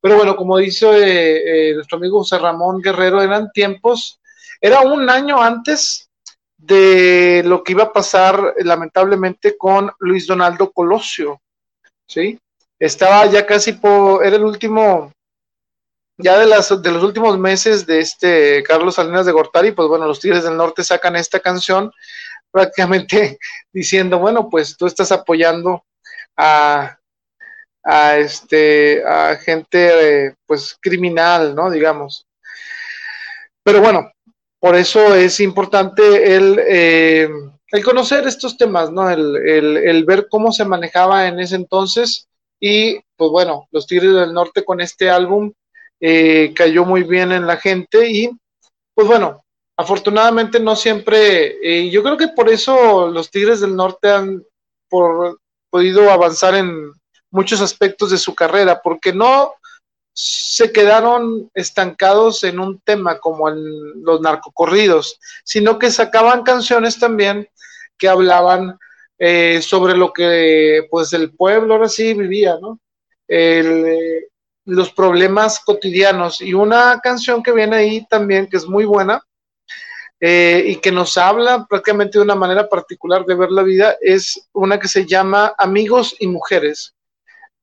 [0.02, 4.20] pero bueno, como dice eh, nuestro amigo José Ramón Guerrero, eran tiempos,
[4.60, 6.10] era un año antes
[6.58, 11.40] de lo que iba a pasar lamentablemente con Luis Donaldo Colosio,
[12.08, 12.36] ¿sí?
[12.80, 15.12] Estaba ya casi por, era el último
[16.18, 20.06] ya de, las, de los últimos meses de este Carlos Salinas de Gortari, pues bueno,
[20.06, 21.92] los Tigres del Norte sacan esta canción
[22.50, 23.38] prácticamente
[23.72, 25.84] diciendo, bueno, pues tú estás apoyando
[26.36, 26.98] a,
[27.84, 31.70] a este a gente pues criminal, ¿no?
[31.70, 32.26] Digamos.
[33.64, 34.10] Pero bueno,
[34.60, 37.28] por eso es importante el, eh,
[37.68, 39.10] el conocer estos temas, ¿no?
[39.10, 42.28] El, el, el, ver cómo se manejaba en ese entonces
[42.60, 45.52] y pues bueno, los Tigres del Norte con este álbum
[46.00, 48.30] eh, cayó muy bien en la gente y
[48.94, 49.44] pues bueno,
[49.76, 54.44] afortunadamente no siempre, eh, yo creo que por eso los Tigres del Norte han
[54.88, 55.40] por,
[55.70, 56.92] podido avanzar en
[57.32, 59.54] muchos aspectos de su carrera, porque no
[60.14, 67.48] se quedaron estancados en un tema como en los narcocorridos, sino que sacaban canciones también
[67.98, 68.78] que hablaban
[69.18, 72.78] eh, sobre lo que pues el pueblo ahora sí vivía, ¿no?
[73.26, 74.26] El,
[74.64, 76.40] los problemas cotidianos.
[76.40, 79.22] Y una canción que viene ahí también, que es muy buena,
[80.20, 84.48] eh, y que nos habla prácticamente de una manera particular de ver la vida, es
[84.52, 86.94] una que se llama Amigos y Mujeres,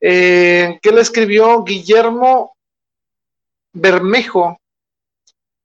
[0.01, 2.55] eh, que la escribió Guillermo
[3.73, 4.57] Bermejo.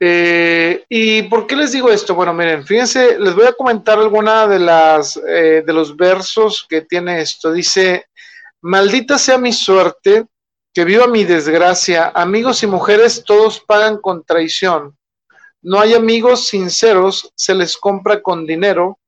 [0.01, 2.15] Eh, ¿Y por qué les digo esto?
[2.15, 7.21] Bueno, miren, fíjense, les voy a comentar alguna de las de los versos que tiene
[7.21, 7.53] esto.
[7.53, 8.07] Dice,
[8.61, 10.27] maldita sea mi suerte
[10.75, 12.11] que viva mi desgracia.
[12.15, 14.97] Amigos y mujeres todos pagan con traición.
[15.63, 18.99] No hay amigos sinceros, se les compra con dinero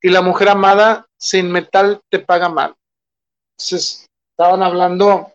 [0.00, 2.74] y la mujer amada sin metal te paga mal.
[3.58, 4.05] Entonces,
[4.36, 5.32] estaban hablando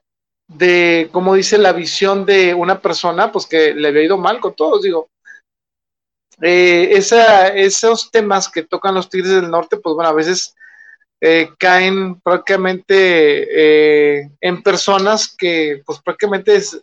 [0.47, 4.53] de, cómo dice, la visión de una persona, pues que le había ido mal con
[4.53, 5.09] todos, digo.
[6.39, 10.55] Eh, esos temas que tocan los Tigres del Norte, pues bueno, a veces
[11.19, 16.79] eh, caen prácticamente eh, en personas que pues prácticamente es,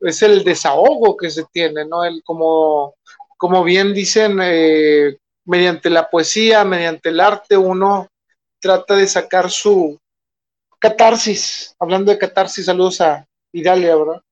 [0.00, 2.04] es, el desahogo que se tiene, ¿no?
[2.04, 2.96] El, como,
[3.36, 4.36] como bien dicen,
[5.44, 8.08] mediante la poesía, mediante el arte, uno
[8.60, 10.00] trata de sacar su
[10.80, 11.74] catarsis.
[11.78, 14.22] Hablando de catarsis, saludos a Idalia, ¿verdad?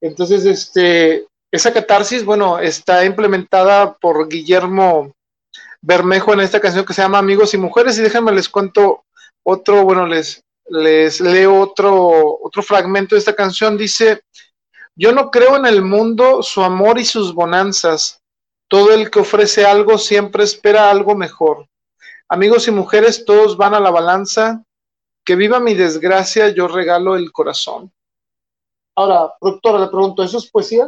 [0.00, 5.12] Entonces, este, esa catarsis, bueno, está implementada por Guillermo
[5.80, 7.98] Bermejo en esta canción que se llama Amigos y Mujeres.
[7.98, 9.04] Y déjenme les cuento
[9.42, 13.78] otro, bueno, les, les leo otro, otro fragmento de esta canción.
[13.78, 14.20] Dice,
[14.94, 18.20] Yo no creo en el mundo, su amor y sus bonanzas.
[18.68, 21.66] Todo el que ofrece algo siempre espera algo mejor.
[22.28, 24.64] Amigos y mujeres, todos van a la balanza.
[25.26, 27.90] Que viva mi desgracia, yo regalo el corazón.
[28.94, 30.86] Ahora, productora, le pregunto, ¿eso es poesía?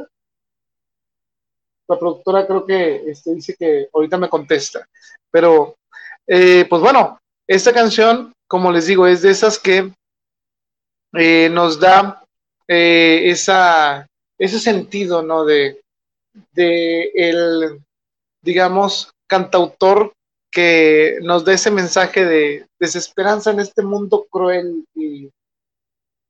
[1.89, 4.89] La productora creo que este, dice que ahorita me contesta.
[5.29, 5.77] Pero,
[6.25, 9.93] eh, pues bueno, esta canción, como les digo, es de esas que
[11.15, 12.23] eh, nos da
[12.69, 14.07] eh, esa,
[14.39, 15.45] ese sentido, ¿no?
[15.45, 15.81] De,
[16.53, 17.81] de el,
[18.41, 20.13] digamos, cantautor
[20.59, 25.31] que nos dé ese mensaje de desesperanza en este mundo cruel y,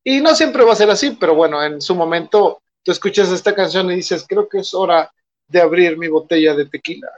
[0.04, 3.54] y no siempre va a ser así, pero bueno, en su momento tú escuchas esta
[3.54, 5.10] canción y dices, creo que es hora
[5.46, 7.10] de abrir mi botella de tequila.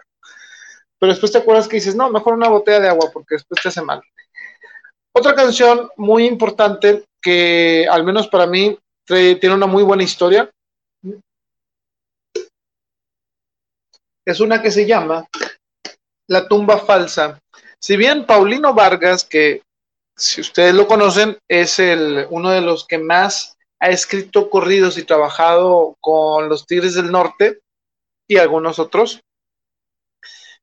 [1.01, 3.71] Pero después te acuerdas que dices, no, mejor una botella de agua porque después te
[3.71, 4.01] hace mal.
[5.13, 10.49] Otra canción muy importante que al menos para mí tiene una muy buena historia.
[14.25, 15.27] Es una que se llama
[16.31, 17.41] La tumba falsa.
[17.81, 19.63] Si bien Paulino Vargas, que
[20.17, 25.03] si ustedes lo conocen, es el, uno de los que más ha escrito corridos y
[25.03, 27.59] trabajado con los Tigres del Norte
[28.29, 29.21] y algunos otros.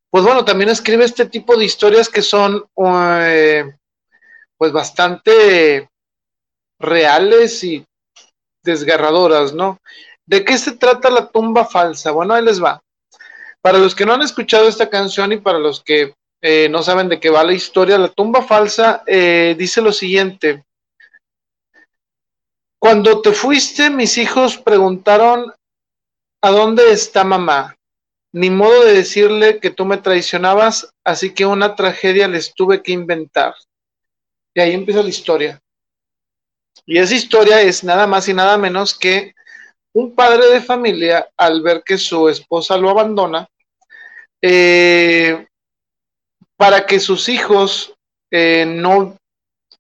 [0.10, 3.76] Pues bueno, también escribe este tipo de historias que son eh,
[4.56, 5.90] pues bastante
[6.80, 7.86] reales y
[8.64, 9.80] desgarradoras, ¿no?
[10.26, 12.12] ¿De qué se trata la tumba falsa?
[12.12, 12.82] Bueno, ahí les va.
[13.62, 17.10] Para los que no han escuchado esta canción y para los que eh, no saben
[17.10, 20.64] de qué va la historia, la tumba falsa eh, dice lo siguiente.
[22.80, 25.52] Cuando te fuiste, mis hijos preguntaron,
[26.44, 27.76] ¿a dónde está mamá?
[28.34, 32.92] Ni modo de decirle que tú me traicionabas, así que una tragedia les tuve que
[32.92, 33.56] inventar.
[34.54, 35.60] Y ahí empieza la historia.
[36.86, 39.34] Y esa historia es nada más y nada menos que
[39.98, 43.50] un padre de familia, al ver que su esposa lo abandona,
[44.40, 45.48] eh,
[46.56, 47.96] para que sus hijos
[48.30, 49.18] eh, no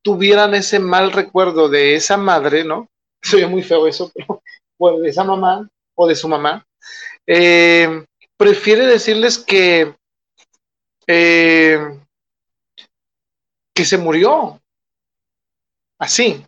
[0.02, 2.90] tuvieran ese mal recuerdo de esa madre, ¿no?
[3.22, 6.66] Soy muy feo eso, pero de esa mamá o de su mamá,
[7.28, 8.04] eh,
[8.38, 9.94] prefiere decirles que,
[11.06, 11.96] que
[13.86, 14.60] se murió.
[16.00, 16.44] Así,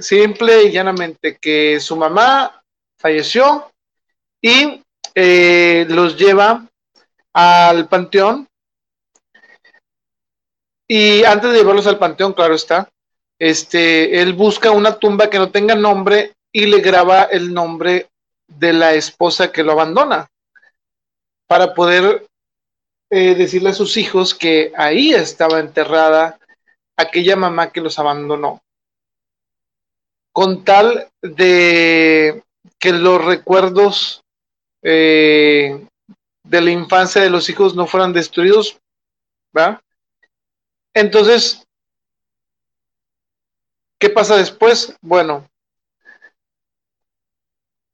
[0.00, 2.62] simple y llanamente que su mamá
[2.98, 3.70] falleció
[4.40, 4.82] y
[5.14, 6.66] eh, los lleva
[7.32, 8.48] al panteón.
[10.88, 12.88] Y antes de llevarlos al panteón, claro está,
[13.38, 18.08] este, él busca una tumba que no tenga nombre y le graba el nombre
[18.46, 20.28] de la esposa que lo abandona
[21.46, 22.26] para poder
[23.10, 26.38] eh, decirle a sus hijos que ahí estaba enterrada
[26.96, 28.62] aquella mamá que los abandonó
[30.32, 32.42] con tal de
[32.78, 34.22] que los recuerdos
[34.82, 35.86] eh,
[36.42, 38.78] de la infancia de los hijos no fueran destruidos,
[39.56, 39.80] ¿va?
[40.94, 41.66] Entonces,
[43.98, 44.96] ¿qué pasa después?
[45.00, 45.48] Bueno,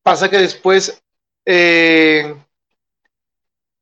[0.02, 1.02] pasa que después
[1.44, 2.35] eh,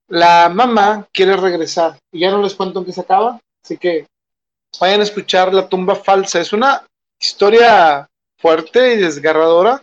[0.08, 4.06] la mamá quiere regresar y ya no les cuento en qué se acaba, así que
[4.80, 6.40] vayan a escuchar La tumba falsa.
[6.40, 6.86] Es una
[7.18, 8.08] historia
[8.47, 9.82] fuerte y desgarradora,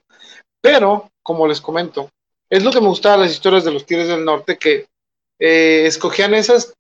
[0.62, 2.10] pero como les comento,
[2.50, 4.86] es lo que me gustaba las historias de los Tigres del Norte, que
[5.38, 6.74] eh, escogían esas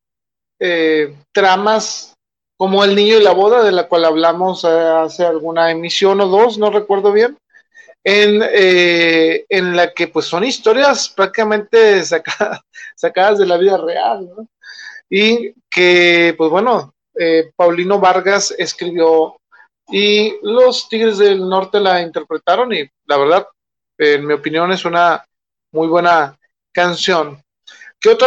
[0.61, 2.13] eh, tramas
[2.57, 6.27] como El Niño y la Boda, de la cual hablamos eh, hace alguna emisión o
[6.27, 7.37] dos, no recuerdo bien,
[8.05, 8.41] en,
[9.49, 12.61] en la que pues son historias prácticamente sacadas,
[12.95, 14.47] sacadas de la vida real, ¿no?
[15.09, 16.93] Y que, pues bueno,
[17.57, 19.35] Paulino Vargas escribió
[19.95, 23.47] y los Tigres del Norte la interpretaron y la verdad,
[23.99, 25.23] en mi opinión, es una
[25.71, 26.35] muy buena
[26.71, 27.39] canción.
[27.99, 28.17] ¿Qué,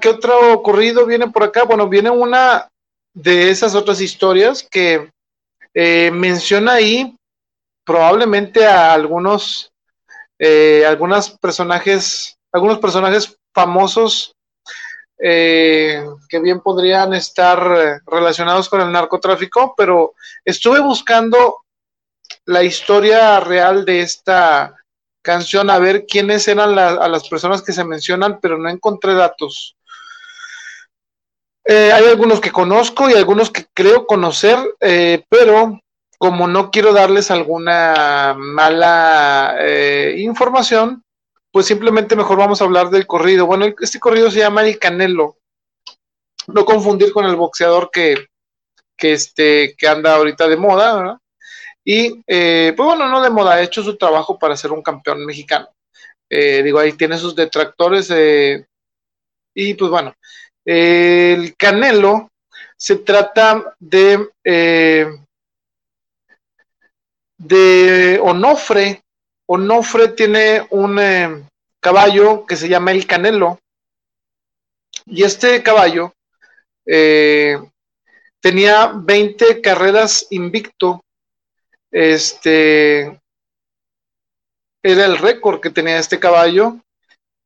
[0.00, 1.62] qué otro corrido viene por acá?
[1.62, 2.68] Bueno, viene una
[3.14, 5.12] de esas otras historias que
[5.72, 7.14] eh, menciona ahí
[7.84, 9.70] probablemente a algunos,
[10.40, 14.34] eh, algunos personajes, algunos personajes famosos
[15.24, 21.58] eh, que bien podrían estar relacionados con el narcotráfico, pero estuve buscando
[22.46, 24.74] la historia real de esta
[25.22, 29.76] canción, a ver quiénes eran a las personas que se mencionan, pero no encontré datos.
[31.64, 35.80] Eh, hay algunos que conozco y algunos que creo conocer, eh, pero
[36.18, 39.56] como no quiero darles alguna mala
[40.16, 41.04] información,
[41.52, 43.46] pues simplemente mejor vamos a hablar del corrido.
[43.46, 45.36] Bueno, este corrido se llama El Canelo.
[46.46, 48.26] No confundir con el boxeador que,
[48.96, 51.18] que, este, que anda ahorita de moda, ¿verdad?
[51.84, 55.68] Y pues bueno, no de moda, ha hecho su trabajo para ser un campeón mexicano.
[56.30, 58.10] digo, ahí tiene sus detractores.
[59.54, 60.14] y pues bueno,
[60.64, 62.30] el Canelo
[62.76, 64.28] se trata de,
[67.38, 69.01] de Onofre.
[69.54, 71.46] Onofre tiene un
[71.78, 73.58] caballo que se llama el Canelo.
[75.04, 76.14] Y este caballo
[76.86, 77.58] eh,
[78.40, 81.02] tenía 20 carreras invicto.
[81.90, 83.20] Este
[84.82, 86.78] era el récord que tenía este caballo.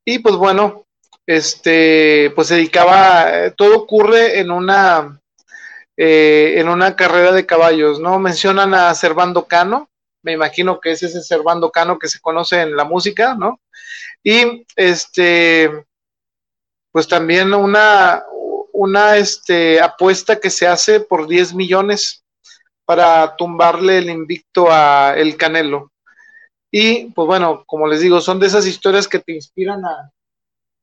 [0.05, 0.85] Y pues bueno,
[1.25, 5.19] este, pues se dedicaba, todo ocurre en una,
[5.97, 8.17] eh, en una carrera de caballos, ¿no?
[8.17, 9.89] Mencionan a Servando Cano,
[10.27, 13.61] me imagino que es ese Servando Cano que se conoce en la música, ¿no?
[14.21, 15.71] Y este,
[16.91, 18.25] pues también una,
[18.73, 22.25] una este, apuesta que se hace por 10 millones
[22.83, 25.93] para tumbarle el invicto a El Canelo.
[26.69, 30.11] Y pues bueno, como les digo, son de esas historias que te inspiran a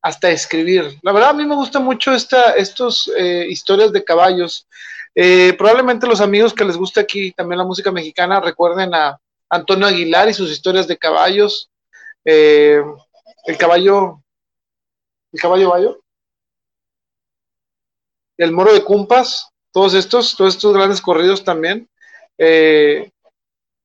[0.00, 0.98] hasta escribir.
[1.02, 4.66] La verdad a mí me gusta mucho esta, estos eh, historias de caballos.
[5.14, 9.20] Eh, probablemente los amigos que les guste aquí también la música mexicana recuerden a
[9.55, 11.70] Antonio Aguilar y sus historias de caballos.
[12.24, 12.82] Eh,
[13.44, 14.20] el caballo,
[15.32, 16.01] el caballo bayo,
[18.36, 21.89] el moro de Cumpas, todos estos, todos estos grandes corridos también
[22.36, 23.12] eh,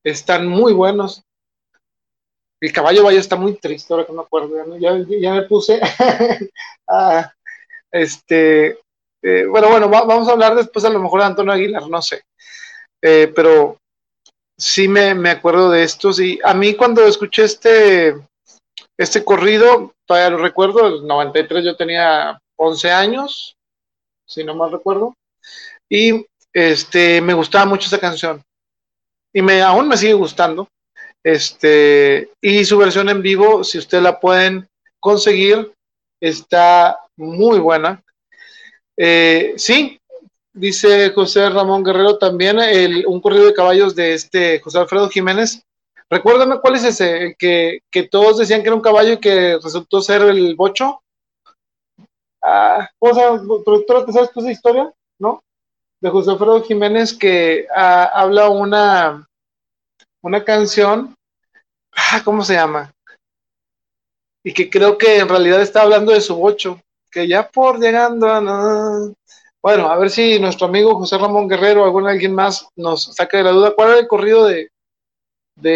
[0.04, 1.24] están muy buenos.
[2.62, 4.94] El caballo bayo está muy triste, ahora que me acuerdo, ya,
[5.34, 5.80] me puse
[6.88, 7.32] a,
[7.92, 8.80] este,
[9.22, 12.24] eh, bueno, bueno, vamos a hablar después a lo mejor de Antonio Aguilar, no sé,
[13.00, 13.79] pero
[14.60, 18.16] sí me, me, acuerdo de estos y a mí cuando escuché este,
[18.98, 23.56] este corrido, todavía lo recuerdo, el 93 yo tenía 11 años,
[24.28, 25.16] si no mal recuerdo,
[25.90, 28.42] y este, me gustaba mucho esa canción.
[29.34, 30.68] Y me, aún me sigue gustando.
[31.24, 34.68] Este, y su versión en vivo, si ustedes la pueden
[35.00, 35.72] conseguir,
[36.22, 38.02] está muy buena.
[38.98, 39.99] Eh, sí,
[40.54, 45.64] dice José Ramón Guerrero también, el, un corrido de caballos de este José Alfredo Jiménez,
[46.10, 50.02] Recuérdame cuál es ese, que, que todos decían que era un caballo y que resultó
[50.02, 51.04] ser el bocho.
[52.42, 52.90] Ah.
[53.00, 54.92] ¿Productora, te sabes esa historia?
[55.20, 55.44] ¿No?
[56.02, 59.28] De José Alfredo Jiménez que ah, habla una,
[60.24, 61.14] una canción.
[61.92, 62.92] Ah, ¿cómo se llama?
[64.44, 66.82] Y que creo que en realidad está hablando de su bocho.
[67.12, 69.12] Que ya por llegando a.
[69.62, 73.38] Bueno, a ver si nuestro amigo José Ramón Guerrero o algún alguien más nos saca
[73.38, 73.74] de la duda.
[73.76, 74.72] ¿Cuál era el corrido de,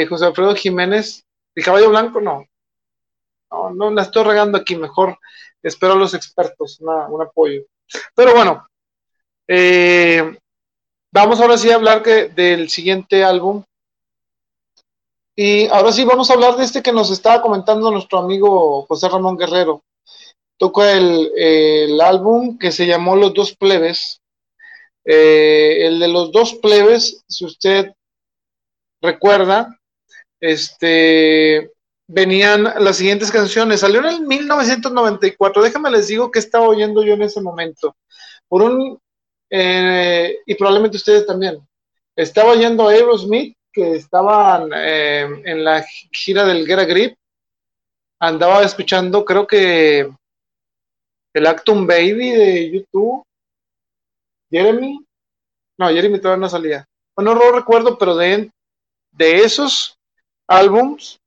[0.08, 1.26] José Alfredo Jiménez.
[1.54, 2.22] ¿El caballo blanco?
[2.22, 2.46] No.
[3.52, 5.18] No, no la estoy regando aquí, mejor
[5.62, 7.64] espero a los expertos, un apoyo.
[8.16, 8.68] Pero bueno,
[9.48, 10.38] eh,
[11.12, 13.64] vamos ahora sí a hablar que, del siguiente álbum.
[15.36, 19.10] Y ahora sí vamos a hablar de este que nos estaba comentando nuestro amigo José
[19.10, 19.84] Ramón Guerrero.
[20.58, 24.22] Toca el, álbum que se llamó Los Dos Plebes.
[25.06, 27.92] Eh, el de los dos plebes, si usted
[29.02, 29.78] recuerda,
[30.40, 31.72] este,
[32.08, 33.82] venían las siguientes canciones.
[33.82, 35.62] Salió en el 1994.
[35.62, 37.96] Déjame les digo que estaba oyendo yo en ese momento.
[38.48, 39.00] Por un,
[39.50, 41.58] eh, y probablemente ustedes también.
[42.16, 47.18] Estaba oyendo a Aerosmith, que estaban eh, en la gira del Get Grip.
[48.20, 50.10] Andaba escuchando, creo que
[51.34, 53.24] el Actum Baby de YouTube.
[54.52, 55.04] Jeremy.
[55.80, 56.86] No, Jeremy todavía no salía.
[57.16, 58.52] Bueno, no recuerdo, pero de,
[59.12, 59.96] de esos
[60.48, 61.20] álbums,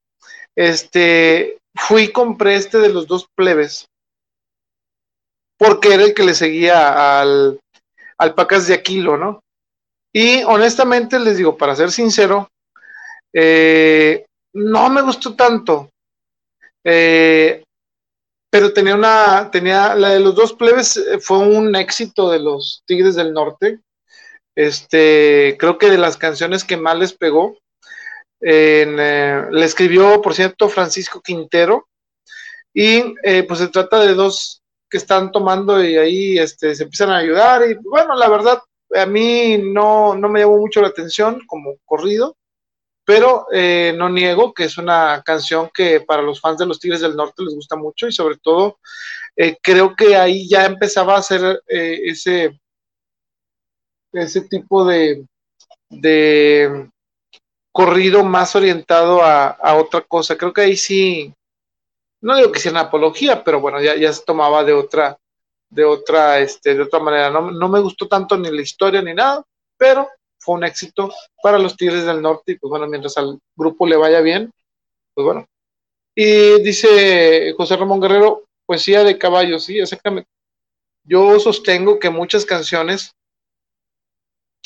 [0.56, 3.86] este, fui y compré este de los dos plebes,
[5.58, 7.58] porque era el que le seguía al,
[8.18, 9.40] al Pacas de Aquilo, ¿no?
[10.12, 12.48] Y honestamente les digo, para ser sincero,
[13.34, 14.24] eh,
[14.54, 15.90] no me gustó tanto.
[16.84, 17.62] Eh,
[18.56, 22.82] pero tenía una, tenía, la de los dos plebes eh, fue un éxito de los
[22.86, 23.80] Tigres del Norte.
[24.54, 27.58] Este, creo que de las canciones que más les pegó.
[28.40, 31.86] Eh, le escribió, por cierto, Francisco Quintero.
[32.72, 37.10] Y eh, pues se trata de dos que están tomando y ahí este, se empiezan
[37.10, 37.60] a ayudar.
[37.68, 38.58] Y bueno, la verdad,
[38.94, 42.38] a mí no, no me llamó mucho la atención como corrido,
[43.06, 47.00] pero eh, no niego que es una canción que para los fans de los Tigres
[47.00, 48.78] del Norte les gusta mucho y sobre todo
[49.62, 52.58] creo que ahí ya empezaba a ser ese,
[54.12, 55.26] ese tipo de,
[55.90, 56.88] de
[57.76, 60.36] corrido más orientado a, otra cosa.
[60.36, 61.34] Creo que ahí sí,
[62.22, 65.18] no digo que sea una apología, pero bueno, ya, ya se tomaba de otra,
[65.68, 67.30] de otra, este, de otra manera.
[67.30, 69.44] No, me gustó tanto ni la historia ni nada,
[69.76, 70.08] pero
[70.46, 71.12] fue un éxito
[71.42, 74.52] para los Tigres del Norte y pues bueno, mientras al grupo le vaya bien,
[75.12, 75.46] pues bueno.
[76.14, 80.30] Y dice José Ramón Guerrero, poesía de caballos, sí, exactamente.
[81.02, 83.12] Yo sostengo que muchas canciones,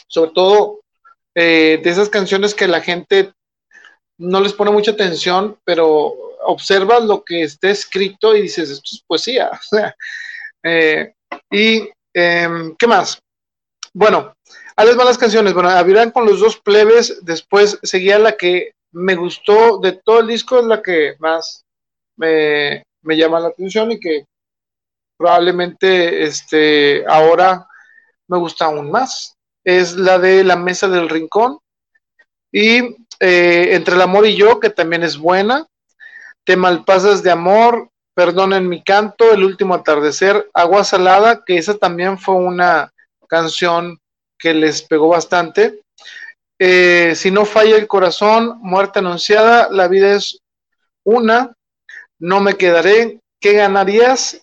[0.07, 0.81] sobre todo
[1.35, 3.32] eh, de esas canciones que la gente
[4.19, 9.02] no les pone mucha atención, pero observas lo que está escrito y dices, esto es
[9.07, 9.51] poesía.
[10.62, 11.15] Eh,
[11.51, 13.19] y, em, ¿qué más?
[13.94, 14.35] Bueno,
[14.76, 15.55] a las malas canciones.
[15.55, 20.26] Bueno, abrirán con los dos plebes, después seguía la que me gustó de todo el
[20.26, 21.64] disco, es la que más
[22.16, 24.24] me, me llama la atención y que
[25.16, 27.66] probablemente este, ahora
[28.26, 29.36] me gusta aún más.
[29.64, 31.59] Es la de La Mesa del Rincón
[32.51, 35.66] y eh, Entre el Amor y Yo, que también es buena.
[36.44, 41.76] Te malpasas de amor, Perdón en mi canto, El último atardecer, Agua salada, que esa
[41.76, 42.92] también fue una
[43.28, 43.98] canción
[44.40, 45.82] que les pegó bastante.
[46.58, 50.40] Eh, si no falla el corazón, Muerte anunciada, La vida es
[51.04, 51.54] una,
[52.18, 54.42] No me quedaré, ¿qué ganarías?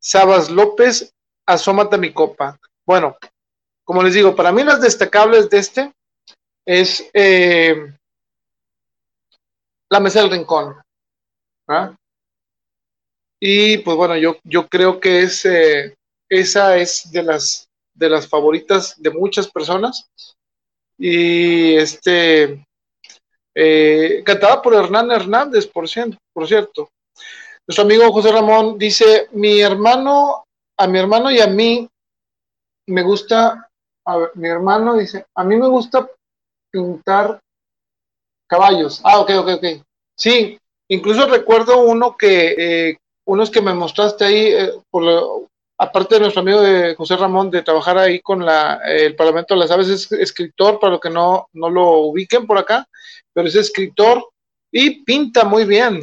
[0.00, 1.12] Sabas López,
[1.46, 2.58] Asómate a mi copa.
[2.86, 3.16] Bueno,
[3.84, 5.92] como les digo, para mí las destacables de este
[6.64, 7.92] es eh,
[9.88, 10.76] La Mesa del Rincón.
[13.40, 15.96] Y pues bueno, yo, yo creo que es, eh,
[16.28, 17.69] esa es de las,
[18.00, 20.08] de las favoritas de muchas personas.
[20.98, 22.64] Y este,
[23.54, 26.88] eh, cantada por Hernán Hernández, por cierto, por cierto.
[27.68, 30.44] Nuestro amigo José Ramón dice, mi hermano,
[30.78, 31.86] a mi hermano y a mí
[32.88, 33.68] me gusta,
[34.06, 36.10] a ver, mi hermano dice, a mí me gusta
[36.72, 37.38] pintar
[38.48, 39.00] caballos.
[39.04, 39.64] Ah, ok, ok, ok.
[40.16, 40.58] Sí,
[40.88, 42.54] incluso recuerdo uno que
[42.88, 45.48] eh, unos que me mostraste ahí, eh, por
[45.82, 49.60] aparte de nuestro amigo de José Ramón, de trabajar ahí con la, el Parlamento de
[49.60, 52.86] las Aves, es escritor, para los que no, no lo ubiquen por acá,
[53.32, 54.28] pero es escritor
[54.70, 56.02] y pinta muy bien.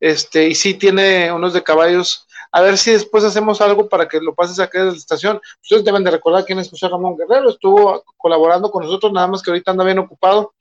[0.00, 2.26] Este, y sí tiene unos de caballos.
[2.50, 5.40] A ver si después hacemos algo para que lo pases acá de la estación.
[5.62, 9.40] Ustedes deben de recordar quién es José Ramón Guerrero, estuvo colaborando con nosotros, nada más
[9.40, 10.52] que ahorita anda bien ocupado.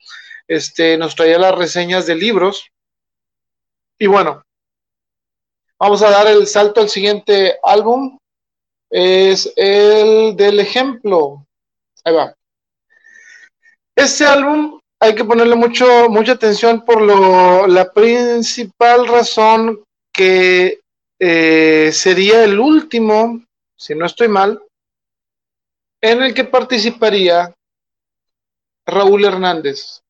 [0.47, 2.69] Este, nos traía las reseñas de libros.
[3.97, 4.43] Y bueno,
[5.81, 8.19] Vamos a dar el salto al siguiente álbum.
[8.91, 11.47] Es el del ejemplo.
[12.03, 12.35] Ahí va.
[13.95, 20.81] Este álbum hay que ponerle mucho, mucha atención por lo, la principal razón que
[21.19, 23.43] eh, sería el último,
[23.77, 24.61] si no estoy mal,
[26.01, 27.53] en el que participaría
[28.85, 30.01] Raúl Hernández.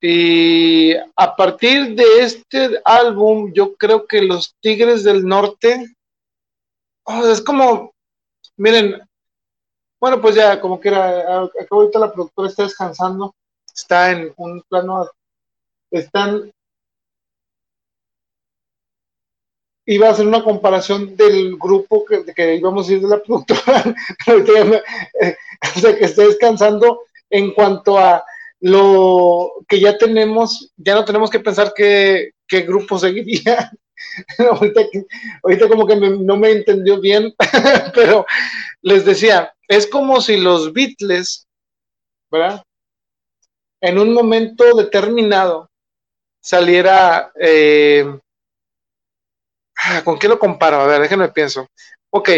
[0.00, 5.86] Y a partir de este álbum, yo creo que los Tigres del Norte,
[7.30, 7.93] es como,
[8.56, 9.00] miren,
[10.00, 13.34] bueno, pues ya, como que era, acá ahorita la productora está descansando,
[13.74, 15.08] está en un plano,
[15.90, 16.52] están,
[19.86, 23.82] iba a hacer una comparación del grupo que, que íbamos a ir de la productora,
[25.20, 25.36] eh,
[25.76, 27.00] o sea, que está descansando
[27.30, 28.24] en cuanto a
[28.60, 33.70] lo que ya tenemos, ya no tenemos que pensar qué, qué grupo seguiría.
[35.42, 37.34] ahorita, como que no me entendió bien,
[37.94, 38.26] pero
[38.82, 41.46] les decía, es como si los Beatles,
[42.30, 42.62] ¿verdad?
[43.80, 45.70] En un momento determinado
[46.40, 48.18] saliera, eh,
[49.76, 50.80] ah, ¿con qué lo comparo?
[50.80, 51.68] A ver, déjenme pienso.
[52.10, 52.30] Ok,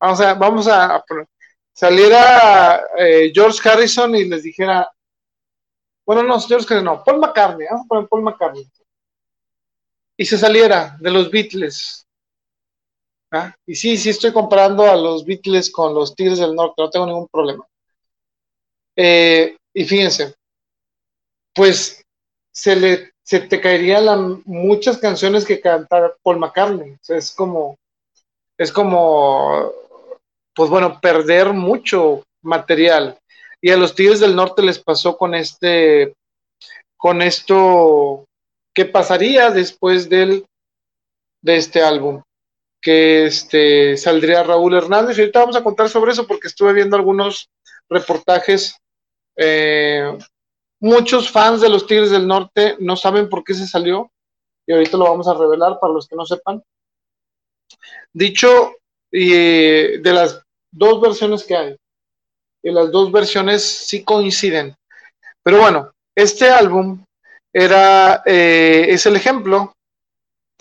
[0.00, 1.02] vamos a, vamos a,
[1.72, 4.90] saliera eh, George Harrison y les dijera,
[6.04, 8.68] bueno, no, señores que no, Paul McCartney, vamos a poner Paul McCartney.
[10.22, 12.06] Y se saliera de los Beatles.
[13.32, 13.52] ¿ah?
[13.66, 17.06] Y sí, sí estoy comparando a los Beatles con los Tigres del Norte, no tengo
[17.06, 17.66] ningún problema.
[18.94, 20.36] Eh, y fíjense,
[21.52, 22.04] pues
[22.52, 26.96] se le se te caerían muchas canciones que cantar Paul McCartney.
[27.08, 27.76] es como,
[28.56, 29.72] es como,
[30.54, 33.18] pues bueno, perder mucho material
[33.60, 36.14] y a los Tigres del Norte les pasó con este,
[36.96, 38.24] con esto,
[38.74, 40.46] ¿qué pasaría después del,
[41.42, 42.22] de este álbum?
[42.80, 45.16] Que este, saldría Raúl Hernández.
[45.16, 47.50] Y ahorita vamos a contar sobre eso porque estuve viendo algunos
[47.88, 48.76] reportajes.
[49.36, 50.18] Eh,
[50.80, 54.10] muchos fans de los Tigres del Norte no saben por qué se salió
[54.66, 56.62] y ahorita lo vamos a revelar para los que no sepan.
[58.12, 58.74] Dicho
[59.10, 61.76] de las dos versiones que hay,
[62.62, 64.76] y las dos versiones sí coinciden.
[65.42, 67.04] Pero bueno, este álbum
[67.52, 69.74] era, eh, es el ejemplo.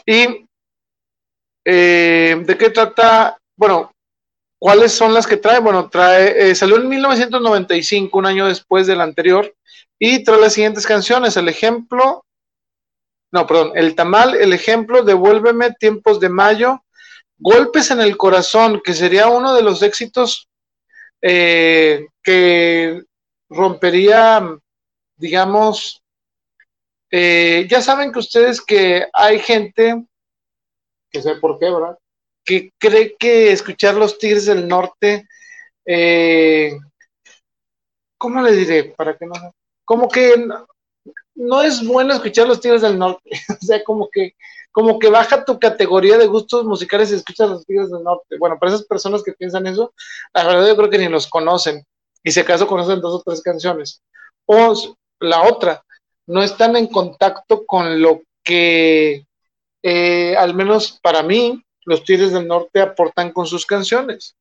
[0.05, 0.45] ¿Y
[1.65, 3.37] eh, de qué trata?
[3.55, 3.91] Bueno,
[4.63, 5.59] ¿Cuáles son las que trae?
[5.59, 9.55] Bueno, trae, eh, salió en 1995, un año después del anterior,
[9.97, 11.35] y trae las siguientes canciones.
[11.35, 12.23] El ejemplo,
[13.31, 16.83] no, perdón, El Tamal, El Ejemplo, Devuélveme, Tiempos de Mayo,
[17.39, 20.47] Golpes en el Corazón, que sería uno de los éxitos
[21.19, 23.01] que
[23.49, 24.47] rompería,
[25.17, 26.00] digamos,
[27.11, 30.05] eh, ya saben que ustedes que hay gente,
[31.11, 31.97] que sé por qué, ¿verdad?
[32.45, 35.27] Que cree que escuchar los Tigres del Norte,
[35.85, 36.77] eh,
[38.17, 38.85] ¿cómo le diré?
[38.85, 39.33] Para que no,
[39.83, 40.47] como que
[41.35, 43.29] no, es bueno escuchar los Tigres del Norte,
[43.61, 44.35] o sea, como que
[44.73, 48.37] como que baja tu categoría de gustos musicales y escuchas los Tigres del Norte.
[48.39, 49.93] Bueno, para esas personas que piensan eso,
[50.33, 51.85] la verdad yo creo que ni los conocen.
[52.23, 54.01] Y si acaso conocen dos o tres canciones.
[54.45, 54.73] O
[55.19, 55.83] la otra,
[56.31, 59.25] no están en contacto con lo que,
[59.83, 64.37] eh, al menos para mí, los Tigres del Norte aportan con sus canciones.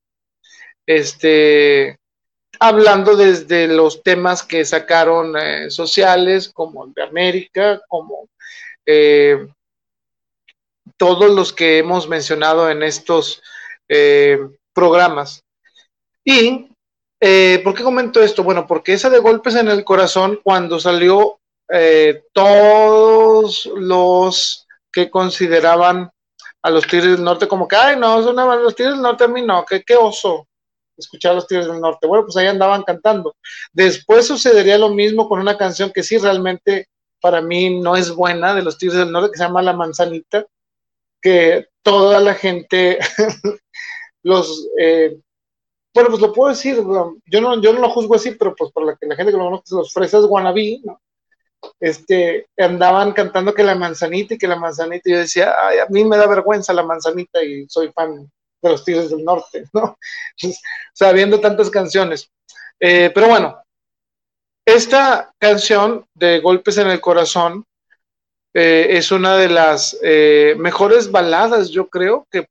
[0.85, 1.99] Este,
[2.61, 8.29] hablando desde los temas que sacaron eh, sociales, como de América, como
[8.85, 9.49] eh,
[10.95, 13.41] todos los que hemos mencionado en estos
[14.71, 15.43] programas.
[16.23, 16.69] Y,
[17.61, 18.41] ¿por qué comento esto?
[18.41, 21.40] Bueno, porque esa de golpes en el corazón, cuando salió
[21.73, 26.11] eh, todos los que consideraban
[26.61, 29.27] a los Tigres del Norte como que, ay, no, son los Tigres del Norte a
[29.27, 30.47] mí no, que qué oso
[30.97, 32.07] escuchar a los Tigres del Norte.
[32.07, 33.35] Bueno, pues ahí andaban cantando.
[33.73, 36.87] Después sucedería lo mismo con una canción que sí realmente
[37.19, 40.45] para mí no es buena de los Tigres del Norte, que se llama La Manzanita,
[41.21, 42.99] que toda la gente
[44.23, 45.17] los eh,
[45.93, 48.85] bueno pues lo puedo decir yo no yo no lo juzgo así pero pues por
[48.85, 50.99] la la gente que lo conoce los fresas wannabe ¿no?
[51.79, 55.85] Este andaban cantando que la manzanita y que la manzanita y yo decía ay a
[55.87, 58.29] mí me da vergüenza la manzanita y soy fan
[58.61, 60.53] de los Tigres del Norte no o
[60.93, 62.29] sea viendo tantas canciones
[62.79, 63.61] eh, pero bueno
[64.65, 67.65] esta canción de Golpes en el Corazón
[68.53, 72.47] eh, es una de las eh, mejores baladas, yo creo, que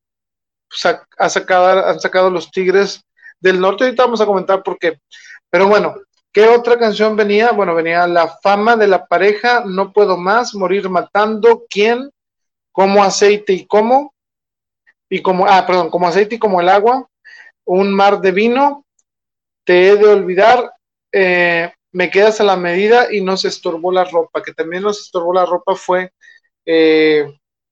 [1.18, 3.02] ha sacado, han sacado los Tigres
[3.40, 3.84] del Norte.
[3.84, 4.98] Ahorita vamos a comentar por qué.
[5.50, 5.96] Pero bueno,
[6.32, 7.52] ¿qué otra canción venía?
[7.52, 12.10] Bueno, venía La fama de la pareja, No puedo más, Morir matando, ¿quién?
[12.72, 14.14] Como aceite y como.
[15.08, 17.08] Y como, ah, perdón, como aceite y como el agua,
[17.64, 18.84] un mar de vino,
[19.64, 20.72] te he de olvidar,
[21.12, 25.00] eh, me quedas a la medida y no se estorbó la ropa, que también nos
[25.00, 26.12] estorbó la ropa fue,
[26.64, 27.26] eh,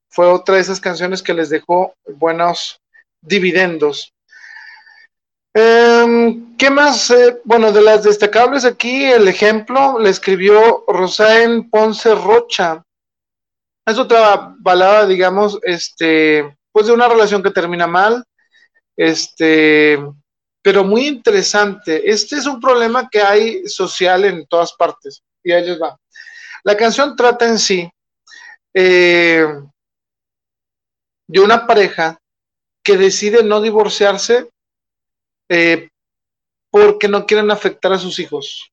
[0.09, 2.80] fue otra de esas canciones que les dejó buenos
[3.20, 4.12] dividendos.
[5.54, 7.10] Em, ¿Qué más?
[7.10, 12.82] Eh, bueno, de las destacables aquí, el ejemplo le escribió Rosaen Ponce Rocha.
[13.86, 18.22] Es otra balada, digamos, este, pues de una relación que termina mal,
[18.96, 19.98] este,
[20.62, 22.10] pero muy interesante.
[22.10, 25.22] Este es un problema que hay social en todas partes.
[25.42, 25.96] Y ahí les va.
[26.64, 27.90] La canción trata en sí
[28.74, 29.46] eh,
[31.26, 32.18] de una pareja
[32.82, 34.50] que decide no divorciarse
[35.48, 35.88] eh,
[36.70, 38.70] porque no quieren afectar a sus hijos.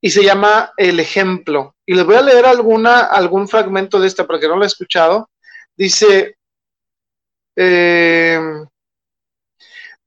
[0.00, 1.76] Y se llama El ejemplo.
[1.86, 5.30] Y les voy a leer alguna, algún fragmento de esta porque no lo he escuchado.
[5.76, 6.36] Dice,
[7.56, 8.40] eh,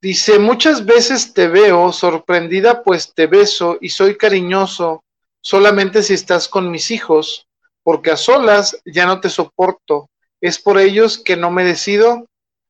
[0.00, 5.02] Dice, muchas veces te veo sorprendida, pues te beso y soy cariñoso
[5.40, 7.48] solamente si estás con mis hijos,
[7.82, 10.08] porque a solas ya no te soporto.
[10.40, 12.28] Es por ellos que no me decido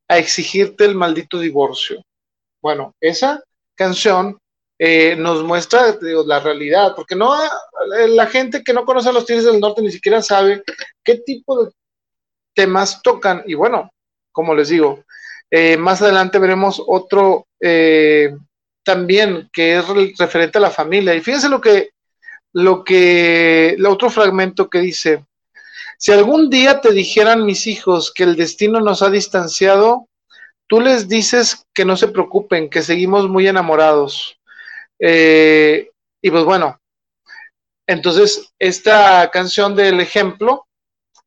[0.09, 2.03] a exigirte el maldito divorcio.
[2.63, 3.43] Bueno, esa
[3.75, 4.39] canción
[4.79, 7.35] eh, nos muestra la realidad, porque no
[8.09, 10.63] la gente que no conoce a los Tigres del Norte ni siquiera sabe
[11.03, 11.73] qué tipo de
[12.55, 13.43] temas tocan.
[13.47, 13.91] Y bueno,
[14.33, 15.05] como les digo,
[15.51, 18.37] eh, más adelante veremos otro eh,
[18.83, 21.15] también que es referente a la familia.
[21.15, 21.91] Y fíjense lo que,
[22.53, 25.25] lo que, el otro fragmento que dice,
[25.99, 30.09] si algún día te dijeran mis hijos que el destino nos ha distanciado,
[30.67, 34.39] tú les dices que no se preocupen, que seguimos muy enamorados.
[34.99, 35.91] Eh,
[36.23, 36.79] y pues bueno,
[37.87, 40.67] entonces esta canción del ejemplo,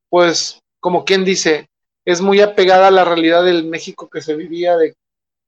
[0.10, 1.70] pues como quien dice,
[2.06, 4.76] es muy apegada a la realidad del México que se vivía,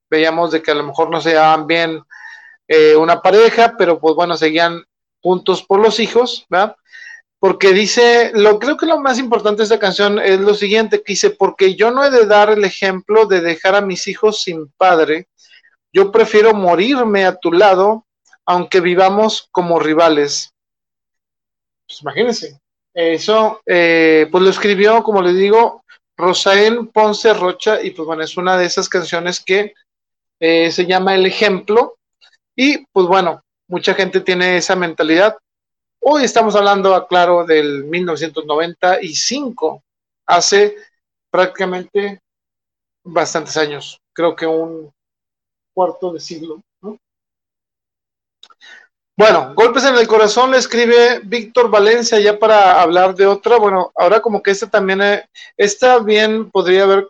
[0.10, 2.02] veíamos de que a lo mejor no se llevaban bien
[2.68, 4.84] eh, una pareja, pero pues bueno, seguían
[5.22, 6.76] juntos por los hijos, ¿verdad?
[7.42, 11.14] Porque dice, lo creo que lo más importante de esta canción es lo siguiente, que
[11.14, 14.68] dice, porque yo no he de dar el ejemplo de dejar a mis hijos sin
[14.78, 15.28] padre,
[15.92, 18.06] yo prefiero morirme a tu lado,
[18.46, 20.54] aunque vivamos como rivales.
[21.88, 22.62] Pues imagínense,
[22.94, 25.84] eso, eh, pues lo escribió, como les digo,
[26.16, 29.74] Rosaén Ponce Rocha, y pues bueno, es una de esas canciones que
[30.40, 31.98] eh, se llama El Ejemplo,
[32.56, 35.36] y pues bueno, mucha gente tiene esa mentalidad.
[36.04, 39.84] Hoy estamos hablando, claro, del 1995,
[40.26, 40.76] hace
[41.30, 42.20] prácticamente
[43.04, 44.92] bastantes años, creo que un
[45.76, 46.60] cuarto de siglo.
[49.16, 53.58] Bueno, golpes en el corazón le escribe Víctor Valencia ya para hablar de otra.
[53.58, 57.10] Bueno, ahora como que esta también, eh, esta bien podría haber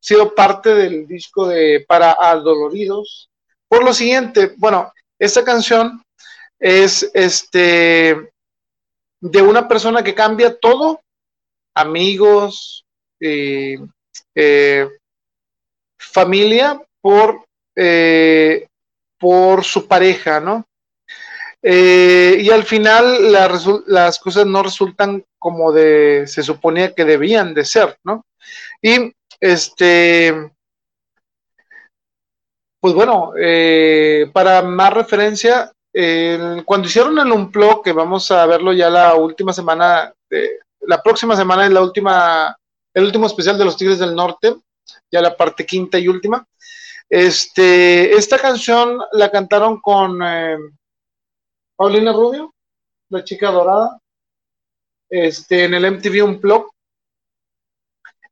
[0.00, 3.28] sido parte del disco de Para Adoloridos.
[3.68, 6.02] Por lo siguiente, bueno, esta canción
[6.58, 8.32] es este
[9.20, 11.00] de una persona que cambia todo,
[11.74, 12.84] amigos,
[13.20, 13.78] eh,
[14.34, 14.88] eh,
[15.98, 17.44] familia, por,
[19.18, 20.68] por su pareja, ¿no?
[21.62, 23.32] Eh, y al final
[23.86, 28.24] las cosas no resultan como de se suponía que debían de ser, ¿no?
[28.80, 30.52] Y este,
[32.80, 35.72] pues bueno, eh, para más referencia,
[36.64, 40.12] cuando hicieron el Unplug, que vamos a verlo ya la última semana,
[40.80, 42.56] la próxima semana es la última,
[42.94, 44.54] el último especial de los Tigres del Norte,
[45.10, 46.46] ya la parte quinta y última.
[47.08, 50.58] Este, esta canción la cantaron con eh,
[51.74, 52.54] Paulina Rubio,
[53.08, 53.98] la chica dorada,
[55.08, 56.70] este, en el MTV Unplugged.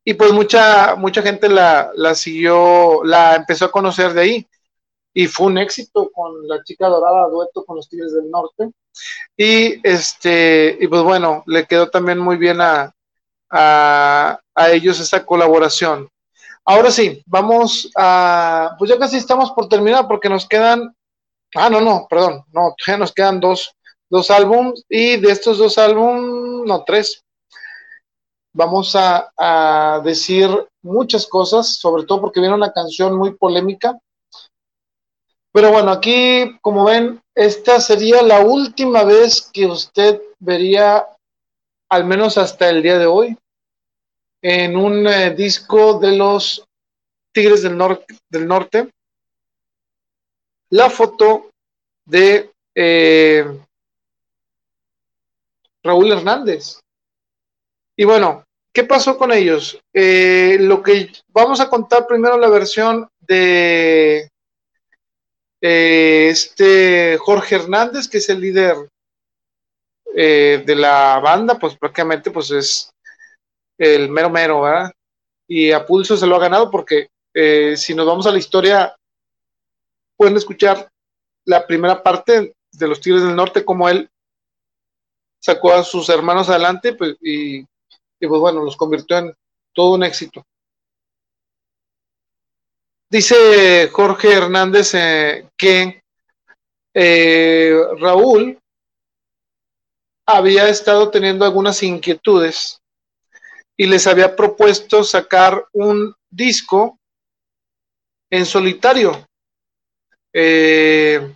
[0.05, 4.49] Y pues mucha, mucha gente la, siguió, la empezó a conocer de ahí.
[5.17, 8.71] Y fue un éxito con la chica dorada, dueto con los Tigres del Norte.
[9.37, 12.95] Y este, y pues bueno, le quedó también muy bien a,
[13.51, 16.09] a, a ellos esta colaboración.
[16.65, 20.95] Ahora sí, vamos a, pues ya casi estamos por terminar porque nos quedan
[21.55, 23.73] Ah, no, no, perdón, no, todavía nos quedan dos,
[24.11, 27.25] dos álbums y de estos dos álbumes, no, tres.
[28.53, 30.49] Vamos a, a, decir
[30.83, 33.99] muchas cosas, sobre todo porque viene una canción muy polémica.
[35.57, 41.07] Pero bueno, aquí, como ven, esta sería la última vez que usted vería,
[41.89, 43.39] al menos hasta el día de hoy,
[44.43, 46.63] en un eh, disco de los
[47.33, 47.79] Tigres del,
[48.29, 48.91] del Norte
[50.69, 51.49] la foto
[52.05, 53.59] de eh,
[55.83, 56.81] Raúl Hernández.
[57.97, 59.81] Y bueno, ¿qué pasó con ellos?
[59.95, 64.29] Eh, lo que vamos a contar primero la versión de
[65.61, 68.77] eh, este Jorge Hernández, que es el líder
[70.15, 72.91] de la banda, pues prácticamente pues es
[73.77, 74.91] el mero mero, ¿verdad?
[75.47, 77.09] Y a pulso se lo ha ganado porque
[77.77, 78.97] si nos vamos a la historia
[80.17, 80.91] pueden escuchar
[81.45, 84.11] la primera parte de los Tigres del Norte, como él
[85.41, 89.35] sacó a sus hermanos adelante pues, y, pues bueno, los convirtió en
[89.73, 90.45] todo un éxito.
[93.09, 96.03] Dice Jorge Hernández eh, que
[96.93, 98.59] eh, Raúl
[100.27, 102.81] había estado teniendo algunas inquietudes
[103.77, 106.99] y les había propuesto sacar un disco
[108.31, 109.25] en solitario
[110.33, 111.35] eh,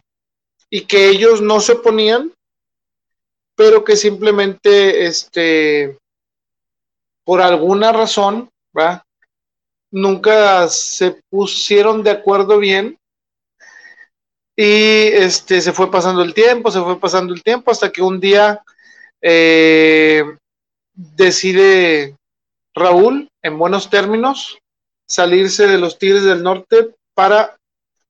[0.69, 2.33] y que ellos no se oponían,
[3.55, 5.99] pero que simplemente, este,
[7.25, 8.51] por alguna razón,
[9.91, 12.99] nunca se pusieron de acuerdo bien
[14.57, 18.21] y este se fue pasando el tiempo, se fue pasando el tiempo hasta que un
[18.21, 18.63] día
[19.23, 20.23] eh,
[20.95, 22.17] decide
[22.75, 24.59] Raúl, en buenos términos,
[25.07, 27.57] salirse de los Tigres del Norte para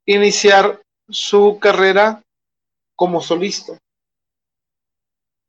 [0.07, 2.23] iniciar su carrera
[2.97, 3.78] como solista.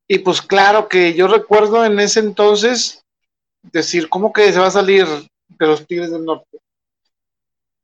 [0.08, 3.04] Y pues claro que yo recuerdo en ese entonces
[3.64, 5.08] decir, ¿cómo que se va a salir
[5.60, 6.60] de los Tigres del Norte?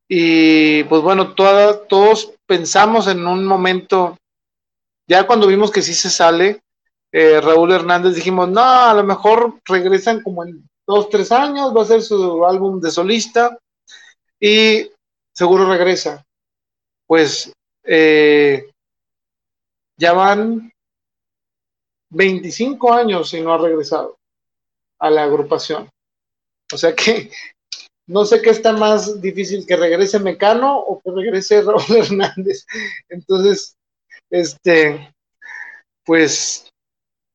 [0.07, 4.17] Y pues bueno, todos pensamos en un momento,
[5.07, 6.61] ya cuando vimos que sí se sale,
[7.11, 11.81] eh, Raúl Hernández dijimos, no, a lo mejor regresan como en dos, tres años, va
[11.81, 13.57] a ser su álbum de solista
[14.39, 14.89] y
[15.33, 16.23] seguro regresa
[17.07, 17.51] pues
[17.83, 18.69] eh,
[19.97, 20.71] ya van
[22.09, 24.17] 25 años y no ha regresado
[24.99, 25.89] a la agrupación.
[26.71, 27.31] O sea que
[28.07, 32.65] no sé qué está más difícil, que regrese Mecano o que regrese Raúl Hernández.
[33.09, 33.75] Entonces,
[34.29, 35.13] este,
[36.05, 36.69] pues,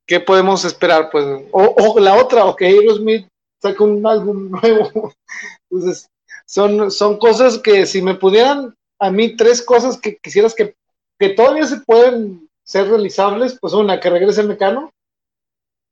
[0.07, 1.11] ¿qué podemos esperar?
[1.11, 3.28] Pues, o, la otra, o que Aerosmith
[3.61, 5.12] saque un álbum nuevo.
[5.70, 6.09] Entonces,
[6.47, 10.74] son, son cosas que si me pudieran a mí tres cosas que quisieras que,
[11.19, 14.90] que todavía se pueden ser realizables, pues una, que regrese Mecano,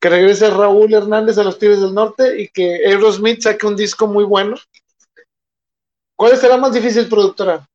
[0.00, 4.06] que regrese Raúl Hernández a los Tigres del Norte y que Aerosmith saque un disco
[4.06, 4.56] muy bueno.
[6.16, 7.68] ¿Cuál será más difícil, productora?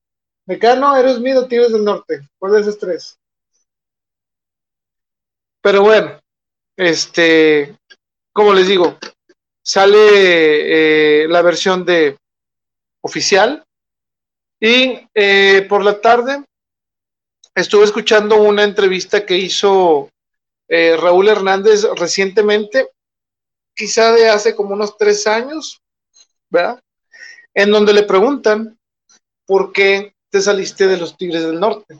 [0.48, 2.28] ¿Mecano, Aerosmith o Tigres del Norte?
[2.40, 3.18] ¿Cuál de esos tres?
[5.62, 6.20] Pero bueno,
[6.76, 7.78] este,
[8.34, 8.98] como les digo,
[9.62, 9.98] sale
[11.24, 12.18] eh, la versión de
[13.02, 13.64] oficial
[14.60, 16.44] y eh, por la tarde
[17.54, 20.10] estuve escuchando una entrevista que hizo
[20.68, 22.90] eh, Raúl Hernández recientemente,
[23.76, 25.82] quizá de hace como unos tres años,
[26.50, 26.82] ¿verdad?
[27.54, 28.78] En donde le preguntan
[29.46, 32.00] por qué te saliste de los Tigres del Norte.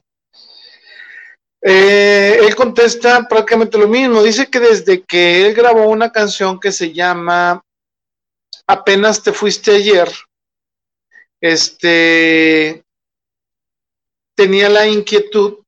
[1.62, 4.22] Eh, él contesta prácticamente lo mismo.
[4.22, 7.64] Dice que desde que él grabó una canción que se llama
[8.68, 10.12] Apenas te fuiste ayer,
[11.40, 12.84] este
[14.36, 15.60] tenía la inquietud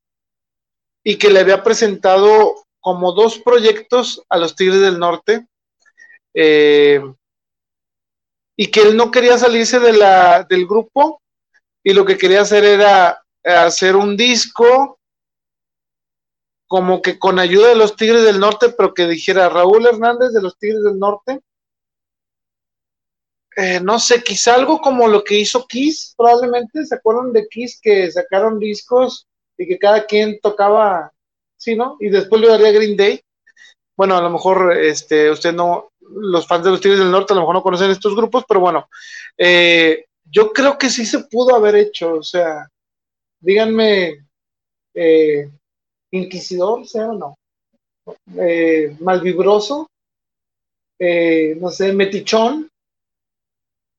[1.04, 5.46] y que le había presentado como dos proyectos a los Tigres del Norte
[6.34, 7.02] eh,
[8.56, 11.22] y que él no quería salirse de la, del grupo
[11.84, 15.02] y lo que quería hacer era hacer un disco
[16.66, 20.42] como que con ayuda de los Tigres del Norte, pero que dijera Raúl Hernández de
[20.42, 21.42] los Tigres del Norte.
[23.58, 27.82] Eh, no sé, quizá algo como lo que hizo Kiss, probablemente, ¿se acuerdan de Kiss
[27.82, 29.28] que sacaron discos
[29.58, 31.12] y que cada quien tocaba
[31.58, 31.98] sí, ¿no?
[32.00, 33.22] Y después le daría Green Day.
[33.96, 37.36] Bueno, a lo mejor este, usted no, los fans de los Tigres del Norte a
[37.36, 38.88] lo mejor no conocen estos grupos, pero bueno,
[39.38, 42.70] eh, yo creo que sí se pudo haber hecho, o sea,
[43.40, 44.26] díganme,
[44.94, 45.50] eh,
[46.12, 47.38] inquisidor, sea o no,
[48.40, 49.90] eh, malvibroso,
[51.00, 52.70] no sé, metichón,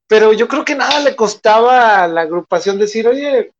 [0.08, 3.52] pero yo creo que nada le costaba a la agrupación decir, oye,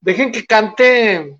[0.00, 1.38] dejen que cante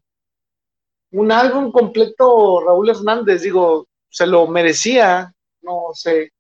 [1.13, 5.33] un álbum completo Raúl Hernández, digo, se lo merecía,
[5.63, 6.33] no sé,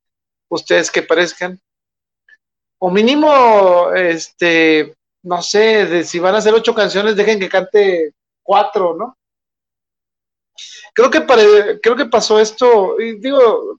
[0.48, 1.60] ustedes que parezcan.
[2.78, 8.12] O mínimo, este, no sé, de, si van a hacer ocho canciones, dejen que cante
[8.42, 9.16] cuatro, ¿no?
[10.94, 11.24] Creo que,
[11.80, 13.78] creo que pasó esto, y digo,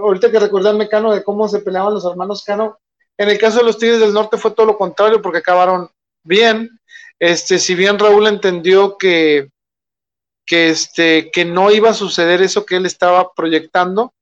[0.00, 2.78] ahorita que recordé Mecano de cómo se peleaban los hermanos Cano,
[3.18, 5.90] en el caso de los Tigres del Norte fue todo lo contrario porque acabaron
[6.24, 6.70] bien.
[7.18, 9.50] Este, si bien Raúl entendió que
[10.46, 14.12] que, este, que no iba a suceder eso que él estaba proyectando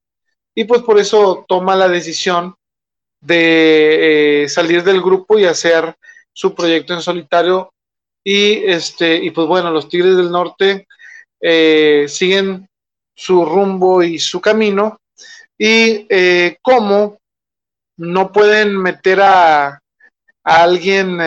[0.54, 2.54] y pues por eso toma la decisión
[3.20, 5.94] de eh, salir del grupo y hacer
[6.32, 7.72] su proyecto en solitario
[8.24, 10.86] y este y pues bueno los Tigres del Norte
[11.40, 12.68] eh, siguen
[13.14, 15.00] su rumbo y su camino
[15.58, 16.56] y eh,
[17.98, 19.82] no pueden meter a, a
[20.42, 21.18] alguien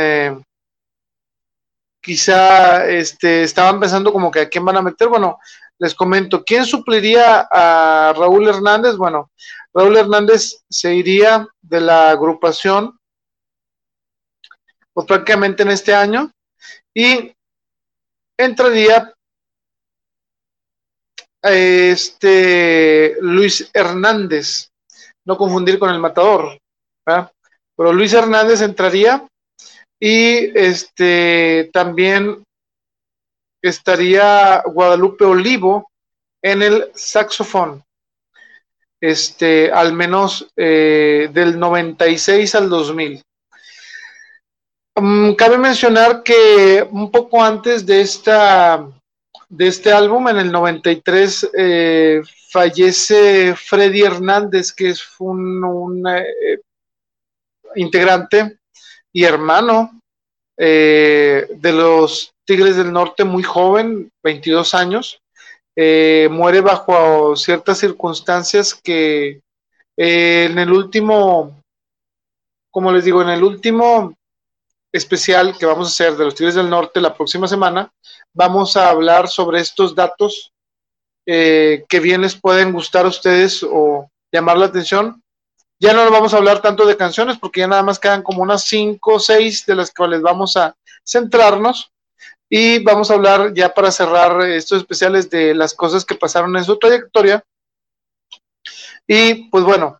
[2.03, 5.07] quizá este, estaban pensando como que a quién van a meter.
[5.07, 5.39] Bueno,
[5.79, 8.97] les comento, ¿quién supliría a Raúl Hernández?
[8.97, 9.31] Bueno,
[9.73, 12.99] Raúl Hernández se iría de la agrupación
[14.93, 16.31] pues prácticamente en este año
[16.93, 17.33] y
[18.37, 19.11] entraría
[21.41, 24.69] este Luis Hernández,
[25.25, 26.59] no confundir con el matador,
[27.03, 29.27] pero Luis Hernández entraría
[30.05, 32.43] y este también
[33.61, 35.89] estaría Guadalupe Olivo
[36.41, 37.81] en el saxofón.
[38.99, 43.23] Este, al menos eh, del 96 al 2000.
[44.95, 48.85] Mm, cabe mencionar que un poco antes de esta
[49.47, 56.59] de este álbum, en el 93, eh, fallece Freddy Hernández, que es un, eh,
[57.75, 58.57] integrante
[59.13, 60.01] y hermano
[60.57, 65.21] eh, de los Tigres del Norte muy joven, 22 años,
[65.75, 69.41] eh, muere bajo ciertas circunstancias que
[69.95, 71.61] eh, en el último,
[72.71, 74.13] como les digo, en el último
[74.91, 77.91] especial que vamos a hacer de los Tigres del Norte la próxima semana,
[78.33, 80.49] vamos a hablar sobre estos datos
[81.25, 85.22] que bien les pueden gustar a ustedes o llamar la atención
[85.79, 88.63] ya no vamos a hablar tanto de canciones porque ya nada más quedan como unas
[88.63, 90.75] cinco o seis de las cuales vamos a
[91.05, 91.91] centrarnos
[92.49, 96.63] y vamos a hablar ya para cerrar estos especiales de las cosas que pasaron en
[96.63, 97.43] su trayectoria.
[99.07, 99.99] Y pues bueno,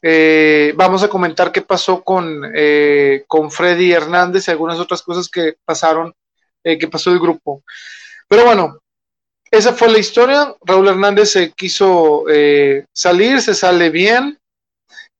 [0.00, 5.28] eh, vamos a comentar qué pasó con, eh, con Freddy Hernández y algunas otras cosas
[5.28, 6.12] que pasaron,
[6.64, 7.62] eh, que pasó el grupo.
[8.26, 8.78] Pero bueno,
[9.50, 10.56] esa fue la historia.
[10.64, 12.24] Raúl Hernández se quiso
[12.92, 14.38] salir, se sale bien.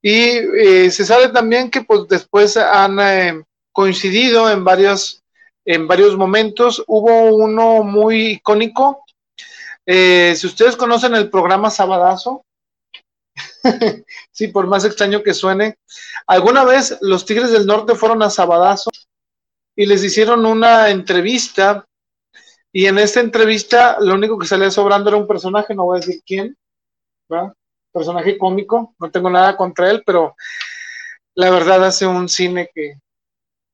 [0.02, 5.22] Y eh, se sabe también que pues después han eh, coincidido en varios,
[5.64, 6.82] en varios momentos.
[6.86, 9.04] Hubo uno muy icónico
[9.86, 12.44] Eh, si ustedes conocen el programa Sabadazo,
[14.32, 15.76] sí, por más extraño que suene,
[16.26, 18.90] alguna vez los Tigres del Norte fueron a Sabadazo
[19.76, 21.86] y les hicieron una entrevista
[22.72, 26.00] y en esta entrevista lo único que salía sobrando era un personaje, no voy a
[26.00, 26.56] decir quién,
[27.28, 27.54] ¿verdad?
[27.92, 30.34] Personaje cómico, no tengo nada contra él, pero
[31.34, 32.94] la verdad hace un cine que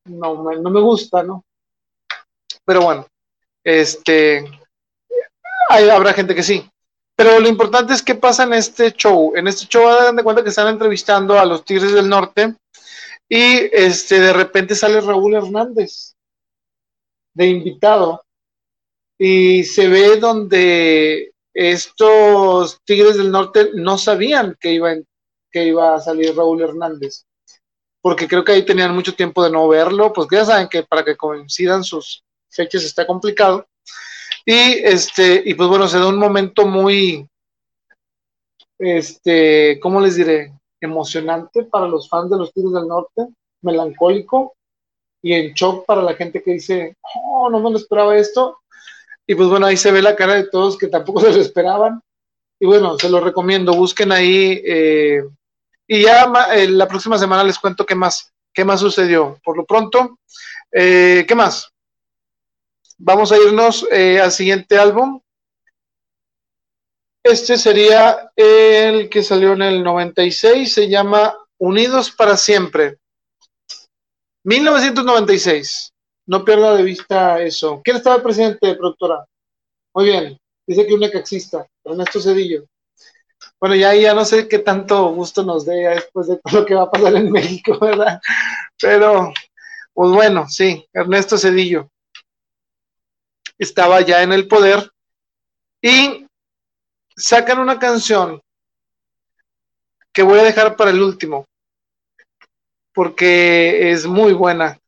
[0.05, 1.45] no, no me gusta, ¿no?
[2.65, 3.07] Pero bueno,
[3.65, 4.45] este,
[5.69, 6.69] hay, habrá gente que sí.
[7.17, 9.33] Pero lo importante es qué pasa en este show.
[9.35, 12.55] En este show hagan de cuenta que están entrevistando a los Tigres del Norte
[13.29, 16.15] y este de repente sale Raúl Hernández
[17.35, 18.25] de invitado
[19.19, 24.95] y se ve donde estos Tigres del Norte no sabían que iba,
[25.51, 27.25] que iba a salir Raúl Hernández,
[28.01, 31.05] porque creo que ahí tenían mucho tiempo de no verlo, pues ya saben que para
[31.05, 33.67] que coincidan sus fechas está complicado.
[34.47, 34.55] Y
[34.85, 37.29] este, y pues bueno, se da un momento muy,
[38.79, 40.53] este, ¿cómo les diré?
[40.81, 43.27] Emocionante para los fans de los Tigres del Norte,
[43.63, 44.55] melancólico
[45.21, 48.59] y en shock para la gente que dice, oh, no me lo esperaba esto.
[49.31, 52.03] Y pues bueno, ahí se ve la cara de todos que tampoco se lo esperaban.
[52.59, 54.63] Y bueno, se lo recomiendo, busquen ahí.
[54.65, 55.23] Eh,
[55.87, 59.39] y ya eh, la próxima semana les cuento qué más, qué más sucedió.
[59.45, 60.19] Por lo pronto,
[60.73, 61.71] eh, ¿qué más?
[62.97, 65.21] Vamos a irnos al siguiente álbum.
[67.23, 72.99] Este sería el que salió en el 96, se llama Unidos para Siempre.
[74.43, 75.93] 1996.
[76.29, 77.81] No pierda de vista eso.
[77.83, 79.25] ¿Quién estaba el presidente, productora?
[79.95, 80.39] Muy bien.
[80.67, 82.67] Dice que un exista, Ernesto Cedillo.
[83.59, 86.75] Bueno, ya, ya no sé qué tanto gusto nos dé después de todo lo que
[86.75, 88.21] va a pasar en México, ¿verdad?
[88.79, 89.33] Pero,
[89.95, 91.89] pues bueno, sí, Ernesto Cedillo
[93.57, 94.93] estaba ya en el poder
[95.81, 96.27] y
[97.17, 98.43] sacan una canción
[100.13, 101.47] que voy a dejar para el último,
[102.93, 104.79] porque es muy buena.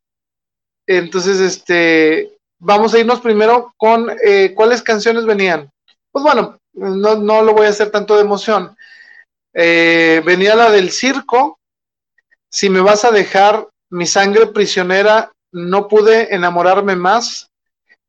[0.97, 5.71] Entonces, este, vamos a irnos primero con eh, cuáles canciones venían.
[6.11, 8.75] Pues bueno, no, no, lo voy a hacer tanto de emoción.
[9.53, 11.59] Eh, venía la del circo.
[12.49, 17.49] Si me vas a dejar mi sangre prisionera, no pude enamorarme más.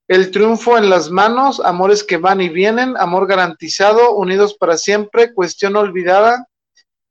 [0.08, 5.32] El triunfo en las manos, amores que van y vienen, amor garantizado, unidos para siempre,
[5.32, 6.48] cuestión olvidada,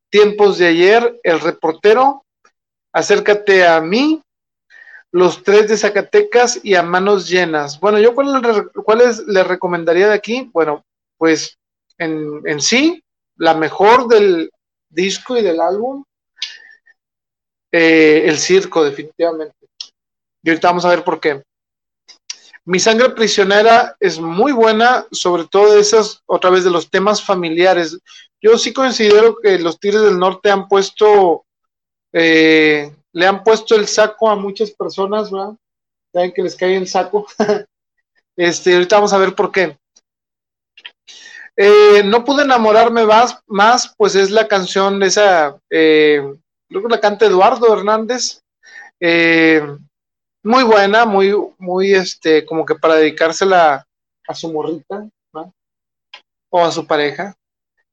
[0.10, 2.26] tiempos de ayer, el reportero,
[2.94, 4.22] acércate a mí,
[5.12, 7.80] los tres de Zacatecas y a manos llenas.
[7.80, 10.50] Bueno, yo cuáles le recomendaría de aquí?
[10.54, 10.86] Bueno,
[11.18, 11.58] pues
[11.98, 13.04] en, sí,
[13.36, 14.50] la mejor del
[14.90, 16.04] disco y del álbum,
[17.72, 19.56] eh, el circo, definitivamente.
[20.44, 21.44] Y ahorita vamos a ver por qué.
[22.64, 27.98] Mi sangre prisionera es muy buena, sobre todo esas, otra vez, de los temas familiares.
[28.42, 31.46] Yo sí considero que los Tigres del Norte han puesto
[32.14, 35.56] eh, le han puesto el saco a muchas personas, ¿verdad?
[36.14, 37.28] Saben que les cae el saco.
[38.38, 39.78] este, ahorita vamos a ver por qué.
[41.58, 46.22] Eh, no pude enamorarme más, más, pues es la canción de esa, eh,
[46.68, 48.42] creo que la canta Eduardo Hernández.
[49.00, 49.62] Eh,
[50.44, 53.86] muy buena, muy, muy, este, como que para dedicársela
[54.28, 55.54] a su morrita, ¿no?
[56.50, 57.36] O a su pareja.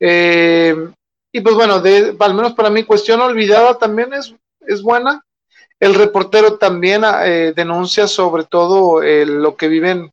[0.01, 4.35] y pues bueno, de, al menos para mí, cuestión olvidada también es
[4.69, 5.24] es buena.
[5.81, 10.11] El reportero también eh, denuncia sobre todo eh, lo que viven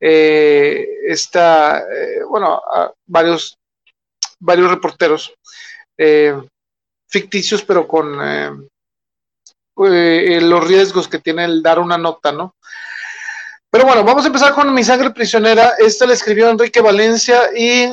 [0.00, 1.84] eh, esta,
[2.28, 2.62] bueno,
[3.06, 3.58] varios,
[4.38, 5.34] varios reporteros
[7.08, 8.68] ficticios, pero con
[9.76, 12.54] los riesgos que tiene el dar una nota, ¿no?
[13.70, 15.74] Pero bueno, vamos a empezar con Mi Sangre Prisionera.
[15.78, 17.90] Esta la escribió Enrique Valencia y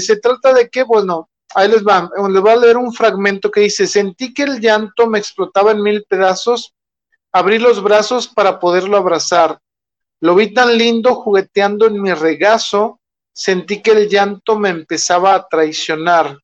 [0.00, 1.28] se trata de que, bueno,
[1.58, 5.06] Ahí les va, les voy a leer un fragmento que dice, sentí que el llanto
[5.06, 6.74] me explotaba en mil pedazos,
[7.32, 9.58] abrí los brazos para poderlo abrazar.
[10.20, 13.00] Lo vi tan lindo jugueteando en mi regazo,
[13.32, 16.38] sentí que el llanto me empezaba a traicionar.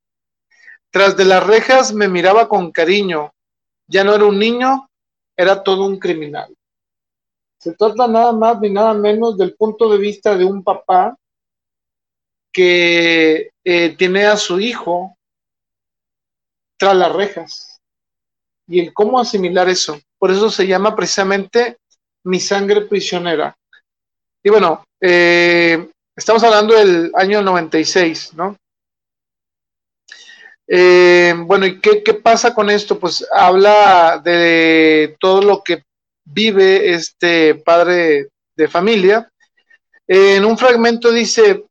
[0.91, 3.35] Tras de las rejas me miraba con cariño,
[3.87, 4.89] ya no era un niño,
[5.37, 6.57] era todo un criminal.
[7.59, 11.15] Se trata nada más ni nada menos del punto de vista de un papá
[12.53, 15.17] que eh, tiene a su hijo
[16.79, 17.81] tras las rejas
[18.69, 20.01] y el cómo asimilar eso.
[20.19, 21.79] Por eso se llama precisamente
[22.25, 23.57] mi sangre prisionera.
[24.43, 28.57] Y bueno, eh, estamos hablando del año 96, ¿no?
[30.67, 32.99] Eh, bueno, ¿y qué, qué, pasa con esto?
[32.99, 35.83] Pues habla de todo lo que
[36.25, 39.29] vive este padre de familia.
[40.07, 41.65] en un fragmento dice,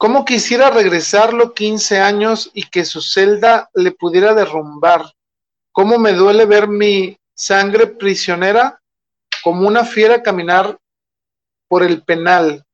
[0.00, 5.12] ¿Cómo quisiera regresarlo 15 años y que su celda le pudiera derrumbar?
[5.72, 8.80] ¿Cómo me duele ver mi sangre prisionera
[9.42, 10.78] como una fiera caminar
[11.66, 12.64] por el penal?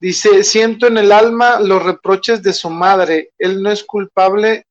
[0.00, 3.32] Dice, siento en el alma los reproches de su madre.
[3.36, 4.64] Él no es culpable,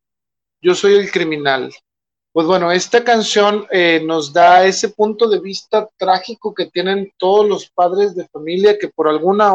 [0.59, 1.71] yo soy el criminal.
[2.31, 7.47] Pues bueno, esta canción eh, nos da ese punto de vista trágico que tienen todos
[7.47, 9.53] los padres de familia que por alguna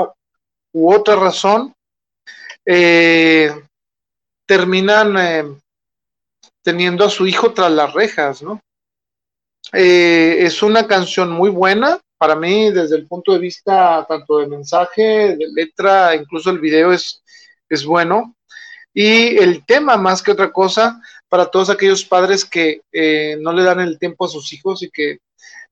[0.72, 1.74] u otra razón
[2.70, 3.50] eh,
[4.46, 5.44] terminan eh,
[6.62, 8.60] teniendo a su hijo tras las rejas, ¿no?
[9.70, 15.36] es una canción muy buena, para mí, desde el punto de vista tanto de mensaje,
[15.36, 17.22] de letra, incluso el video es,
[17.68, 18.34] es bueno.
[18.92, 23.62] Y el tema, más que otra cosa, para todos aquellos padres que eh, no le
[23.62, 25.18] dan el tiempo a sus hijos y que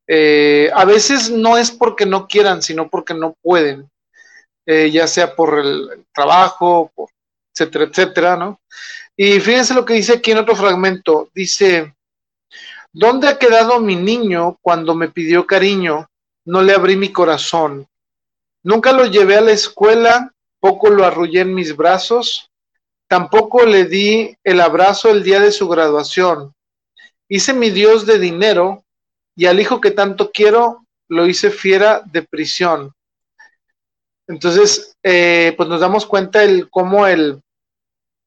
[0.07, 3.91] eh, a veces no es porque no quieran, sino porque no pueden,
[4.67, 7.09] eh, ya sea por el trabajo, por
[7.55, 8.61] etcétera, etcétera, ¿no?
[9.17, 11.31] Y fíjense lo que dice aquí en otro fragmento.
[11.35, 11.95] Dice,
[12.93, 16.07] ¿dónde ha quedado mi niño cuando me pidió cariño?
[16.47, 17.87] no le abrí mi corazón.
[18.63, 22.51] Nunca lo llevé a la escuela, poco lo arrullé en mis brazos,
[23.09, 26.55] tampoco le di el abrazo el día de su graduación.
[27.29, 28.85] Hice mi Dios de dinero
[29.37, 32.93] y al hijo que tanto quiero lo hice fiera de prisión.
[34.29, 37.41] Entonces, eh, pues nos damos cuenta el cómo el,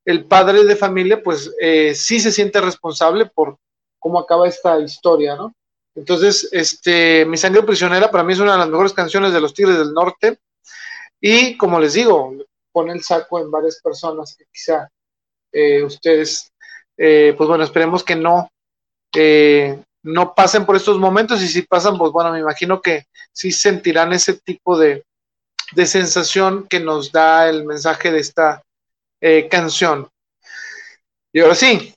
[0.05, 3.57] el padre de familia, pues eh, sí se siente responsable por
[3.99, 5.53] cómo acaba esta historia, ¿no?
[5.95, 9.53] Entonces, este, Mi Sangre Prisionera para mí es una de las mejores canciones de los
[9.53, 10.39] Tigres del Norte.
[11.19, 12.33] Y como les digo,
[12.71, 14.89] pone el saco en varias personas que quizá
[15.51, 16.53] eh, ustedes,
[16.97, 18.49] eh, pues bueno, esperemos que no,
[19.13, 21.41] eh, no pasen por estos momentos.
[21.41, 25.03] Y si pasan, pues bueno, me imagino que sí sentirán ese tipo de,
[25.73, 28.63] de sensación que nos da el mensaje de esta
[29.49, 30.09] canción.
[31.31, 31.93] Y ahora sí,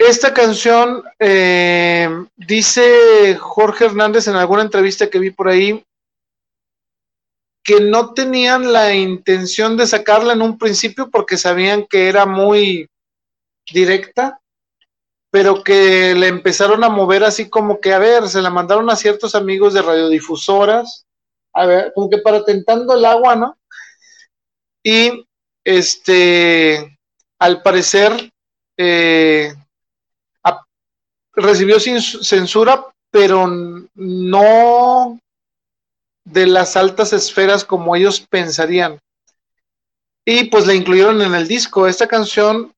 [0.00, 5.84] esta canción, eh, dice Jorge Hernández en alguna entrevista que vi por ahí,
[7.62, 12.88] que no tenían la intención de sacarla en un principio porque sabían que era muy
[13.70, 14.40] directa,
[15.30, 18.96] pero que le empezaron a mover así como que, a ver, se la mandaron a
[18.96, 21.04] ciertos amigos de radiodifusoras,
[21.52, 23.58] a ver, como que para tentando el agua, ¿no?
[24.82, 25.26] Y
[25.64, 26.98] este,
[27.38, 28.32] al parecer,
[28.76, 29.52] eh,
[31.32, 33.46] recibió censura, pero
[33.94, 35.18] no
[36.24, 38.98] de las altas esferas como ellos pensarían.
[40.24, 41.86] Y pues la incluyeron en el disco.
[41.86, 42.72] Esta canción,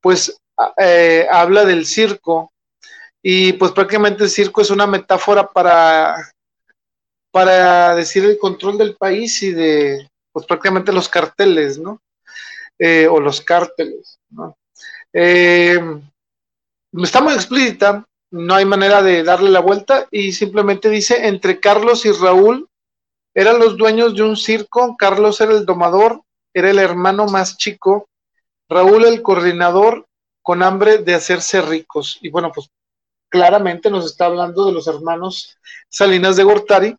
[0.00, 0.36] pues,
[0.78, 2.50] eh, habla del circo.
[3.22, 6.32] Y pues prácticamente el circo es una metáfora para,
[7.30, 12.00] para decir el control del país y de, pues prácticamente los carteles, ¿no?
[12.78, 14.56] Eh, o los cárteles, ¿no?
[15.12, 15.80] Eh,
[17.02, 22.04] está muy explícita, no hay manera de darle la vuelta y simplemente dice, entre Carlos
[22.04, 22.68] y Raúl
[23.34, 26.22] eran los dueños de un circo, Carlos era el domador,
[26.52, 28.08] era el hermano más chico,
[28.68, 30.06] Raúl el coordinador
[30.42, 32.18] con hambre de hacerse ricos.
[32.22, 32.70] Y bueno, pues
[33.28, 35.56] claramente nos está hablando de los hermanos
[35.88, 36.96] Salinas de Gortari.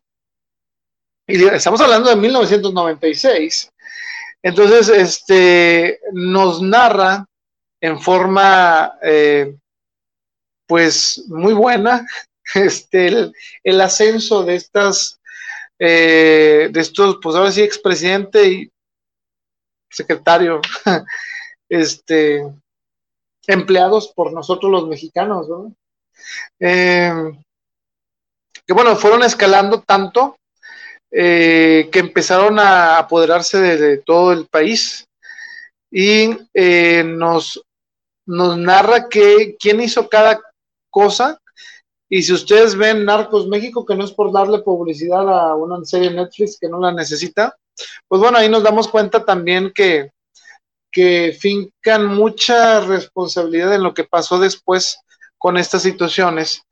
[1.30, 3.72] Y estamos hablando de 1996.
[4.42, 7.24] Entonces, este, nos narra
[7.80, 9.54] en forma eh,
[10.66, 12.04] pues muy buena,
[12.54, 13.30] este,
[13.62, 15.20] el, ascenso de estas,
[15.78, 18.72] eh, de estos, pues ahora sí, expresidente y
[19.88, 20.60] secretario,
[21.68, 22.42] este,
[23.46, 25.72] empleados por nosotros los mexicanos, ¿no?
[26.58, 27.40] Em,
[28.66, 30.36] que bueno, fueron escalando tanto
[31.12, 35.06] eh, que empezaron a apoderarse de, todo el país
[35.90, 37.60] y eh, nos,
[38.26, 40.40] nos narra que quién hizo cada
[40.88, 41.40] cosa.
[42.08, 46.10] Y si ustedes ven Narcos México, que no es por darle publicidad a una serie
[46.10, 47.56] Netflix que no la necesita,
[48.06, 50.10] pues bueno, ahí nos damos cuenta también que,
[50.90, 54.98] que fincan mucha responsabilidad en lo que pasó después
[55.38, 56.62] con estas situaciones.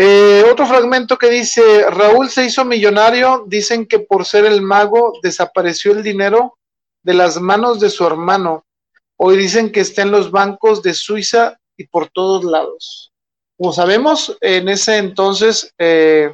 [0.00, 5.18] Eh, otro fragmento que dice, Raúl se hizo millonario, dicen que por ser el mago
[5.24, 6.56] desapareció el dinero
[7.02, 8.64] de las manos de su hermano.
[9.16, 13.12] Hoy dicen que está en los bancos de Suiza y por todos lados.
[13.56, 16.32] Como sabemos, en ese entonces eh,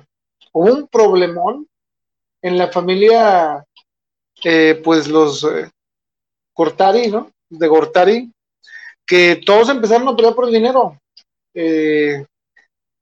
[0.53, 1.66] hubo un problemón
[2.43, 3.65] en la familia,
[4.45, 5.70] eh, pues los eh,
[6.55, 7.31] Gortari, ¿no?
[7.49, 8.31] De Gortari,
[9.07, 11.01] que todos empezaron a pelear por el dinero.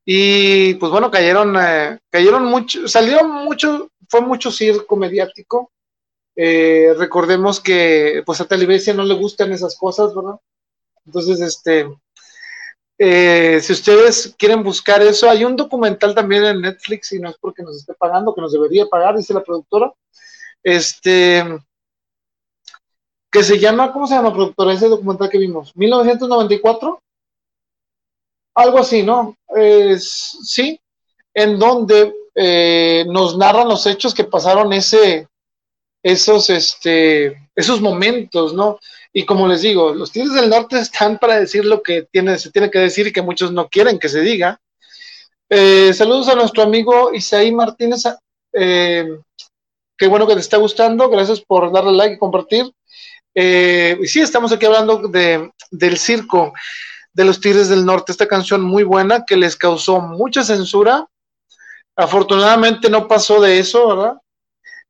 [0.05, 1.55] Y pues bueno, cayeron,
[2.11, 5.71] cayeron mucho, salieron mucho, fue mucho circo mediático
[6.37, 10.37] Eh, recordemos que pues a Television no le gustan esas cosas, ¿verdad?
[11.07, 11.87] Entonces, este,
[12.99, 17.37] eh, si ustedes quieren buscar eso, hay un documental también en Netflix y no es
[17.39, 19.93] porque nos esté pagando, que nos debería pagar, dice la productora.
[20.63, 21.45] Este,
[23.31, 24.73] que se llama, ¿cómo se llama, productora?
[24.73, 27.03] Ese documental que vimos, 1994,
[28.55, 29.37] algo así, ¿no?
[29.99, 30.81] sí,
[31.35, 35.29] en donde eh, nos narran los hechos que pasaron ese,
[36.03, 38.79] esos, este, esos momentos, ¿no?
[39.13, 42.51] Y como les digo, los Tigres del Norte están para decir lo que tiene, se
[42.51, 44.61] tiene que decir y que muchos no quieren que se diga.
[45.49, 48.05] Eh, saludos a nuestro amigo Isaí Martínez.
[48.55, 49.07] Eh,
[49.99, 51.11] qué bueno que te está gustando.
[51.11, 52.73] Gracias por darle like y compartir.
[53.35, 56.53] Eh, y sí, estamos aquí hablando de, del circo
[57.13, 58.13] de los Tigres del Norte.
[58.13, 61.07] Esta canción muy buena que les causó mucha censura.
[61.97, 64.15] Afortunadamente no pasó de eso, ¿verdad?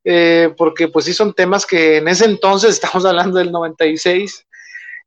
[0.05, 4.45] Eh, porque pues sí son temas que en ese entonces, estamos hablando del 96,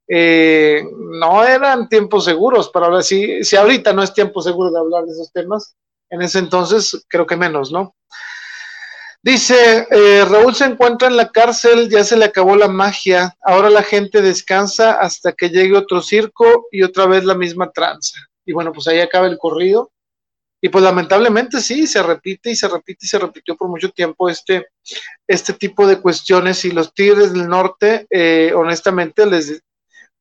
[0.08, 4.78] eh, no eran tiempos seguros para hablar, si, si ahorita no es tiempo seguro de
[4.78, 5.74] hablar de esos temas,
[6.10, 7.95] en ese entonces creo que menos, ¿no?
[9.26, 13.70] Dice, eh, Raúl se encuentra en la cárcel, ya se le acabó la magia, ahora
[13.70, 18.20] la gente descansa hasta que llegue otro circo y otra vez la misma tranza.
[18.44, 19.90] Y bueno, pues ahí acaba el corrido.
[20.60, 24.28] Y pues lamentablemente sí, se repite y se repite y se repitió por mucho tiempo
[24.28, 24.68] este,
[25.26, 29.60] este tipo de cuestiones y los Tigres del Norte, eh, honestamente les,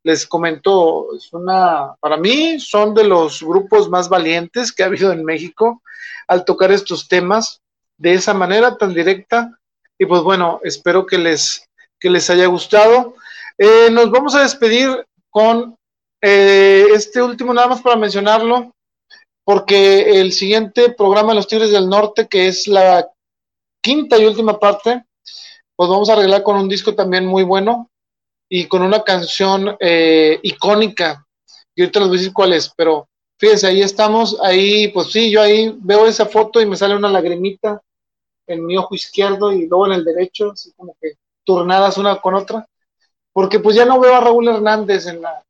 [0.01, 5.11] les comento, es una, para mí son de los grupos más valientes que ha habido
[5.11, 5.83] en México
[6.27, 7.61] al tocar estos temas
[7.97, 9.57] de esa manera tan directa
[9.97, 11.67] y pues bueno, espero que les,
[11.99, 13.15] que les haya gustado.
[13.57, 15.75] Eh, nos vamos a despedir con
[16.21, 18.73] eh, este último, nada más para mencionarlo,
[19.43, 23.07] porque el siguiente programa de los Tigres del Norte, que es la
[23.81, 25.05] quinta y última parte,
[25.75, 27.89] pues vamos a arreglar con un disco también muy bueno
[28.49, 31.25] y con una canción eh, icónica.
[31.75, 33.07] Y ahorita les voy a decir cuál es, pero
[33.39, 37.09] fíjense, ahí estamos, ahí, pues sí, yo ahí veo esa foto y me sale una
[37.09, 37.81] lagrimita
[38.47, 41.13] en mi ojo izquierdo y luego en el derecho, así como que
[41.43, 42.67] turnadas una con otra,
[43.33, 45.43] porque pues ya no veo a Raúl Hernández en la,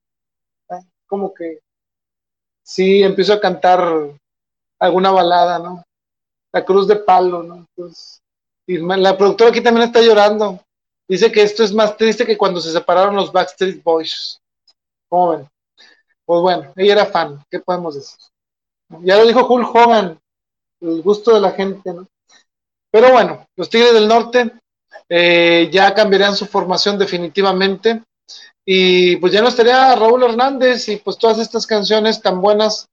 [1.08, 1.60] como que
[2.64, 3.82] sí empiezo a cantar
[4.80, 5.84] alguna balada, ¿no?
[6.52, 7.68] La cruz de palo, ¿no?
[8.68, 10.60] y la productora aquí también está llorando.
[11.08, 14.40] Dice que esto es más triste que cuando se separaron los Backstreet Boys.
[15.08, 15.50] ¿Cómo ven?
[16.26, 18.20] Pues bueno, ella era fan, ¿qué podemos decir?
[19.02, 20.20] Ya lo dijo Hulk Hogan,
[20.82, 22.08] el gusto de la gente, ¿no?
[22.96, 24.54] Pero bueno, los Tigres del Norte
[25.10, 28.04] eh, ya cambiarían su formación definitivamente.
[28.64, 32.88] Y pues ya no estaría Raúl Hernández y pues todas estas canciones tan buenas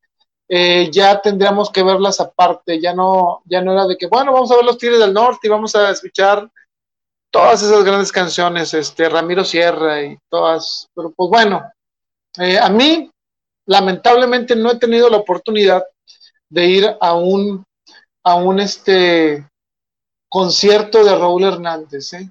[0.49, 4.51] eh, ya tendríamos que verlas aparte, ya no, ya no era de que, bueno, vamos
[4.51, 6.51] a ver los Tigres del Norte y vamos a escuchar
[7.31, 11.63] todas esas grandes canciones, este, Ramiro Sierra y todas, pero pues bueno,
[12.39, 13.09] eh, a mí
[13.67, 15.85] lamentablemente no he tenido la oportunidad
[16.49, 17.65] de ir a un,
[18.25, 19.47] a un este
[20.33, 22.31] concierto de Raúl Hernández, ¿eh?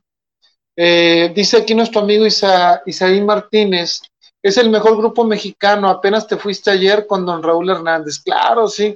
[0.76, 4.02] Eh, dice aquí nuestro amigo Isa, Isaí Martínez,
[4.42, 8.18] es el mejor grupo mexicano, apenas te fuiste ayer con don Raúl Hernández.
[8.18, 8.96] Claro, sí.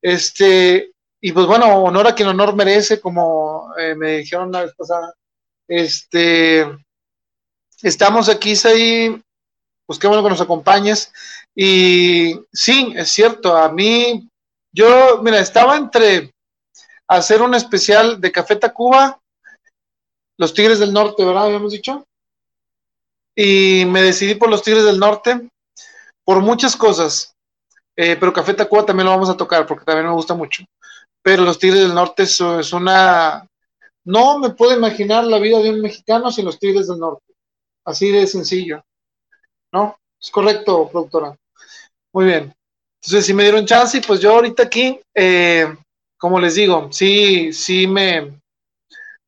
[0.00, 4.72] Este, y pues bueno, honor a quien honor merece, como eh, me dijeron la vez
[4.74, 5.12] pasada.
[5.68, 6.66] Este,
[7.82, 9.22] estamos aquí, Isaí,
[9.84, 11.12] pues qué bueno que nos acompañes.
[11.54, 14.26] Y sí, es cierto, a mí,
[14.72, 16.32] yo, mira, estaba entre
[17.08, 19.20] hacer un especial de Café Tacuba
[20.38, 21.46] los Tigres del Norte, ¿verdad?
[21.46, 22.06] Habíamos dicho.
[23.34, 25.48] Y me decidí por los Tigres del Norte
[26.24, 27.34] por muchas cosas.
[27.96, 30.64] Eh, pero Café Tacuba también lo vamos a tocar porque también me gusta mucho.
[31.22, 33.46] Pero los Tigres del Norte es, es una...
[34.04, 37.34] No me puedo imaginar la vida de un mexicano sin los Tigres del Norte.
[37.84, 38.84] Así de sencillo.
[39.72, 39.96] ¿No?
[40.20, 41.36] Es correcto, productora.
[42.12, 42.54] Muy bien.
[43.02, 45.74] Entonces, si me dieron chance, pues yo ahorita aquí, eh,
[46.18, 48.40] como les digo, sí, sí me,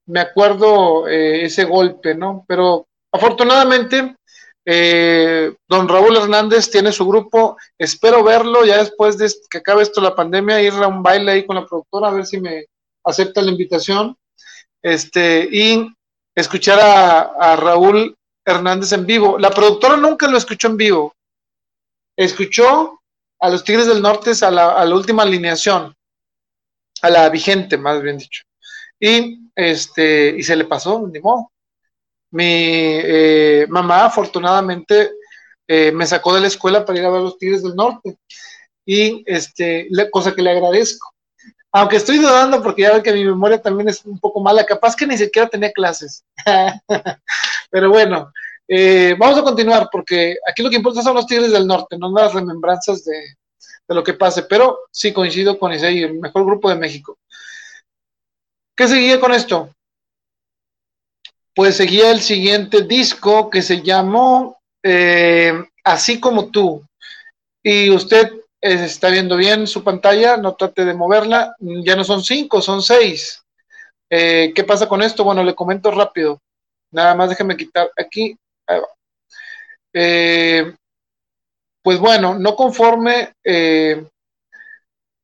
[0.07, 2.45] me acuerdo eh, ese golpe, ¿no?
[2.49, 4.17] Pero afortunadamente,
[4.65, 10.01] eh, don Raúl Hernández tiene su grupo, espero verlo ya después de que acabe esto
[10.01, 12.67] la pandemia, ir a un baile ahí con la productora, a ver si me
[13.05, 14.17] acepta la invitación,
[14.83, 15.91] este, y
[16.35, 19.39] escuchar a, Raúl Hernández en vivo.
[19.39, 21.15] La productora nunca lo escuchó en vivo,
[22.17, 23.01] escuchó
[23.41, 25.95] a los Tigres del Norte a la, a la última alineación,
[27.03, 28.43] a la vigente, más bien dicho.
[29.01, 31.51] Y este, y se le pasó, ni modo.
[32.31, 35.11] Mi eh, mamá, afortunadamente,
[35.67, 38.17] eh, me sacó de la escuela para ir a ver los Tigres del Norte,
[38.87, 41.13] y este, cosa que le agradezco.
[41.73, 44.97] Aunque estoy dudando porque ya ven que mi memoria también es un poco mala, capaz
[44.97, 46.25] que ni siquiera tenía clases.
[47.71, 48.33] Pero bueno,
[48.67, 52.11] eh, vamos a continuar porque aquí lo que importa son los Tigres del Norte, no
[52.13, 53.35] las remembranzas de,
[53.89, 54.43] de lo que pase.
[54.43, 57.19] Pero sí coincido con ese, el mejor grupo de México.
[58.77, 59.75] ¿Qué seguía con esto?
[61.55, 65.53] Pues seguía el siguiente disco que se llamó eh,
[65.89, 66.85] Así como tú.
[67.63, 71.55] Y usted eh, está viendo bien su pantalla, no trate de moverla.
[71.61, 73.43] Ya no son cinco, son seis.
[74.11, 75.25] Eh, ¿Qué pasa con esto?
[75.25, 76.43] Bueno, le comento rápido.
[76.93, 78.37] Nada más déjeme quitar aquí.
[81.89, 83.33] Pues bueno, no conforme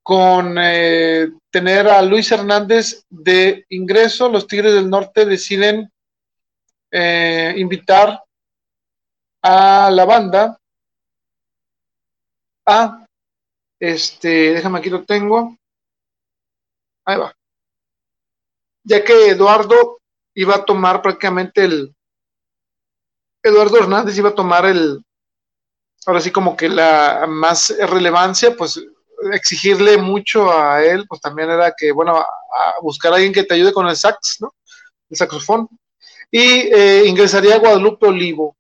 [0.03, 5.93] con tener a Luis Hernández de ingreso, los Tigres del Norte deciden
[6.91, 8.19] eh, invitar
[9.43, 10.59] a la banda
[12.67, 13.07] a
[13.79, 15.59] este, déjame aquí lo tengo.
[17.05, 17.37] Ahí va.
[18.85, 19.99] Ya que Eduardo
[20.35, 21.95] iba a tomar prácticamente el
[23.43, 25.04] Eduardo Hernández iba a tomar el
[26.07, 28.81] ahora sí como que la más relevancia, pues
[29.33, 32.27] exigirle mucho a él, pues también era que, bueno, a,
[32.83, 34.55] buscar a alguien que te ayude con el sax, ¿no?
[35.11, 35.69] El saxofón.
[36.31, 38.57] Y eh, ingresaría a Guadalupe Olivo.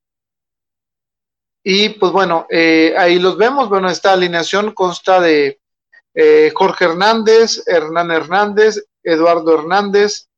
[1.62, 3.68] Y pues bueno, eh, ahí los vemos.
[3.68, 5.60] Bueno, esta alineación consta de
[6.14, 10.28] eh, Jorge Hernández, Hernán Hernández, Eduardo Hernández,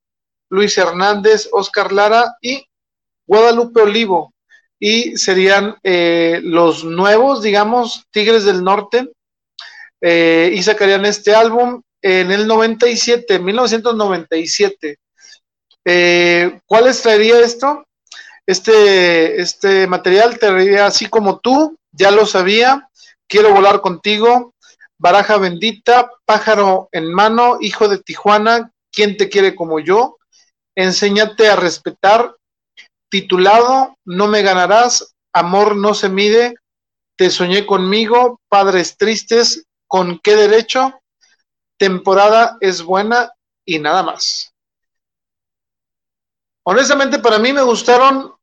[0.48, 2.64] Luis Hernández, Oscar Lara y
[3.26, 4.32] Guadalupe Olivo.
[4.78, 9.11] Y serían los nuevos, digamos, Tigres del Norte,
[10.01, 14.98] eh, y sacarían este álbum en el 97, 1997.
[15.85, 17.85] Eh, ¿Cuál les traería esto?
[18.47, 22.89] Este, este material traería así como tú, ya lo sabía,
[23.27, 24.55] quiero volar contigo,
[24.98, 30.19] baraja bendita, pájaro en mano, hijo de Tijuana, ¿quién te quiere como yo?
[30.77, 32.36] Enséñate a respetar,
[33.08, 36.54] titulado, no me ganarás, amor no se mide,
[37.16, 41.00] te soñé conmigo, padres tristes, ¿Con qué derecho?
[41.78, 43.32] Temporada es buena
[43.64, 44.52] y nada más.
[46.64, 48.34] Honestamente, para mí me gustaron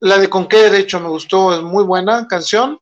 [0.00, 2.80] la de Con qué derecho, me gustó, es muy buena canción.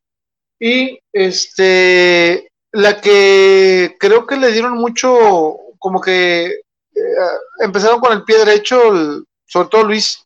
[0.59, 8.23] Y este, la que creo que le dieron mucho, como que eh, empezaron con el
[8.23, 10.25] pie derecho, sobre todo Luis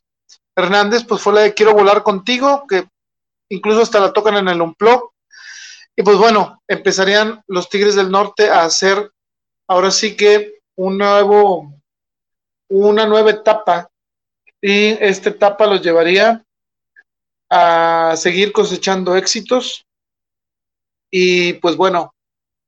[0.56, 2.86] Hernández, pues fue la de Quiero volar contigo, que
[3.48, 5.12] incluso hasta la tocan en el Unplug.
[5.96, 9.12] Y pues bueno, empezarían los Tigres del Norte a hacer
[9.68, 11.72] ahora sí que un nuevo,
[12.68, 13.88] una nueva etapa.
[14.60, 16.44] Y esta etapa los llevaría
[17.50, 19.86] a seguir cosechando éxitos.
[21.10, 22.14] Y pues bueno,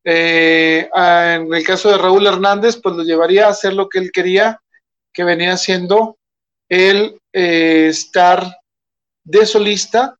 [0.05, 4.13] eh, en el caso de Raúl Hernández, pues lo llevaría a hacer lo que él
[4.13, 4.61] quería,
[5.13, 6.17] que venía haciendo
[6.69, 8.59] el eh, estar
[9.25, 10.17] de solista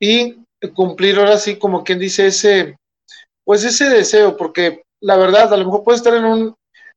[0.00, 0.36] y
[0.74, 2.76] cumplir ahora sí como quien dice ese,
[3.44, 6.54] pues ese deseo, porque la verdad, a lo mejor puedes estar en un,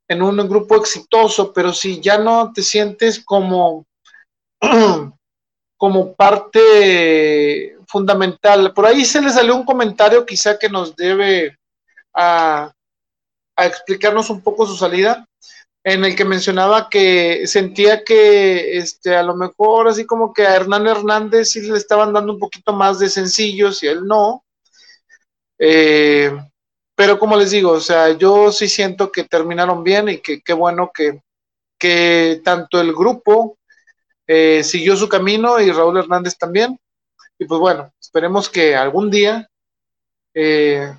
[0.08, 3.86] en un grupo exitoso, pero si ya no te sientes como,
[5.78, 11.58] como parte fundamental, por ahí se le salió un comentario quizá que nos debe
[12.14, 12.72] a,
[13.56, 15.26] a explicarnos un poco su salida,
[15.84, 20.56] en el que mencionaba que sentía que este a lo mejor así como que a
[20.56, 24.44] Hernán Hernández sí le estaban dando un poquito más de sencillos y él no.
[25.58, 26.32] Eh,
[26.96, 30.54] pero como les digo, o sea, yo sí siento que terminaron bien y que qué
[30.54, 31.22] bueno que,
[31.78, 33.58] que tanto el grupo
[34.28, 36.78] eh, siguió su camino y Raúl Hernández también.
[37.38, 39.50] Y pues bueno, esperemos que algún día
[40.34, 40.94] eh,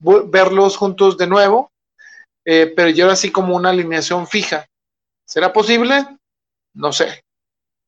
[0.00, 1.69] verlos juntos de nuevo
[2.52, 4.66] eh, pero yo así como una alineación fija.
[5.24, 6.04] ¿Será posible?
[6.74, 7.22] No sé,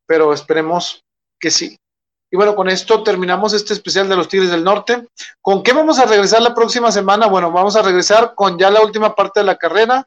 [0.07, 1.03] pero esperemos
[1.41, 1.77] que sí.
[2.31, 5.09] Y bueno, con esto terminamos este especial de los Tigres del Norte.
[5.41, 7.27] ¿Con qué vamos a regresar la próxima semana?
[7.27, 10.07] Bueno, vamos a regresar con ya la última parte de la carrera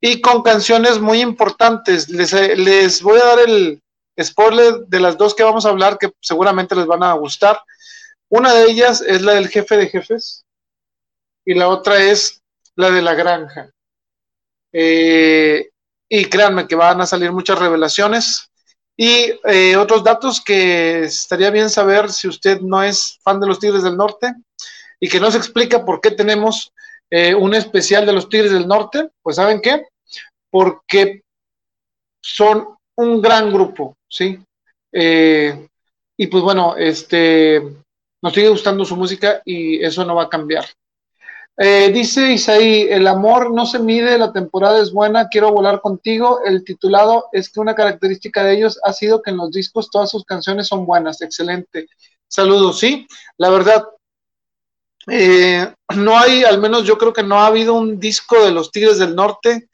[0.00, 2.08] y con canciones muy importantes.
[2.08, 3.80] Les, les voy a dar el
[4.20, 7.62] spoiler de las dos que vamos a hablar que seguramente les van a gustar.
[8.28, 10.42] Una de ellas es la del jefe de jefes
[11.44, 12.40] y la otra es
[12.76, 13.70] la de la granja.
[14.72, 15.70] Eh,
[16.08, 18.50] y créanme que van a salir muchas revelaciones
[18.96, 23.58] y eh, otros datos que estaría bien saber si usted no es fan de los
[23.58, 24.34] Tigres del Norte
[25.00, 26.72] y que no se explica por qué tenemos
[27.10, 29.86] eh, un especial de los Tigres del Norte, pues ¿saben qué?
[30.50, 31.22] Porque
[32.20, 34.38] son un gran grupo, ¿sí?
[34.92, 37.62] y pues bueno, este,
[38.20, 40.66] nos sigue gustando su música y eso no va a cambiar.
[41.56, 46.40] Eh, dice Isaí, el amor no se mide, la temporada es buena, quiero volar contigo.
[46.44, 50.10] El titulado es que una característica de ellos ha sido que en los discos todas
[50.10, 51.86] sus canciones son buenas, excelente.
[52.28, 53.06] Saludos, sí,
[53.36, 53.84] la verdad,
[55.08, 58.70] eh, no hay, al menos yo creo que no ha habido un disco de los
[58.70, 59.68] Tigres del Norte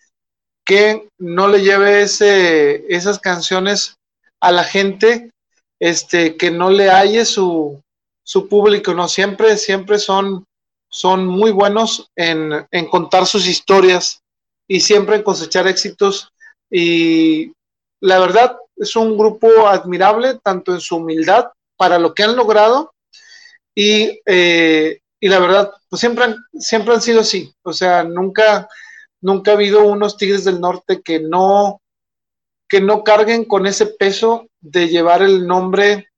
[0.64, 3.96] que no le lleve ese, esas canciones
[4.40, 5.30] a la gente,
[5.78, 7.80] este, que no le halle su,
[8.24, 9.08] su público, ¿no?
[9.08, 10.44] Siempre, siempre son,
[10.88, 14.22] son muy buenos en, en contar sus historias
[14.68, 16.32] y siempre en cosechar éxitos.
[16.70, 17.52] Y
[18.00, 22.92] la verdad, es un grupo admirable, tanto en su humildad para lo que han logrado
[23.74, 27.54] y eh, y la verdad, pues siempre han, siempre han sido así.
[27.62, 28.68] O sea, nunca,
[29.20, 31.80] nunca ha habido unos Tigres del Norte que no,
[32.68, 36.08] que no carguen con ese peso de llevar el nombre,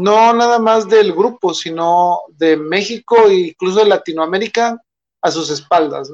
[0.00, 4.80] no nada más del grupo, sino de México e incluso de Latinoamérica
[5.22, 6.10] a sus espaldas.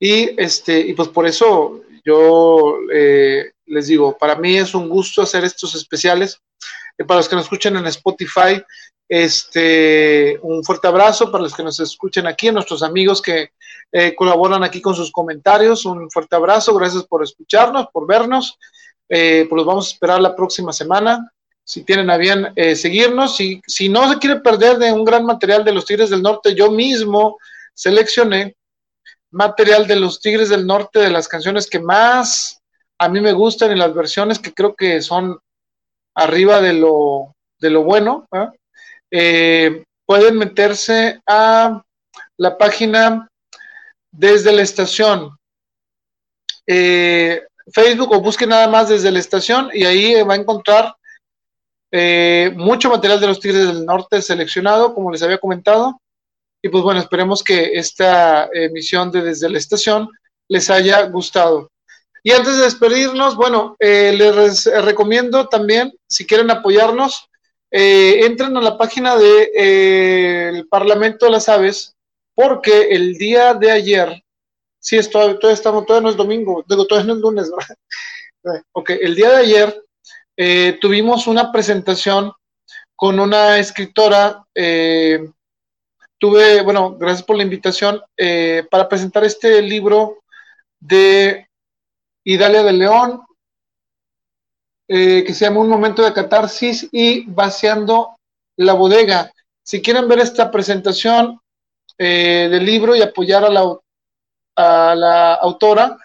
[0.00, 5.22] Y, este, y pues por eso yo eh, les digo, para mí es un gusto
[5.22, 6.40] hacer estos especiales.
[6.98, 8.62] Eh, para los que nos escuchan en Spotify,
[9.08, 13.50] este, un fuerte abrazo para los que nos escuchen aquí, a nuestros amigos que
[13.92, 15.84] eh, colaboran aquí con sus comentarios.
[15.84, 18.58] Un fuerte abrazo, gracias por escucharnos, por vernos.
[19.08, 21.30] Eh, pues los vamos a esperar la próxima semana.
[21.64, 25.24] Si tienen a bien eh, seguirnos, si, si no se quiere perder de un gran
[25.24, 27.38] material de los Tigres del Norte, yo mismo
[27.74, 28.56] seleccioné
[29.30, 32.60] material de los Tigres del Norte, de las canciones que más
[32.98, 35.38] a mí me gustan y las versiones que creo que son
[36.14, 38.28] arriba de lo, de lo bueno.
[39.10, 39.84] ¿eh?
[40.06, 41.82] Pueden meterse a
[42.36, 43.28] la página
[44.10, 45.36] desde la estación.
[46.66, 47.42] Eh,
[47.72, 50.94] Facebook o busquen nada más desde la estación y ahí va a encontrar
[51.92, 56.00] eh, mucho material de los Tigres del Norte seleccionado, como les había comentado.
[56.62, 60.08] Y pues bueno, esperemos que esta emisión de desde la estación
[60.48, 61.70] les haya gustado.
[62.24, 67.28] Y antes de despedirnos, bueno, les recomiendo también, si quieren apoyarnos,
[67.74, 71.96] eh, entren a la página del de, eh, Parlamento de las Aves,
[72.34, 74.22] porque el día de ayer,
[74.78, 77.76] sí, esto, todavía, estamos, todavía no es domingo, digo, todavía no es lunes, ¿verdad?
[78.72, 79.82] Ok, el día de ayer
[80.36, 82.32] eh, tuvimos una presentación
[83.02, 85.28] con una escritora, eh,
[86.18, 90.22] tuve, bueno, gracias por la invitación, eh, para presentar este libro
[90.78, 91.48] de
[92.24, 93.22] Idalia de León,
[94.86, 98.20] eh, que se llama Un momento de catarsis y Vaciando
[98.56, 99.32] la bodega.
[99.64, 101.40] Si quieren ver esta presentación
[101.98, 103.78] del libro y apoyar a la,
[104.56, 105.96] a la autora,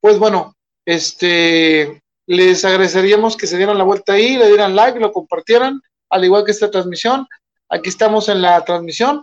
[0.00, 0.54] pues bueno,
[0.84, 5.80] este, les agradeceríamos que se dieran la vuelta ahí, le dieran like, lo compartieran,
[6.10, 7.26] al igual que esta transmisión.
[7.68, 9.22] Aquí estamos en la transmisión.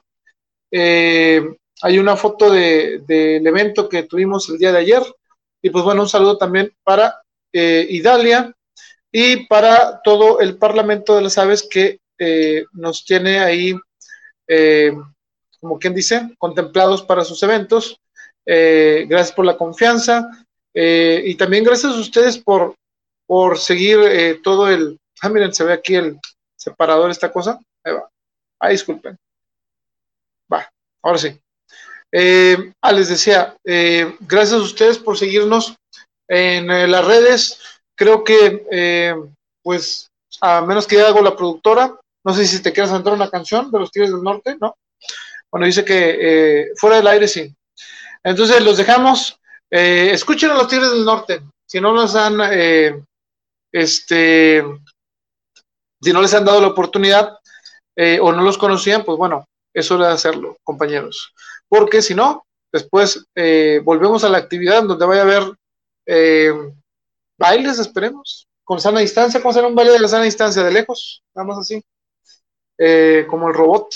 [0.72, 1.44] Eh,
[1.82, 5.04] hay una foto del de, evento que tuvimos el día de ayer.
[5.62, 7.22] Y pues bueno, un saludo también para
[7.54, 8.56] eh, Idalia,
[9.12, 13.76] y para todo el Parlamento de las Aves que eh, nos tiene ahí,
[14.48, 14.94] eh,
[15.60, 18.00] como quien dice, contemplados para sus eventos.
[18.46, 20.28] Eh, gracias por la confianza
[20.74, 22.76] eh, y también gracias a ustedes por,
[23.32, 25.00] por seguir eh, todo el...
[25.22, 26.20] Ah, miren, se ve aquí el
[26.54, 27.58] separador, esta cosa.
[27.82, 28.10] Ahí va.
[28.60, 29.18] Ah, disculpen.
[30.52, 30.70] Va,
[31.02, 31.40] ahora sí.
[32.12, 35.78] Eh, ah, les decía, eh, gracias a ustedes por seguirnos
[36.28, 37.62] en las redes
[37.96, 39.16] creo que,
[39.64, 40.12] pues,
[40.42, 43.80] a menos que haga la productora, no sé si te quieres entrar una canción de
[43.80, 44.76] los Tigres del Norte, ¿no?
[45.50, 47.56] Bueno, dice que fuera del aire sí.
[48.26, 49.40] Entonces los dejamos.
[49.70, 51.42] Escuchen a los Tigres del Norte.
[51.66, 52.42] Si no los han,
[53.72, 54.64] este,
[56.02, 57.38] si no les han dado la oportunidad
[57.96, 61.34] eh, o no los conocían, pues bueno, es hora de hacerlo, compañeros.
[61.68, 65.54] Porque si no, después eh, volvemos a la actividad donde vaya a haber
[67.38, 70.64] bailes, esperemos, con sana distancia, ¿cómo será un baile de la sana distancia?
[70.64, 71.84] De lejos, nada más así,
[72.78, 73.94] eh, como el robot.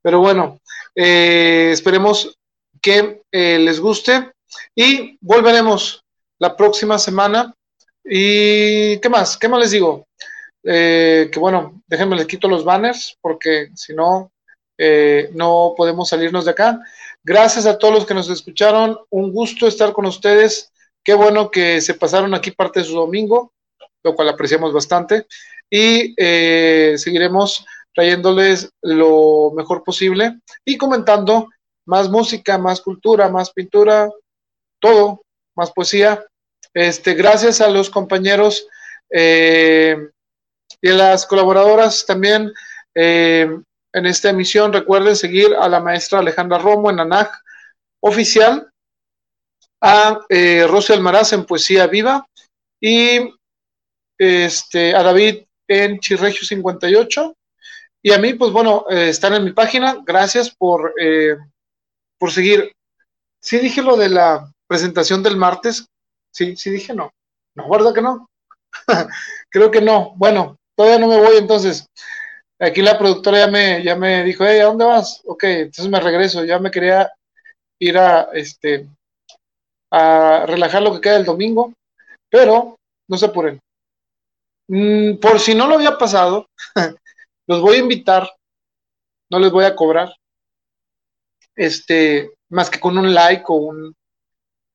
[0.00, 0.60] Pero bueno,
[0.94, 2.34] eh, esperemos
[2.80, 4.32] que eh, les guste
[4.74, 6.02] y volveremos
[6.38, 7.52] la próxima semana.
[8.04, 9.36] ¿Y qué más?
[9.36, 10.06] ¿Qué más les digo?
[10.62, 14.30] Eh, que bueno, déjenme les quito los banners porque si no,
[15.32, 16.80] no podemos salirnos de acá.
[17.22, 18.98] Gracias a todos los que nos escucharon.
[19.10, 20.70] Un gusto estar con ustedes.
[21.02, 23.52] Qué bueno que se pasaron aquí parte de su domingo,
[24.02, 25.26] lo cual apreciamos bastante.
[25.70, 31.48] Y eh, seguiremos trayéndoles lo mejor posible y comentando
[31.86, 34.10] más música, más cultura, más pintura,
[34.80, 35.22] todo,
[35.56, 36.24] más poesía.
[36.74, 38.66] Este, gracias a los compañeros
[39.08, 39.96] eh,
[40.82, 42.52] y a las colaboradoras también
[42.94, 43.48] eh,
[43.92, 44.72] en esta emisión.
[44.72, 47.30] Recuerden seguir a la maestra Alejandra Romo en ANAG
[48.00, 48.68] oficial,
[49.80, 52.26] a eh, Rosy Almaraz en Poesía Viva
[52.80, 53.32] y
[54.18, 57.36] este, a David en Chirregio 58.
[58.02, 60.02] Y a mí, pues bueno, eh, están en mi página.
[60.04, 60.92] Gracias por,
[62.18, 62.72] por seguir.
[63.40, 65.86] Sí dije lo de la presentación del martes.
[66.34, 67.10] Sí, sí dije no.
[67.54, 68.28] No, guarda que no.
[69.50, 70.14] Creo que no.
[70.16, 71.86] Bueno, todavía no me voy entonces.
[72.58, 75.22] Aquí la productora ya me, ya me dijo, hey, ¿a dónde vas?
[75.26, 76.44] Ok, entonces me regreso.
[76.44, 77.10] Ya me quería
[77.78, 78.88] ir a, este,
[79.92, 81.72] a relajar lo que queda el domingo,
[82.28, 82.76] pero
[83.08, 83.60] no se apuren.
[84.68, 86.48] Mm, por si no lo había pasado,
[87.46, 88.28] los voy a invitar,
[89.30, 90.12] no les voy a cobrar,
[91.54, 93.94] este, más que con un like o un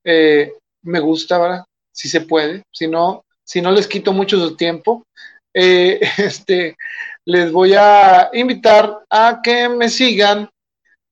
[0.06, 1.66] eh, me gusta, ¿verdad?
[1.92, 5.06] Si se puede, si no, si no les quito mucho su tiempo,
[5.54, 6.78] eh, este,
[7.26, 10.50] les voy a invitar a que me sigan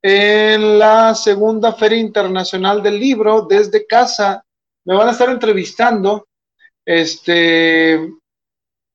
[0.01, 4.43] en la segunda Feria Internacional del Libro desde casa.
[4.85, 6.27] Me van a estar entrevistando
[6.85, 7.99] este,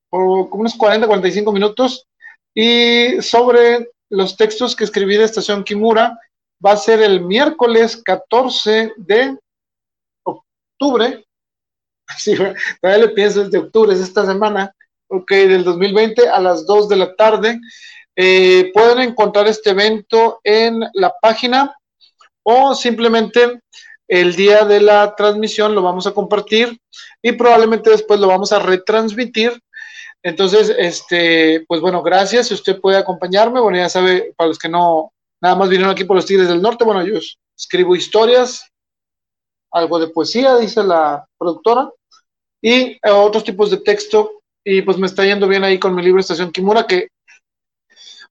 [0.09, 2.07] por unos 40, 45 minutos
[2.55, 6.19] y sobre los textos que escribí de Estación Kimura.
[6.65, 9.37] Va a ser el miércoles 14 de
[10.83, 11.25] octubre.
[12.19, 14.75] Sí, todavía le pienso, desde octubre, es esta semana
[15.09, 17.59] ok, del 2020 a las 2 de la tarde.
[18.17, 21.75] Eh, pueden encontrar este evento en la página
[22.43, 23.61] o simplemente
[24.09, 26.79] el día de la transmisión lo vamos a compartir
[27.23, 29.59] y probablemente después lo vamos a retransmitir.
[30.23, 32.49] Entonces, este, pues bueno, gracias.
[32.49, 36.05] Si usted puede acompañarme, bueno, ya sabe, para los que no, nada más vinieron aquí
[36.05, 37.19] por los Tigres del Norte, bueno, yo
[37.57, 38.72] escribo historias,
[39.73, 41.91] algo de poesía, dice la productora,
[42.61, 46.21] y otros tipos de texto y pues me está yendo bien ahí con mi libro
[46.21, 47.09] Estación Kimura, que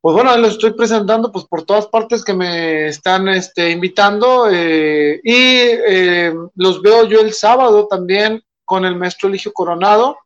[0.01, 5.21] pues bueno, lo estoy presentando pues por todas partes que me están este, invitando eh,
[5.23, 10.17] y eh, los veo yo el sábado también con el maestro Eligio Coronado.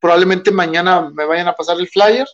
[0.00, 2.26] Probablemente mañana me vayan a pasar el flyer.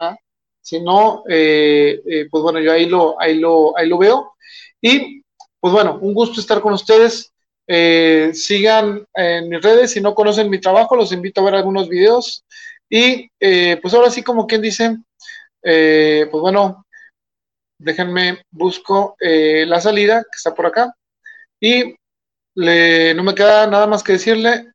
[0.00, 0.16] ¿ah?
[0.60, 4.34] Si no, eh, pues bueno, yo ahí lo, ahí, lo, ahí lo veo.
[4.82, 5.22] Y
[5.60, 7.32] pues bueno, un gusto estar con ustedes.
[7.66, 11.88] Eh, sigan en mis redes, si no conocen mi trabajo, los invito a ver algunos
[11.88, 12.44] videos.
[12.88, 14.96] Y eh, pues ahora sí, como quien dice,
[15.62, 16.84] eh, pues bueno,
[17.78, 20.92] déjenme, busco la salida que está por acá.
[21.60, 21.94] Y
[22.56, 24.72] no me queda nada más que decirle,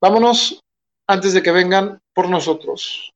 [0.00, 0.60] vámonos
[1.08, 3.12] antes de que vengan por nosotros.